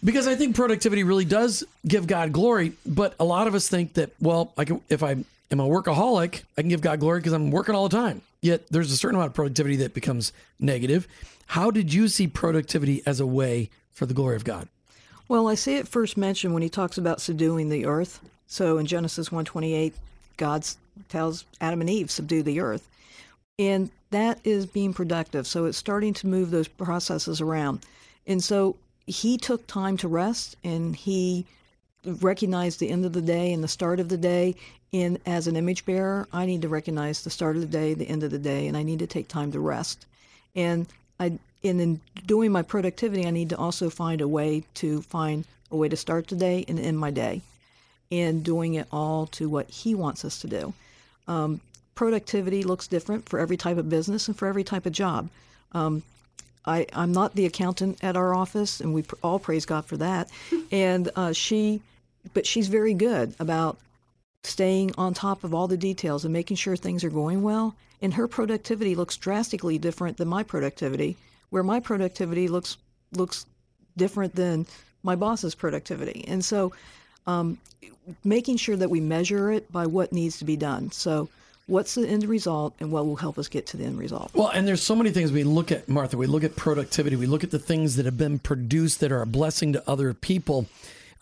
because 0.03 0.27
I 0.27 0.35
think 0.35 0.57
productivity 0.57 1.05
really 1.05 1.25
does 1.25 1.65
give 1.87 2.07
God 2.07 2.33
glory. 2.33 2.73
But 2.87 3.15
a 3.21 3.25
lot 3.25 3.47
of 3.47 3.55
us 3.55 3.69
think 3.69 3.95
that, 3.95 4.11
well, 4.21 4.53
I 4.57 4.65
can, 4.65 4.81
if 4.89 5.03
I 5.03 5.11
am 5.51 5.61
a 5.61 5.69
workaholic, 5.69 6.43
I 6.57 6.63
can 6.63 6.69
give 6.69 6.81
God 6.81 7.01
glory 7.01 7.21
because 7.21 7.33
I'm 7.33 7.51
working 7.51 7.75
all 7.75 7.89
the 7.89 7.97
time. 7.97 8.23
Yet 8.41 8.69
there's 8.69 8.93
a 8.93 8.97
certain 8.97 9.17
amount 9.17 9.31
of 9.31 9.35
productivity 9.35 9.77
that 9.77 9.95
becomes 9.95 10.33
negative. 10.59 11.07
How 11.47 11.71
did 11.71 11.93
you 11.93 12.09
see 12.09 12.27
productivity 12.27 13.03
as 13.07 13.21
a 13.21 13.27
way 13.27 13.71
for 13.93 14.07
the 14.07 14.15
glory 14.15 14.37
of 14.37 14.45
God? 14.45 14.69
Well, 15.29 15.49
I 15.49 15.55
see 15.55 15.77
it 15.77 15.87
first 15.87 16.17
mentioned 16.17 16.55
when 16.55 16.63
he 16.63 16.69
talks 16.69 16.99
about 16.99 17.21
subduing 17.21 17.69
the 17.69 17.87
earth. 17.87 18.21
So 18.47 18.79
in 18.79 18.87
Genesis 18.87 19.29
1:28, 19.29 19.93
God 20.37 20.67
tells 21.09 21.45
Adam 21.61 21.81
and 21.81 21.91
Eve, 21.91 22.11
subdue 22.11 22.43
the 22.43 22.61
earth. 22.61 22.89
And 23.59 23.91
that 24.11 24.41
is 24.43 24.67
being 24.67 24.95
productive. 24.95 25.47
So 25.47 25.67
it's 25.67 25.79
starting 25.79 26.15
to 26.15 26.27
move 26.27 26.51
those 26.51 26.67
processes 26.67 27.41
around. 27.41 27.85
And 28.27 28.43
so 28.43 28.77
he 29.07 29.39
took 29.39 29.67
time 29.67 29.97
to 29.99 30.09
rest 30.09 30.57
and 30.65 30.95
he 30.95 31.47
recognized 32.05 32.81
the 32.81 32.91
end 32.91 33.05
of 33.05 33.13
the 33.13 33.23
day 33.23 33.53
and 33.53 33.63
the 33.63 33.69
start 33.69 34.01
of 34.01 34.09
the 34.09 34.17
day. 34.17 34.55
And 34.93 35.19
as 35.27 35.47
an 35.47 35.57
image 35.57 35.85
bearer, 35.85 36.27
I 36.33 36.47
need 36.47 36.63
to 36.63 36.69
recognize 36.69 37.23
the 37.23 37.31
start 37.31 37.57
of 37.57 37.63
the 37.63 37.69
day, 37.69 37.95
the 37.95 38.09
end 38.09 38.23
of 38.23 38.31
the 38.31 38.39
day, 38.39 38.67
and 38.67 38.77
I 38.77 38.83
need 38.83 38.99
to 39.01 39.07
take 39.07 39.29
time 39.29 39.53
to 39.53 39.61
rest. 39.61 40.07
And 40.57 40.87
I, 41.19 41.39
and 41.63 41.81
in 41.81 42.01
doing 42.27 42.51
my 42.51 42.63
productivity, 42.63 43.27
I 43.27 43.31
need 43.31 43.51
to 43.51 43.57
also 43.57 43.91
find 43.91 44.21
a 44.21 44.29
way 44.29 44.65
to 44.75 45.03
find 45.03 45.45
a 45.71 45.77
way 45.77 45.89
to 45.89 45.97
start 45.97 46.27
the 46.27 46.37
day 46.37 46.65
and 46.67 46.81
end 46.81 46.99
my 46.99 47.11
day, 47.11 47.43
and 48.11 48.43
doing 48.43 48.75
it 48.75 48.89
all 48.91 49.27
to 49.27 49.49
what 49.49 49.71
he 49.71 49.95
wants 49.95 50.25
us 50.25 50.41
to 50.41 50.49
do. 50.49 50.75
Um, 51.29 51.61
productivity 51.95 52.65
looks 52.65 52.89
different 52.89 53.29
for 53.29 53.39
every 53.39 53.57
type 53.57 53.77
of 53.77 53.89
business 53.89 54.27
and 54.27 54.37
for 54.37 54.49
every 54.49 54.65
type 54.65 54.87
of 54.87 54.93
job. 54.93 55.29
Um, 55.73 56.03
I, 56.67 56.87
I'm 56.93 57.13
not 57.13 57.35
the 57.35 57.47
accountant 57.47 58.03
at 58.03 58.17
our 58.17 58.35
office, 58.35 58.81
and 58.81 58.93
we 58.93 59.03
pr- 59.03 59.15
all 59.23 59.39
praise 59.39 59.67
God 59.67 59.85
for 59.87 59.97
that. 59.99 60.31
And 60.73 61.11
uh, 61.17 61.33
she, 61.33 61.81
but 62.33 62.47
she's 62.47 62.69
very 62.69 62.95
good 62.95 63.35
about 63.41 63.77
staying 64.45 64.93
on 64.97 65.15
top 65.15 65.43
of 65.43 65.53
all 65.53 65.67
the 65.67 65.77
details 65.77 66.25
and 66.25 66.33
making 66.33 66.57
sure 66.57 66.77
things 66.77 67.03
are 67.03 67.11
going 67.11 67.43
well. 67.43 67.75
And 68.01 68.15
her 68.15 68.29
productivity 68.29 68.95
looks 68.95 69.17
drastically 69.17 69.79
different 69.79 70.17
than 70.17 70.29
my 70.29 70.45
productivity, 70.45 71.17
where 71.51 71.65
my 71.65 71.81
productivity 71.81 72.47
looks 72.47 72.77
looks 73.13 73.47
different 73.97 74.37
than 74.37 74.67
my 75.03 75.17
boss's 75.17 75.55
productivity. 75.55 76.25
And 76.29 76.45
so, 76.45 76.73
um, 77.27 77.59
making 78.25 78.57
sure 78.57 78.77
that 78.77 78.91
we 78.91 79.01
measure 79.01 79.51
it 79.51 79.71
by 79.73 79.87
what 79.87 80.13
needs 80.13 80.39
to 80.39 80.45
be 80.45 80.57
done. 80.57 80.93
So 80.93 81.29
what's 81.71 81.95
the 81.95 82.07
end 82.07 82.25
result 82.25 82.75
and 82.81 82.91
what 82.91 83.07
will 83.07 83.17
help 83.17 83.39
us 83.39 83.49
get 83.49 83.67
to 83.69 83.77
the 83.77 83.85
end 83.85 83.99
result. 83.99 84.31
Well, 84.35 84.49
and 84.49 84.67
there's 84.67 84.83
so 84.83 84.97
many 84.97 85.11
things 85.11 85.31
we 85.31 85.45
look 85.45 85.71
at, 85.71 85.89
Martha. 85.89 86.17
We 86.17 86.27
look 86.27 86.45
at 86.45 86.57
productivity. 86.57 87.17
We 87.17 87.27
look 87.27 87.45
at 87.45 87.51
the 87.51 87.59
things 87.59 87.97
that 87.97 88.07
have 88.07 88.19
been 88.19 88.39
produced 88.39 89.01
that 89.01 89.13
are 89.13 89.23
a 89.23 89.27
blessing 89.27 89.73
to 89.75 89.89
other 89.89 90.13
people. 90.13 90.67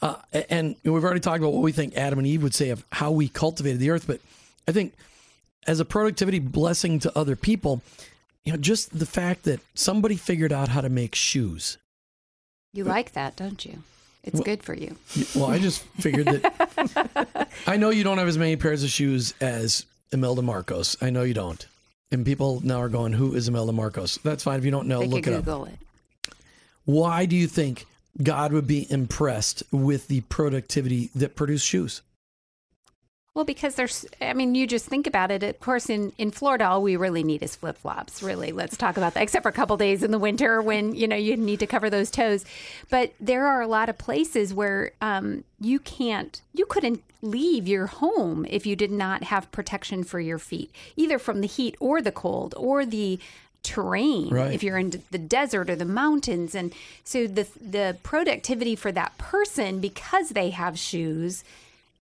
Uh, 0.00 0.16
and 0.48 0.76
we've 0.84 1.04
already 1.04 1.20
talked 1.20 1.38
about 1.38 1.52
what 1.52 1.62
we 1.62 1.72
think 1.72 1.96
Adam 1.96 2.18
and 2.18 2.26
Eve 2.26 2.42
would 2.42 2.54
say 2.54 2.70
of 2.70 2.84
how 2.92 3.10
we 3.10 3.28
cultivated 3.28 3.78
the 3.78 3.90
earth. 3.90 4.06
But 4.06 4.20
I 4.66 4.72
think 4.72 4.94
as 5.66 5.80
a 5.80 5.84
productivity 5.84 6.38
blessing 6.38 6.98
to 7.00 7.18
other 7.18 7.36
people, 7.36 7.82
you 8.44 8.52
know, 8.52 8.58
just 8.58 8.98
the 8.98 9.06
fact 9.06 9.44
that 9.44 9.60
somebody 9.74 10.16
figured 10.16 10.52
out 10.52 10.68
how 10.68 10.80
to 10.80 10.88
make 10.88 11.14
shoes. 11.14 11.76
You 12.72 12.84
like 12.84 13.12
that, 13.12 13.36
don't 13.36 13.64
you? 13.64 13.82
It's 14.24 14.40
good 14.40 14.62
for 14.62 14.74
you. 14.74 14.96
Well, 15.34 15.46
I 15.46 15.58
just 15.58 15.82
figured 16.00 16.26
that 16.26 17.48
I 17.66 17.76
know 17.76 17.90
you 17.90 18.04
don't 18.04 18.18
have 18.18 18.28
as 18.28 18.36
many 18.36 18.56
pairs 18.56 18.84
of 18.84 18.90
shoes 18.90 19.32
as 19.40 19.86
Imelda 20.12 20.42
Marcos. 20.42 20.96
I 21.00 21.10
know 21.10 21.22
you 21.22 21.34
don't. 21.34 21.66
And 22.10 22.24
people 22.24 22.60
now 22.64 22.80
are 22.80 22.88
going, 22.88 23.12
who 23.12 23.34
is 23.34 23.48
Imelda 23.48 23.72
Marcos? 23.72 24.18
That's 24.24 24.42
fine. 24.42 24.58
If 24.58 24.64
you 24.64 24.70
don't 24.70 24.88
know, 24.88 25.00
look 25.00 25.26
it 25.26 25.48
up. 25.48 25.68
It. 25.68 26.32
Why 26.84 27.26
do 27.26 27.36
you 27.36 27.46
think 27.46 27.86
God 28.22 28.52
would 28.52 28.66
be 28.66 28.90
impressed 28.90 29.62
with 29.70 30.08
the 30.08 30.22
productivity 30.22 31.10
that 31.14 31.36
produced 31.36 31.66
shoes? 31.66 32.00
Well, 33.38 33.44
because 33.44 33.76
there's, 33.76 34.04
I 34.20 34.32
mean, 34.32 34.56
you 34.56 34.66
just 34.66 34.86
think 34.86 35.06
about 35.06 35.30
it. 35.30 35.44
Of 35.44 35.60
course, 35.60 35.88
in, 35.88 36.12
in 36.18 36.32
Florida, 36.32 36.66
all 36.66 36.82
we 36.82 36.96
really 36.96 37.22
need 37.22 37.40
is 37.44 37.54
flip 37.54 37.78
flops, 37.78 38.20
really. 38.20 38.50
Let's 38.50 38.76
talk 38.76 38.96
about 38.96 39.14
that, 39.14 39.22
except 39.22 39.44
for 39.44 39.48
a 39.48 39.52
couple 39.52 39.76
days 39.76 40.02
in 40.02 40.10
the 40.10 40.18
winter 40.18 40.60
when, 40.60 40.92
you 40.96 41.06
know, 41.06 41.14
you 41.14 41.36
need 41.36 41.60
to 41.60 41.66
cover 41.68 41.88
those 41.88 42.10
toes. 42.10 42.44
But 42.90 43.12
there 43.20 43.46
are 43.46 43.60
a 43.60 43.68
lot 43.68 43.88
of 43.88 43.96
places 43.96 44.52
where 44.52 44.90
um, 45.00 45.44
you 45.60 45.78
can't, 45.78 46.42
you 46.52 46.66
couldn't 46.66 47.00
leave 47.22 47.68
your 47.68 47.86
home 47.86 48.44
if 48.50 48.66
you 48.66 48.74
did 48.74 48.90
not 48.90 49.22
have 49.22 49.52
protection 49.52 50.02
for 50.02 50.18
your 50.18 50.40
feet, 50.40 50.72
either 50.96 51.20
from 51.20 51.40
the 51.40 51.46
heat 51.46 51.76
or 51.78 52.02
the 52.02 52.10
cold 52.10 52.56
or 52.56 52.84
the 52.84 53.20
terrain 53.62 54.30
Right. 54.30 54.52
if 54.52 54.64
you're 54.64 54.78
in 54.78 55.00
the 55.12 55.18
desert 55.18 55.70
or 55.70 55.76
the 55.76 55.84
mountains 55.84 56.54
and 56.54 56.72
so 57.04 57.26
the 57.26 57.46
the 57.60 57.98
productivity 58.02 58.76
for 58.76 58.92
that 58.92 59.16
person 59.18 59.80
because 59.80 60.30
they 60.30 60.50
have 60.50 60.78
shoes 60.78 61.44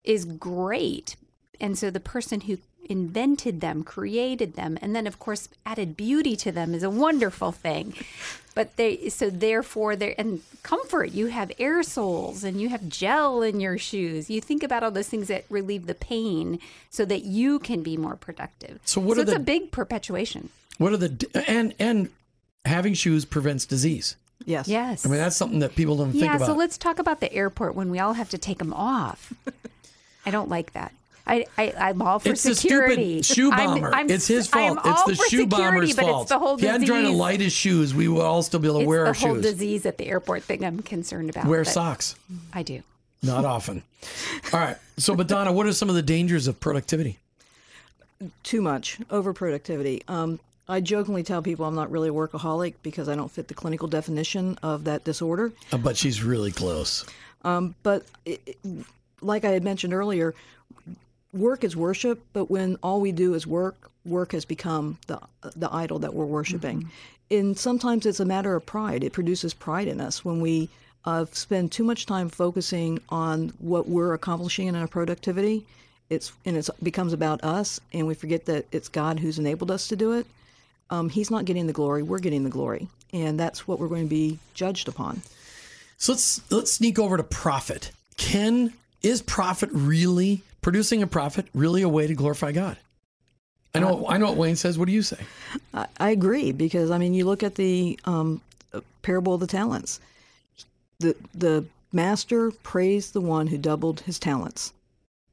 is 0.04 0.26
great. 0.26 1.16
And 1.62 1.78
so 1.78 1.90
the 1.90 2.00
person 2.02 2.42
who 2.42 2.58
invented 2.90 3.62
them, 3.62 3.84
created 3.84 4.56
them, 4.56 4.78
and 4.82 4.96
then 4.96 5.08
of 5.08 5.20
course 5.20 5.48
added 5.66 5.96
beauty 5.96 6.36
to 6.36 6.52
them 6.52 6.74
is 6.74 6.84
a 6.84 6.90
wonderful 6.90 7.52
thing. 7.54 7.94
But 8.54 8.76
they 8.76 9.08
so 9.08 9.30
therefore 9.30 9.96
there 9.96 10.14
and 10.18 10.42
comfort, 10.64 11.12
you 11.12 11.28
have 11.28 11.52
air 11.58 11.84
soles 11.84 12.44
and 12.44 12.60
you 12.60 12.68
have 12.70 12.90
gel 12.90 13.42
in 13.42 13.62
your 13.62 13.78
shoes. 13.78 14.30
You 14.30 14.42
think 14.42 14.64
about 14.64 14.84
all 14.84 14.92
those 14.92 15.08
things 15.08 15.30
that 15.30 15.46
relieve 15.50 15.86
the 15.86 15.96
pain 15.96 16.60
so 16.90 17.06
that 17.06 17.24
you 17.24 17.60
can 17.60 17.82
be 17.82 17.96
more 17.96 18.18
productive. 18.18 18.82
So 18.84 19.00
what 19.00 19.18
are 19.18 19.22
it's 19.22 19.30
the- 19.30 19.38
a 19.38 19.40
big 19.40 19.72
perpetuation. 19.72 20.50
What 20.80 20.92
are 20.92 20.98
the 20.98 21.44
and 21.48 21.74
and 21.80 22.10
having 22.66 22.94
shoes 22.94 23.24
prevents 23.24 23.66
disease. 23.66 24.16
Yes. 24.46 24.68
Yes. 24.68 25.06
I 25.06 25.10
mean, 25.10 25.20
that's 25.20 25.38
something 25.38 25.60
that 25.60 25.76
people 25.76 25.98
don't 25.98 26.12
think 26.12 26.24
yeah, 26.24 26.36
about. 26.36 26.48
so 26.48 26.54
let's 26.56 26.78
talk 26.78 26.98
about 26.98 27.20
the 27.20 27.32
airport 27.32 27.76
when 27.76 27.92
we 27.92 28.00
all 28.00 28.14
have 28.14 28.30
to 28.32 28.40
take 28.40 28.58
them 28.58 28.74
off. 28.74 29.32
I 30.26 30.32
don't 30.32 30.50
like 30.50 30.74
that. 30.74 30.92
I, 31.28 31.46
I 31.58 31.74
I'm 31.78 32.02
all 32.02 32.20
for 32.20 32.30
it's 32.30 32.44
the 32.44 32.56
security. 32.56 33.22
stupid 33.22 33.36
shoe 33.36 33.52
I'm- 33.52 33.84
I'm, 33.86 34.10
it's 34.10 34.28
his 34.28 34.50
I 34.54 34.62
am 34.62 34.76
fault. 34.76 34.88
It's 34.88 35.02
all 35.02 35.08
the 35.08 35.16
for 35.16 35.24
shoe 35.30 35.38
security, 35.42 35.46
bomber's 35.48 35.96
but 35.96 36.06
fault. 36.06 36.22
It's 36.24 36.30
the 36.32 36.40
whole 36.40 36.54
if 36.56 36.62
he 36.62 36.66
hadn't 36.66 36.88
tried 36.88 37.02
to 37.04 37.12
light 37.12 37.40
his 37.42 37.54
shoes, 37.54 37.94
we 37.94 38.08
would 38.08 38.22
all 38.22 38.42
still 38.44 38.60
be 38.60 38.68
able 38.68 38.80
to 38.80 38.82
It's 38.84 38.88
wear 38.90 39.02
the 39.04 39.08
our 39.10 39.14
whole 39.14 39.36
disease 39.42 39.86
at 39.86 39.98
the 39.98 40.08
airport 40.08 40.44
thing 40.44 40.66
I'm 40.66 40.82
concerned 40.82 41.30
about. 41.30 41.46
Wear 41.46 41.64
socks. 41.64 42.16
I 42.54 42.64
do. 42.64 42.82
Not 43.24 43.46
often. 43.46 43.84
All 44.52 44.60
right. 44.60 44.78
So, 44.98 45.16
but 45.16 45.28
Donna, 45.28 45.52
what 45.54 45.68
are 45.68 45.74
some 45.74 45.90
of 45.90 45.96
the 45.96 46.02
dangers 46.02 46.48
of 46.48 46.60
productivity? 46.60 47.20
Too 48.44 48.62
much 48.62 49.00
overproductivity. 49.10 50.08
Um, 50.10 50.40
I 50.70 50.80
jokingly 50.82 51.24
tell 51.24 51.42
people 51.42 51.66
I'm 51.66 51.76
not 51.76 51.92
really 51.92 52.10
a 52.10 52.14
workaholic 52.14 52.76
because 52.82 53.10
I 53.10 53.16
don't 53.16 53.30
fit 53.32 53.48
the 53.48 53.54
clinical 53.54 53.88
definition 53.88 54.58
of 54.64 54.86
that 54.86 55.04
disorder. 55.04 55.52
Uh, 55.72 55.78
but 55.78 55.98
she's 55.98 56.24
really 56.24 56.52
close. 56.52 57.06
But 57.44 58.06
it, 58.26 58.42
it- 58.46 58.58
like 59.24 59.46
I 59.46 59.50
had 59.52 59.64
mentioned 59.64 59.94
earlier, 59.94 60.34
work 61.34 61.64
is 61.64 61.76
worship. 61.76 62.22
But 62.34 62.50
when 62.50 62.78
all 62.84 63.02
we 63.02 63.12
do 63.12 63.34
is 63.34 63.46
work, 63.48 63.92
work 64.06 64.32
has 64.32 64.46
become 64.46 64.98
the 65.08 65.20
the 65.56 65.74
idol 65.74 66.00
that 66.00 66.14
we're 66.14 66.26
worshiping. 66.26 66.90
And 67.30 67.58
sometimes 67.58 68.06
it's 68.06 68.20
a 68.20 68.26
matter 68.26 68.56
of 68.56 68.66
pride. 68.66 69.04
It 69.04 69.14
produces 69.14 69.54
pride 69.54 69.88
in 69.88 70.02
us 70.02 70.26
when 70.26 70.42
we 70.42 70.70
uh, 71.06 71.26
spend 71.32 71.72
too 71.72 71.84
much 71.84 72.06
time 72.06 72.30
focusing 72.30 73.00
on 73.10 73.54
what 73.60 73.88
we're 73.88 74.14
accomplishing 74.14 74.68
in 74.68 74.76
our 74.76 74.88
productivity. 74.88 75.66
It's 76.10 76.34
and 76.46 76.58
it 76.58 76.70
becomes 76.84 77.14
about 77.14 77.44
us, 77.44 77.80
and 77.94 78.06
we 78.06 78.14
forget 78.14 78.46
that 78.46 78.66
it's 78.72 78.90
God 78.90 79.20
who's 79.20 79.40
enabled 79.40 79.72
us 79.72 79.88
to 79.88 79.96
do 79.96 80.12
it. 80.14 80.28
Um, 80.90 81.10
he's 81.10 81.32
not 81.32 81.46
getting 81.46 81.68
the 81.68 81.74
glory; 81.74 82.04
we're 82.04 82.20
getting 82.20 82.44
the 82.44 82.50
glory, 82.50 82.90
and 83.14 83.40
that's 83.40 83.66
what 83.66 83.80
we're 83.80 83.88
going 83.88 84.04
to 84.04 84.10
be 84.10 84.38
judged 84.54 84.90
upon. 84.90 85.22
So 85.98 86.12
let's 86.12 86.52
let's 86.52 86.74
sneak 86.74 87.00
over 87.00 87.16
to 87.16 87.24
profit. 87.24 87.92
Can 88.18 88.74
is 89.02 89.22
profit 89.22 89.70
really 89.72 90.44
producing 90.62 91.02
a 91.02 91.08
profit 91.08 91.48
really 91.54 91.82
a 91.82 91.90
way 91.90 92.08
to 92.08 92.14
glorify 92.14 92.52
God? 92.52 92.78
I 93.74 93.80
know 93.80 94.06
I 94.08 94.18
know 94.18 94.28
what 94.28 94.38
Wayne 94.38 94.56
says. 94.56 94.78
What 94.78 94.88
do 94.88 94.92
you 94.92 95.02
say? 95.02 95.18
I, 95.74 95.88
I 95.98 96.10
agree 96.10 96.52
because 96.52 96.92
I 96.92 96.98
mean, 96.98 97.14
you 97.14 97.26
look 97.26 97.42
at 97.42 97.56
the 97.56 97.98
um, 98.06 98.42
parable 99.02 99.34
of 99.34 99.40
the 99.40 99.48
talents. 99.48 100.00
The 101.00 101.16
the 101.34 101.66
master 101.94 102.52
praised 102.52 103.14
the 103.14 103.22
one 103.22 103.48
who 103.48 103.58
doubled 103.58 104.02
his 104.02 104.20
talents, 104.20 104.74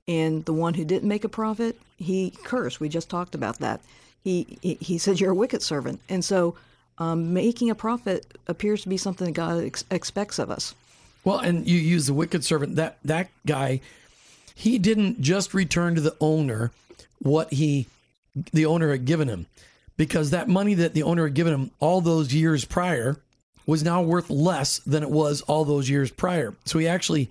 and 0.06 0.44
the 0.44 0.52
one 0.52 0.74
who 0.74 0.84
didn't 0.84 1.08
make 1.08 1.24
a 1.24 1.28
profit, 1.28 1.80
he 1.96 2.30
cursed. 2.44 2.80
We 2.80 2.88
just 2.88 3.10
talked 3.10 3.34
about 3.34 3.58
that. 3.58 3.80
He 4.22 4.58
he, 4.62 4.74
he 4.74 4.98
said, 4.98 5.18
"You're 5.18 5.32
a 5.32 5.34
wicked 5.34 5.62
servant," 5.62 6.00
and 6.08 6.24
so 6.24 6.54
um, 6.98 7.32
making 7.32 7.70
a 7.70 7.74
profit 7.74 8.38
appears 8.46 8.82
to 8.82 8.88
be 8.88 8.96
something 8.96 9.26
that 9.26 9.32
God 9.32 9.64
ex- 9.64 9.84
expects 9.90 10.38
of 10.38 10.50
us. 10.50 10.74
Well, 11.24 11.38
and 11.38 11.66
you 11.66 11.78
use 11.78 12.06
the 12.06 12.14
wicked 12.14 12.44
servant. 12.44 12.76
That 12.76 12.98
that 13.04 13.30
guy, 13.46 13.80
he 14.58 14.76
didn't 14.76 15.20
just 15.20 15.54
return 15.54 15.94
to 15.94 16.00
the 16.00 16.16
owner 16.20 16.72
what 17.20 17.52
he 17.52 17.86
the 18.52 18.66
owner 18.66 18.90
had 18.90 19.04
given 19.04 19.28
him, 19.28 19.46
because 19.96 20.30
that 20.30 20.48
money 20.48 20.74
that 20.74 20.94
the 20.94 21.04
owner 21.04 21.24
had 21.24 21.34
given 21.34 21.54
him 21.54 21.70
all 21.78 22.00
those 22.00 22.34
years 22.34 22.64
prior 22.64 23.16
was 23.66 23.84
now 23.84 24.02
worth 24.02 24.30
less 24.30 24.80
than 24.80 25.04
it 25.04 25.10
was 25.10 25.42
all 25.42 25.64
those 25.64 25.88
years 25.88 26.10
prior. 26.10 26.54
So 26.64 26.80
he 26.80 26.88
actually 26.88 27.30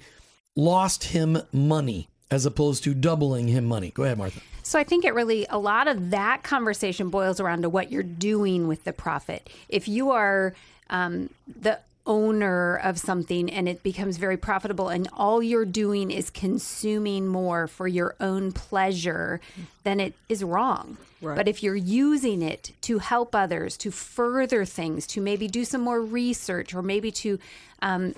lost 0.55 1.03
him 1.03 1.37
money 1.51 2.07
as 2.31 2.45
opposed 2.45 2.85
to 2.85 2.93
doubling 2.93 3.49
him 3.49 3.65
money. 3.65 3.91
Go 3.91 4.03
ahead, 4.03 4.17
Martha. 4.17 4.39
So 4.63 4.79
I 4.79 4.85
think 4.85 5.03
it 5.03 5.13
really 5.13 5.45
a 5.49 5.57
lot 5.57 5.87
of 5.89 6.11
that 6.11 6.43
conversation 6.43 7.09
boils 7.09 7.41
around 7.41 7.63
to 7.63 7.69
what 7.69 7.91
you're 7.91 8.03
doing 8.03 8.69
with 8.69 8.85
the 8.85 8.93
profit. 8.93 9.49
If 9.67 9.89
you 9.89 10.11
are 10.11 10.53
um, 10.89 11.29
the 11.45 11.79
owner 12.07 12.77
of 12.77 12.97
something 12.97 13.49
and 13.49 13.69
it 13.69 13.83
becomes 13.83 14.17
very 14.17 14.37
profitable 14.37 14.89
and 14.89 15.07
all 15.13 15.43
you're 15.43 15.65
doing 15.65 16.09
is 16.09 16.29
consuming 16.29 17.27
more 17.27 17.67
for 17.67 17.87
your 17.87 18.15
own 18.19 18.51
pleasure, 18.51 19.39
then 19.83 19.99
it 19.99 20.13
is 20.29 20.43
wrong. 20.43 20.97
But 21.35 21.47
if 21.47 21.61
you're 21.61 21.75
using 21.75 22.41
it 22.41 22.71
to 22.81 22.99
help 22.99 23.35
others, 23.35 23.75
to 23.77 23.91
further 23.91 24.65
things, 24.65 25.05
to 25.07 25.21
maybe 25.21 25.47
do 25.47 25.65
some 25.65 25.81
more 25.81 26.01
research 26.01 26.73
or 26.73 26.81
maybe 26.81 27.11
to 27.11 27.39
um, 27.81 28.13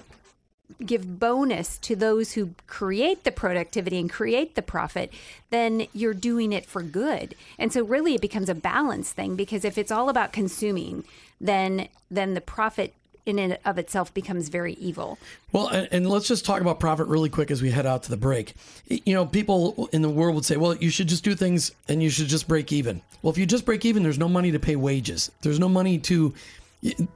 give 0.85 1.19
bonus 1.19 1.77
to 1.79 1.95
those 1.95 2.33
who 2.33 2.53
create 2.67 3.23
the 3.23 3.31
productivity 3.31 3.99
and 3.99 4.09
create 4.09 4.55
the 4.55 4.61
profit, 4.61 5.11
then 5.49 5.87
you're 5.93 6.13
doing 6.13 6.53
it 6.53 6.65
for 6.65 6.83
good. 6.83 7.35
And 7.57 7.73
so 7.73 7.83
really 7.83 8.15
it 8.15 8.21
becomes 8.21 8.49
a 8.49 8.55
balance 8.55 9.11
thing 9.11 9.35
because 9.35 9.65
if 9.65 9.77
it's 9.77 9.91
all 9.91 10.09
about 10.09 10.31
consuming, 10.31 11.03
then 11.41 11.87
then 12.11 12.33
the 12.33 12.41
profit 12.41 12.93
in 13.29 13.39
and 13.39 13.57
of 13.65 13.77
itself 13.77 14.13
becomes 14.13 14.49
very 14.49 14.73
evil. 14.73 15.17
Well, 15.51 15.67
and, 15.67 15.87
and, 15.91 16.09
let's 16.09 16.27
just 16.27 16.45
talk 16.45 16.61
about 16.61 16.79
profit 16.79 17.07
really 17.07 17.29
quick 17.29 17.51
as 17.51 17.61
we 17.61 17.71
head 17.71 17.85
out 17.85 18.03
to 18.03 18.09
the 18.09 18.17
break. 18.17 18.55
You 18.87 19.13
know, 19.13 19.25
people 19.25 19.87
in 19.93 20.01
the 20.01 20.09
world 20.09 20.35
would 20.35 20.45
say, 20.45 20.57
well, 20.57 20.75
you 20.75 20.89
should 20.89 21.07
just 21.07 21.23
do 21.23 21.35
things 21.35 21.71
and 21.87 22.03
you 22.03 22.09
should 22.09 22.27
just 22.27 22.47
break 22.47 22.73
even. 22.73 23.01
Well, 23.21 23.31
if 23.31 23.37
you 23.37 23.45
just 23.45 23.65
break 23.65 23.85
even, 23.85 24.03
there's 24.03 24.19
no 24.19 24.27
money 24.27 24.51
to 24.51 24.59
pay 24.59 24.75
wages. 24.75 25.31
There's 25.41 25.59
no 25.59 25.69
money 25.69 25.97
to 25.99 26.33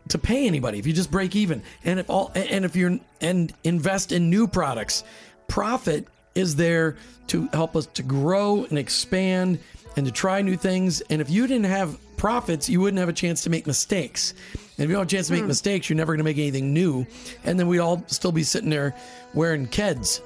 to 0.10 0.18
pay 0.18 0.46
anybody 0.46 0.78
if 0.78 0.86
you 0.86 0.94
just 0.94 1.10
break 1.10 1.36
even. 1.36 1.64
And 1.86 2.00
if 2.00 2.10
all 2.10 2.32
and 2.36 2.66
if 2.66 2.76
you're 2.76 3.00
and 3.22 3.54
invest 3.64 4.12
in 4.12 4.30
new 4.30 4.48
products, 4.48 5.04
profit 5.48 6.08
is 6.36 6.56
there 6.56 6.98
to 7.28 7.48
help 7.54 7.76
us 7.76 7.86
to 7.86 8.04
grow 8.04 8.66
and 8.66 8.78
expand 8.78 9.60
and 9.96 10.06
to 10.06 10.12
try 10.12 10.42
new 10.42 10.56
things. 10.56 11.02
And 11.02 11.22
if 11.22 11.30
you 11.30 11.48
didn't 11.48 11.66
have 11.66 11.98
profits, 12.18 12.70
you 12.70 12.82
wouldn't 12.82 13.00
have 13.00 13.10
a 13.10 13.14
chance 13.14 13.44
to 13.44 13.50
make 13.50 13.68
mistakes. 13.68 14.34
And 14.54 14.86
if 14.86 14.90
you 14.90 14.94
don't 14.94 15.02
have 15.02 15.08
a 15.08 15.12
chance 15.12 15.28
to 15.28 15.34
make 15.34 15.44
mm. 15.44 15.48
mistakes, 15.48 15.90
you're 15.90 15.98
never 15.98 16.14
going 16.14 16.20
to 16.20 16.24
make 16.24 16.38
anything 16.38 16.74
new. 16.74 17.06
And 17.44 17.60
then 17.60 17.68
we'd 17.68 17.80
all 17.80 18.04
still 18.08 18.32
be 18.32 18.44
sitting 18.44 18.70
there 18.70 18.96
wearing 19.34 19.68
Keds. 19.68 20.22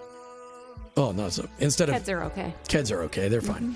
Oh, 0.96 1.12
no. 1.12 1.30
So 1.30 1.48
instead 1.60 1.90
of. 1.90 1.96
Keds 1.96 2.14
are 2.14 2.24
okay. 2.24 2.54
Keds 2.68 2.92
are 2.92 3.02
okay. 3.04 3.28
They're 3.28 3.42
fine. 3.42 3.62
Mm-hmm. 3.62 3.74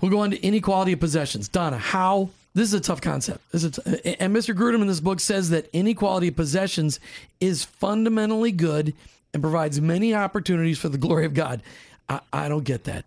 We'll 0.00 0.10
go 0.10 0.20
on 0.20 0.30
to 0.32 0.42
inequality 0.42 0.92
of 0.92 1.00
possessions. 1.00 1.48
Donna, 1.48 1.78
how. 1.78 2.30
This 2.54 2.68
is 2.68 2.74
a 2.74 2.80
tough 2.80 3.00
concept. 3.00 3.40
This 3.50 3.64
is 3.64 3.78
and 3.78 4.32
Mr. 4.34 4.54
Grudem 4.54 4.80
in 4.80 4.86
this 4.86 5.00
book 5.00 5.18
says 5.18 5.50
that 5.50 5.68
inequality 5.72 6.28
of 6.28 6.36
possessions 6.36 7.00
is 7.40 7.64
fundamentally 7.64 8.52
good 8.52 8.94
and 9.32 9.42
provides 9.42 9.80
many 9.80 10.14
opportunities 10.14 10.78
for 10.78 10.88
the 10.88 10.98
glory 10.98 11.26
of 11.26 11.34
God. 11.34 11.62
I, 12.08 12.20
I 12.32 12.48
don't 12.48 12.62
get 12.62 12.84
that. 12.84 13.06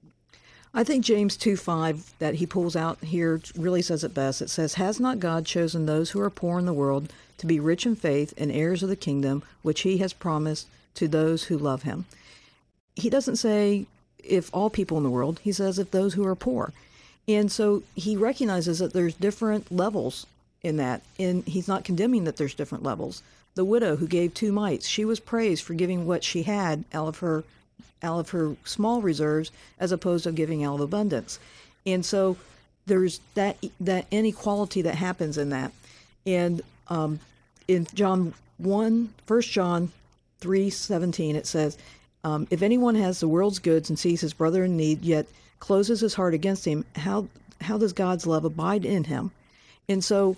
I 0.77 0.83
think 0.83 1.03
James 1.03 1.35
2 1.37 1.57
5 1.57 2.13
that 2.19 2.35
he 2.35 2.45
pulls 2.45 2.75
out 2.75 3.03
here 3.03 3.41
really 3.55 3.81
says 3.81 4.03
it 4.03 4.13
best. 4.13 4.43
It 4.43 4.51
says, 4.51 4.75
Has 4.75 4.99
not 4.99 5.19
God 5.19 5.43
chosen 5.43 5.87
those 5.87 6.11
who 6.11 6.21
are 6.21 6.29
poor 6.29 6.59
in 6.59 6.67
the 6.67 6.71
world 6.73 7.11
to 7.39 7.47
be 7.47 7.59
rich 7.59 7.87
in 7.87 7.95
faith 7.95 8.31
and 8.37 8.51
heirs 8.51 8.83
of 8.83 8.89
the 8.89 8.95
kingdom, 8.95 9.41
which 9.63 9.81
he 9.81 9.97
has 9.97 10.13
promised 10.13 10.67
to 10.93 11.07
those 11.07 11.45
who 11.45 11.57
love 11.57 11.81
him? 11.81 12.05
He 12.95 13.09
doesn't 13.09 13.37
say 13.37 13.87
if 14.19 14.51
all 14.53 14.69
people 14.69 14.97
in 14.97 15.03
the 15.03 15.09
world, 15.09 15.39
he 15.41 15.51
says 15.51 15.79
if 15.79 15.89
those 15.89 16.13
who 16.13 16.27
are 16.27 16.35
poor. 16.35 16.73
And 17.27 17.51
so 17.51 17.81
he 17.95 18.15
recognizes 18.15 18.77
that 18.77 18.93
there's 18.93 19.15
different 19.15 19.71
levels 19.71 20.27
in 20.61 20.77
that, 20.77 21.01
and 21.17 21.43
he's 21.47 21.67
not 21.67 21.85
condemning 21.85 22.25
that 22.25 22.37
there's 22.37 22.53
different 22.53 22.83
levels. 22.83 23.23
The 23.55 23.65
widow 23.65 23.95
who 23.95 24.07
gave 24.07 24.35
two 24.35 24.51
mites, 24.51 24.87
she 24.87 25.05
was 25.05 25.19
praised 25.19 25.63
for 25.63 25.73
giving 25.73 26.05
what 26.05 26.23
she 26.23 26.43
had 26.43 26.85
out 26.93 27.07
of 27.07 27.17
her 27.17 27.43
out 28.03 28.19
of 28.19 28.29
her 28.29 28.55
small 28.63 29.01
reserves 29.01 29.51
as 29.79 29.91
opposed 29.91 30.23
to 30.25 30.31
giving 30.31 30.63
out 30.63 30.75
of 30.75 30.81
abundance. 30.81 31.39
And 31.85 32.05
so 32.05 32.37
there's 32.85 33.19
that 33.35 33.57
that 33.79 34.07
inequality 34.11 34.81
that 34.83 34.95
happens 34.95 35.37
in 35.37 35.49
that. 35.49 35.71
And 36.25 36.61
um, 36.89 37.19
in 37.67 37.87
John 37.93 38.33
1, 38.57 39.13
1 39.27 39.41
John 39.41 39.91
3 40.39 40.69
17, 40.69 41.35
it 41.35 41.47
says, 41.47 41.77
um, 42.23 42.47
If 42.49 42.61
anyone 42.61 42.95
has 42.95 43.19
the 43.19 43.27
world's 43.27 43.59
goods 43.59 43.89
and 43.89 43.97
sees 43.97 44.21
his 44.21 44.33
brother 44.33 44.63
in 44.63 44.77
need, 44.77 45.03
yet 45.03 45.27
closes 45.59 45.99
his 45.99 46.13
heart 46.13 46.33
against 46.33 46.65
him, 46.65 46.85
how, 46.95 47.27
how 47.61 47.77
does 47.77 47.93
God's 47.93 48.27
love 48.27 48.45
abide 48.45 48.85
in 48.85 49.03
him? 49.03 49.31
And 49.89 50.03
so 50.03 50.37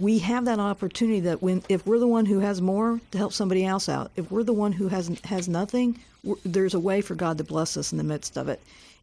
we 0.00 0.18
have 0.18 0.46
that 0.46 0.58
opportunity 0.58 1.20
that 1.20 1.42
when 1.42 1.62
if 1.68 1.86
we're 1.86 1.98
the 1.98 2.08
one 2.08 2.26
who 2.26 2.40
has 2.40 2.60
more 2.60 3.00
to 3.10 3.18
help 3.18 3.34
somebody 3.34 3.66
else 3.66 3.86
out 3.86 4.10
if 4.16 4.30
we're 4.30 4.42
the 4.42 4.52
one 4.52 4.72
who 4.72 4.88
has 4.88 5.08
has 5.24 5.46
nothing 5.46 6.00
there's 6.44 6.74
a 6.74 6.80
way 6.80 7.00
for 7.00 7.14
god 7.14 7.38
to 7.38 7.44
bless 7.44 7.76
us 7.76 7.92
in 7.92 7.98
the 7.98 8.04
midst 8.04 8.36
of 8.36 8.48
it 8.48 8.60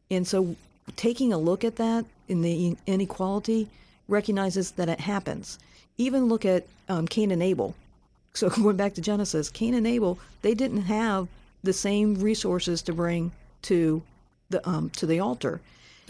and 0.09 0.28
so 0.28 0.55
taking 0.95 1.32
a 1.32 1.38
look 1.38 1.63
at 1.63 1.76
that 1.76 2.05
in 2.28 2.41
the 2.41 2.76
inequality 2.88 3.67
recognizes 4.07 4.72
that 4.72 4.89
it 4.89 4.99
happens 4.99 5.59
even 5.97 6.26
look 6.26 6.45
at 6.45 6.65
um, 6.89 7.07
cain 7.07 7.32
and 7.32 7.43
abel 7.43 7.76
so 8.34 8.49
going 8.61 8.78
back 8.78 8.93
to 8.93 9.01
genesis 9.01 9.49
cain 9.49 9.74
and 9.74 9.88
abel 9.88 10.17
they 10.41 10.53
didn't 10.53 10.84
have 10.84 11.28
the 11.63 11.74
same 11.74 12.15
resources 12.15 12.82
to 12.82 12.93
bring 12.93 13.32
to 13.61 14.01
the 14.49 14.67
um, 14.67 14.89
to 14.91 15.05
the 15.05 15.19
altar 15.19 15.61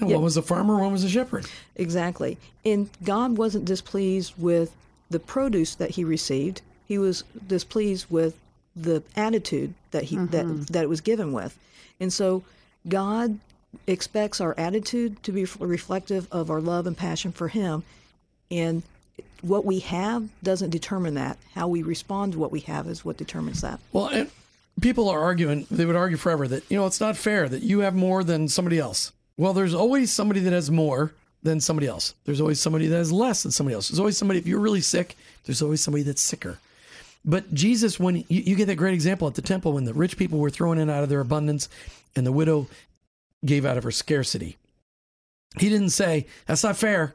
one 0.01 0.23
was 0.23 0.37
a 0.37 0.41
farmer, 0.41 0.77
one 0.79 0.91
was 0.91 1.03
a 1.03 1.09
shepherd. 1.09 1.45
Exactly. 1.75 2.37
And 2.65 2.89
God 3.03 3.37
wasn't 3.37 3.65
displeased 3.65 4.33
with 4.37 4.73
the 5.09 5.19
produce 5.19 5.75
that 5.75 5.91
he 5.91 6.03
received. 6.03 6.61
He 6.87 6.97
was 6.97 7.23
displeased 7.47 8.07
with 8.09 8.37
the 8.75 9.03
attitude 9.15 9.73
that 9.91 10.03
he 10.03 10.15
mm-hmm. 10.15 10.27
that 10.27 10.67
that 10.67 10.83
it 10.83 10.89
was 10.89 11.01
given 11.01 11.33
with. 11.33 11.57
And 11.99 12.11
so 12.11 12.43
God 12.87 13.39
expects 13.87 14.41
our 14.41 14.53
attitude 14.57 15.21
to 15.23 15.31
be 15.31 15.45
reflective 15.59 16.27
of 16.31 16.49
our 16.49 16.61
love 16.61 16.87
and 16.87 16.97
passion 16.97 17.31
for 17.31 17.47
him 17.47 17.83
and 18.49 18.83
what 19.41 19.65
we 19.65 19.79
have 19.79 20.29
doesn't 20.43 20.69
determine 20.69 21.15
that. 21.15 21.37
How 21.55 21.67
we 21.67 21.83
respond 21.83 22.33
to 22.33 22.39
what 22.39 22.51
we 22.51 22.59
have 22.61 22.87
is 22.87 23.03
what 23.03 23.17
determines 23.17 23.61
that. 23.61 23.79
Well, 23.91 24.07
and 24.07 24.29
people 24.81 25.09
are 25.09 25.19
arguing, 25.19 25.65
they 25.71 25.85
would 25.85 25.95
argue 25.95 26.17
forever 26.17 26.47
that, 26.47 26.69
you 26.69 26.77
know, 26.77 26.85
it's 26.85 27.01
not 27.01 27.17
fair 27.17 27.49
that 27.49 27.63
you 27.63 27.79
have 27.79 27.95
more 27.95 28.23
than 28.23 28.47
somebody 28.47 28.79
else. 28.79 29.11
Well, 29.37 29.53
there's 29.53 29.73
always 29.73 30.11
somebody 30.11 30.41
that 30.41 30.53
has 30.53 30.69
more 30.69 31.13
than 31.43 31.59
somebody 31.59 31.87
else. 31.87 32.13
There's 32.25 32.41
always 32.41 32.59
somebody 32.59 32.87
that 32.87 32.95
has 32.95 33.11
less 33.11 33.43
than 33.43 33.51
somebody 33.51 33.73
else. 33.73 33.89
There's 33.89 33.99
always 33.99 34.17
somebody, 34.17 34.39
if 34.39 34.45
you're 34.45 34.59
really 34.59 34.81
sick, 34.81 35.15
there's 35.45 35.61
always 35.61 35.81
somebody 35.81 36.03
that's 36.03 36.21
sicker. 36.21 36.59
But 37.23 37.53
Jesus, 37.53 37.99
when 37.99 38.17
you, 38.17 38.25
you 38.29 38.55
get 38.55 38.65
that 38.65 38.75
great 38.75 38.93
example 38.93 39.27
at 39.27 39.35
the 39.35 39.41
temple, 39.41 39.73
when 39.73 39.85
the 39.85 39.93
rich 39.93 40.17
people 40.17 40.39
were 40.39 40.49
throwing 40.49 40.79
in 40.79 40.89
out 40.89 41.03
of 41.03 41.09
their 41.09 41.19
abundance 41.19 41.69
and 42.15 42.25
the 42.25 42.31
widow 42.31 42.67
gave 43.45 43.65
out 43.65 43.77
of 43.77 43.83
her 43.83 43.91
scarcity, 43.91 44.57
he 45.59 45.69
didn't 45.69 45.89
say, 45.89 46.27
that's 46.45 46.63
not 46.63 46.77
fair. 46.77 47.13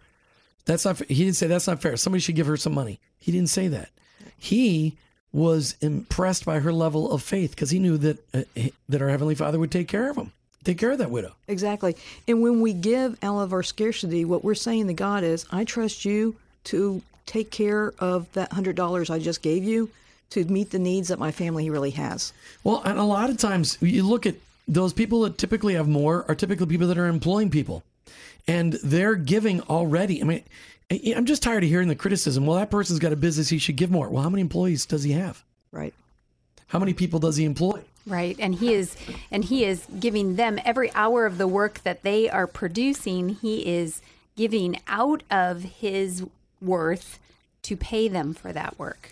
That's 0.64 0.84
not, 0.84 0.98
he 0.98 1.24
didn't 1.24 1.36
say, 1.36 1.46
that's 1.46 1.66
not 1.66 1.80
fair. 1.80 1.96
Somebody 1.96 2.20
should 2.20 2.36
give 2.36 2.46
her 2.46 2.56
some 2.56 2.74
money. 2.74 3.00
He 3.18 3.32
didn't 3.32 3.50
say 3.50 3.68
that. 3.68 3.90
He 4.38 4.96
was 5.32 5.76
impressed 5.80 6.44
by 6.44 6.60
her 6.60 6.72
level 6.72 7.10
of 7.12 7.22
faith 7.22 7.50
because 7.50 7.70
he 7.70 7.78
knew 7.78 7.98
that, 7.98 8.34
uh, 8.34 8.42
that 8.88 9.02
our 9.02 9.08
Heavenly 9.08 9.34
Father 9.34 9.58
would 9.58 9.70
take 9.70 9.88
care 9.88 10.10
of 10.10 10.16
him 10.16 10.32
take 10.66 10.78
care 10.78 10.90
of 10.90 10.98
that 10.98 11.10
widow. 11.10 11.32
Exactly. 11.48 11.96
And 12.26 12.42
when 12.42 12.60
we 12.60 12.72
give 12.72 13.16
out 13.22 13.38
of 13.38 13.52
our 13.52 13.62
scarcity, 13.62 14.24
what 14.24 14.44
we're 14.44 14.54
saying 14.54 14.88
to 14.88 14.94
God 14.94 15.22
is, 15.22 15.46
I 15.50 15.64
trust 15.64 16.04
you 16.04 16.36
to 16.64 17.00
take 17.26 17.50
care 17.50 17.92
of 17.98 18.32
that 18.32 18.50
$100 18.52 19.10
I 19.10 19.18
just 19.18 19.42
gave 19.42 19.64
you 19.64 19.90
to 20.30 20.44
meet 20.44 20.70
the 20.70 20.78
needs 20.78 21.08
that 21.08 21.18
my 21.18 21.30
family 21.30 21.70
really 21.70 21.90
has. 21.90 22.32
Well, 22.64 22.82
and 22.84 22.98
a 22.98 23.04
lot 23.04 23.30
of 23.30 23.36
times 23.36 23.78
you 23.80 24.02
look 24.02 24.26
at 24.26 24.36
those 24.66 24.92
people 24.92 25.20
that 25.22 25.38
typically 25.38 25.74
have 25.74 25.88
more 25.88 26.24
are 26.28 26.34
typically 26.34 26.66
people 26.66 26.88
that 26.88 26.98
are 26.98 27.06
employing 27.06 27.50
people 27.50 27.84
and 28.48 28.74
they're 28.84 29.14
giving 29.14 29.60
already. 29.62 30.20
I 30.20 30.24
mean, 30.24 30.42
I'm 31.16 31.26
just 31.26 31.42
tired 31.42 31.64
of 31.64 31.68
hearing 31.68 31.88
the 31.88 31.94
criticism. 31.94 32.46
Well, 32.46 32.56
that 32.58 32.70
person's 32.70 32.98
got 32.98 33.12
a 33.12 33.16
business, 33.16 33.48
he 33.48 33.58
should 33.58 33.76
give 33.76 33.90
more. 33.90 34.08
Well, 34.08 34.22
how 34.22 34.30
many 34.30 34.40
employees 34.40 34.86
does 34.86 35.02
he 35.02 35.12
have? 35.12 35.44
Right. 35.72 35.94
How 36.68 36.78
many 36.78 36.94
people 36.94 37.20
does 37.20 37.36
he 37.36 37.44
employ? 37.44 37.82
Right. 38.06 38.36
And 38.38 38.54
he 38.54 38.72
is 38.72 38.96
and 39.30 39.44
he 39.44 39.64
is 39.64 39.86
giving 39.98 40.36
them 40.36 40.60
every 40.64 40.92
hour 40.94 41.26
of 41.26 41.38
the 41.38 41.48
work 41.48 41.82
that 41.82 42.02
they 42.02 42.28
are 42.28 42.46
producing, 42.46 43.30
he 43.30 43.66
is 43.66 44.00
giving 44.36 44.80
out 44.86 45.22
of 45.30 45.62
his 45.62 46.24
worth 46.66 47.18
to 47.62 47.76
pay 47.76 48.08
them 48.08 48.34
for 48.34 48.52
that 48.52 48.78
work. 48.78 49.10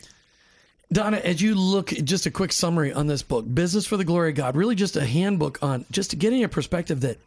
Donna, 0.93 1.17
as 1.17 1.41
you 1.41 1.55
look, 1.55 1.89
just 1.89 2.27
a 2.27 2.31
quick 2.31 2.53
summary 2.53 2.93
on 2.93 3.07
this 3.07 3.23
book, 3.23 3.45
Business 3.53 3.87
for 3.87 3.97
the 3.97 4.05
Glory 4.05 4.31
of 4.31 4.37
God, 4.37 4.55
really 4.55 4.75
just 4.75 4.97
a 4.97 5.05
handbook 5.05 5.61
on 5.63 5.85
just 5.91 6.19
getting 6.19 6.45
a 6.45 6.49
perspective 6.49 7.01
that 7.01 7.19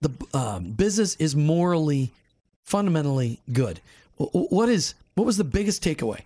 the 0.00 0.10
um, 0.34 0.72
business 0.72 1.14
is 1.16 1.34
morally, 1.34 2.12
fundamentally 2.64 3.40
good. 3.52 3.80
What 4.16 4.68
is 4.68 4.94
what 5.14 5.24
was 5.24 5.36
the 5.36 5.44
biggest 5.44 5.82
takeaway? 5.82 6.20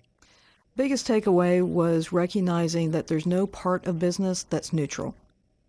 biggest 0.79 1.05
takeaway 1.05 1.61
was 1.61 2.13
recognizing 2.13 2.91
that 2.91 3.07
there's 3.07 3.25
no 3.25 3.45
part 3.45 3.85
of 3.85 3.99
business 3.99 4.43
that's 4.43 4.71
neutral. 4.71 5.13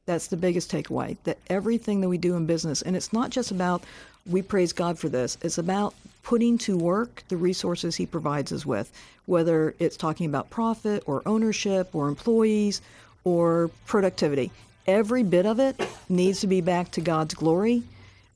That's 0.06 0.28
the 0.28 0.36
biggest 0.36 0.70
takeaway. 0.70 1.16
That 1.24 1.38
everything 1.48 2.00
that 2.00 2.08
we 2.08 2.16
do 2.16 2.36
in 2.36 2.46
business, 2.46 2.80
and 2.80 2.94
it's 2.94 3.12
not 3.12 3.30
just 3.30 3.50
about 3.50 3.82
we 4.24 4.40
praise 4.40 4.72
God 4.72 5.00
for 5.00 5.08
this, 5.08 5.36
it's 5.42 5.58
about 5.58 5.94
putting 6.22 6.58
to 6.58 6.76
work 6.76 7.24
the 7.28 7.36
resources 7.36 7.96
He 7.96 8.06
provides 8.06 8.52
us 8.52 8.66
with, 8.66 8.92
whether 9.26 9.74
it's 9.78 9.96
talking 9.96 10.26
about 10.26 10.50
profit 10.50 11.02
or 11.06 11.22
ownership 11.26 11.94
or 11.94 12.08
employees 12.08 12.82
or 13.24 13.70
productivity. 13.86 14.50
Every 14.86 15.22
bit 15.22 15.46
of 15.46 15.60
it 15.60 15.80
needs 16.08 16.40
to 16.40 16.46
be 16.46 16.60
back 16.60 16.90
to 16.92 17.00
God's 17.00 17.34
glory 17.34 17.82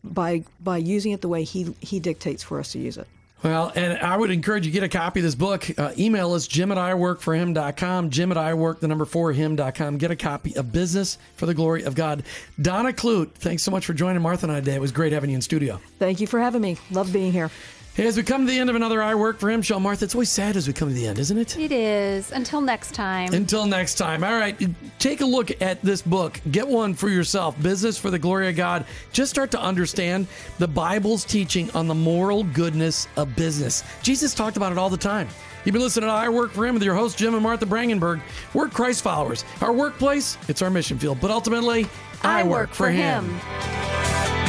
by 0.03 0.45
by 0.61 0.77
using 0.77 1.13
it 1.13 1.21
the 1.21 1.29
way 1.29 1.45
He 1.45 1.75
He 1.81 2.01
dictates 2.01 2.43
for 2.43 2.61
us 2.61 2.73
to 2.73 2.79
use 2.79 2.99
it. 2.99 3.09
Well, 3.45 3.71
and 3.75 3.99
I 3.99 4.17
would 4.17 4.31
encourage 4.31 4.65
you 4.65 4.73
to 4.73 4.75
get 4.75 4.85
a 4.85 4.89
copy 4.89 5.21
of 5.21 5.25
this 5.25 5.35
book. 5.35 5.69
Uh, 5.79 5.93
email 5.99 6.33
us, 6.33 6.47
jim 6.47 6.73
at 6.73 6.79
iworkforhim.com, 6.79 8.09
jim 8.09 8.33
at 8.33 8.39
iwork, 8.39 8.81
the 8.81 8.89
number 8.89 9.05
four, 9.05 9.35
him.com. 9.35 9.99
Get 9.99 10.11
a 10.11 10.17
copy 10.17 10.57
of 10.57 10.73
Business 10.73 11.19
for 11.37 11.45
the 11.45 11.53
Glory 11.53 11.83
of 11.83 11.95
God. 11.95 12.23
Donna 12.61 12.91
Clute, 12.91 13.33
thanks 13.35 13.63
so 13.63 13.71
much 13.71 13.85
for 13.85 13.93
joining 13.93 14.23
Martha 14.23 14.47
and 14.47 14.53
I 14.53 14.61
today. 14.61 14.77
It 14.77 14.81
was 14.81 14.93
great 14.93 15.13
having 15.13 15.29
you 15.29 15.37
in 15.37 15.43
studio. 15.43 15.79
Thank 15.99 16.21
you 16.21 16.27
for 16.27 16.41
having 16.41 16.63
me. 16.63 16.79
Love 16.91 17.13
being 17.13 17.33
here. 17.33 17.51
Hey, 17.95 18.09
as 18.09 18.17
we 18.17 18.25
come 18.25 18.45
to 18.45 18.51
the 18.51 18.59
end 18.59 18.69
of 18.69 18.75
another 18.75 19.01
I 19.01 19.15
Work 19.15 19.39
for 19.39 19.49
Him 19.49 19.63
show, 19.63 19.79
Martha, 19.79 20.05
it's 20.05 20.17
always 20.17 20.29
sad 20.29 20.57
as 20.57 20.67
we 20.67 20.73
come 20.73 20.89
to 20.89 20.95
the 20.95 21.07
end, 21.07 21.17
isn't 21.21 21.39
it? 21.39 21.57
It 21.57 21.71
is. 21.71 22.33
Until 22.33 22.61
next 22.61 22.93
time. 22.93 23.33
Until 23.33 23.67
next 23.67 23.95
time. 23.95 24.25
All 24.25 24.35
right, 24.35 24.61
take 24.99 25.21
a 25.21 25.25
look 25.25 25.63
at 25.63 25.81
this 25.81 26.03
book. 26.03 26.41
Get 26.51 26.67
one 26.67 26.95
for 26.95 27.09
yourself 27.09 27.61
Business 27.63 27.97
for 27.97 28.11
the 28.11 28.19
Glory 28.19 28.49
of 28.49 28.57
God. 28.57 28.85
Just 29.13 29.31
start 29.31 29.53
to 29.53 29.61
understand 29.61 30.27
the 30.59 30.67
Bible's 30.67 31.25
teaching 31.25 31.71
on 31.71 31.87
the 31.87 31.95
moral 31.95 32.43
goodness 32.43 33.07
of 33.17 33.37
business. 33.37 33.85
Jesus 34.03 34.35
talked 34.35 34.57
about 34.57 34.73
it 34.73 34.79
all 34.79 34.91
the 34.91 34.97
time. 34.97 35.29
You've 35.65 35.75
been 35.75 35.83
listening 35.83 36.09
to 36.09 36.13
I 36.13 36.29
Work 36.29 36.51
for 36.51 36.67
Him 36.67 36.75
with 36.75 36.83
your 36.83 36.97
host, 36.97 37.17
Jim 37.17 37.35
and 37.35 37.45
Martha 37.45 37.65
Brangenberg. 37.65 38.21
We're 38.55 38.71
Christ 38.71 39.03
followers. 39.03 39.45
Our 39.61 39.73
workplace, 39.73 40.37
it's 40.49 40.63
our 40.63 40.71
mission 40.71 40.99
field, 40.99 41.19
but 41.21 41.31
ultimately, 41.31 41.87
I, 42.25 42.41
I 42.41 42.43
work, 42.43 42.51
work 42.51 42.69
for 42.71 42.75
for 42.75 42.91
him. 42.91 43.39
him. 43.39 44.44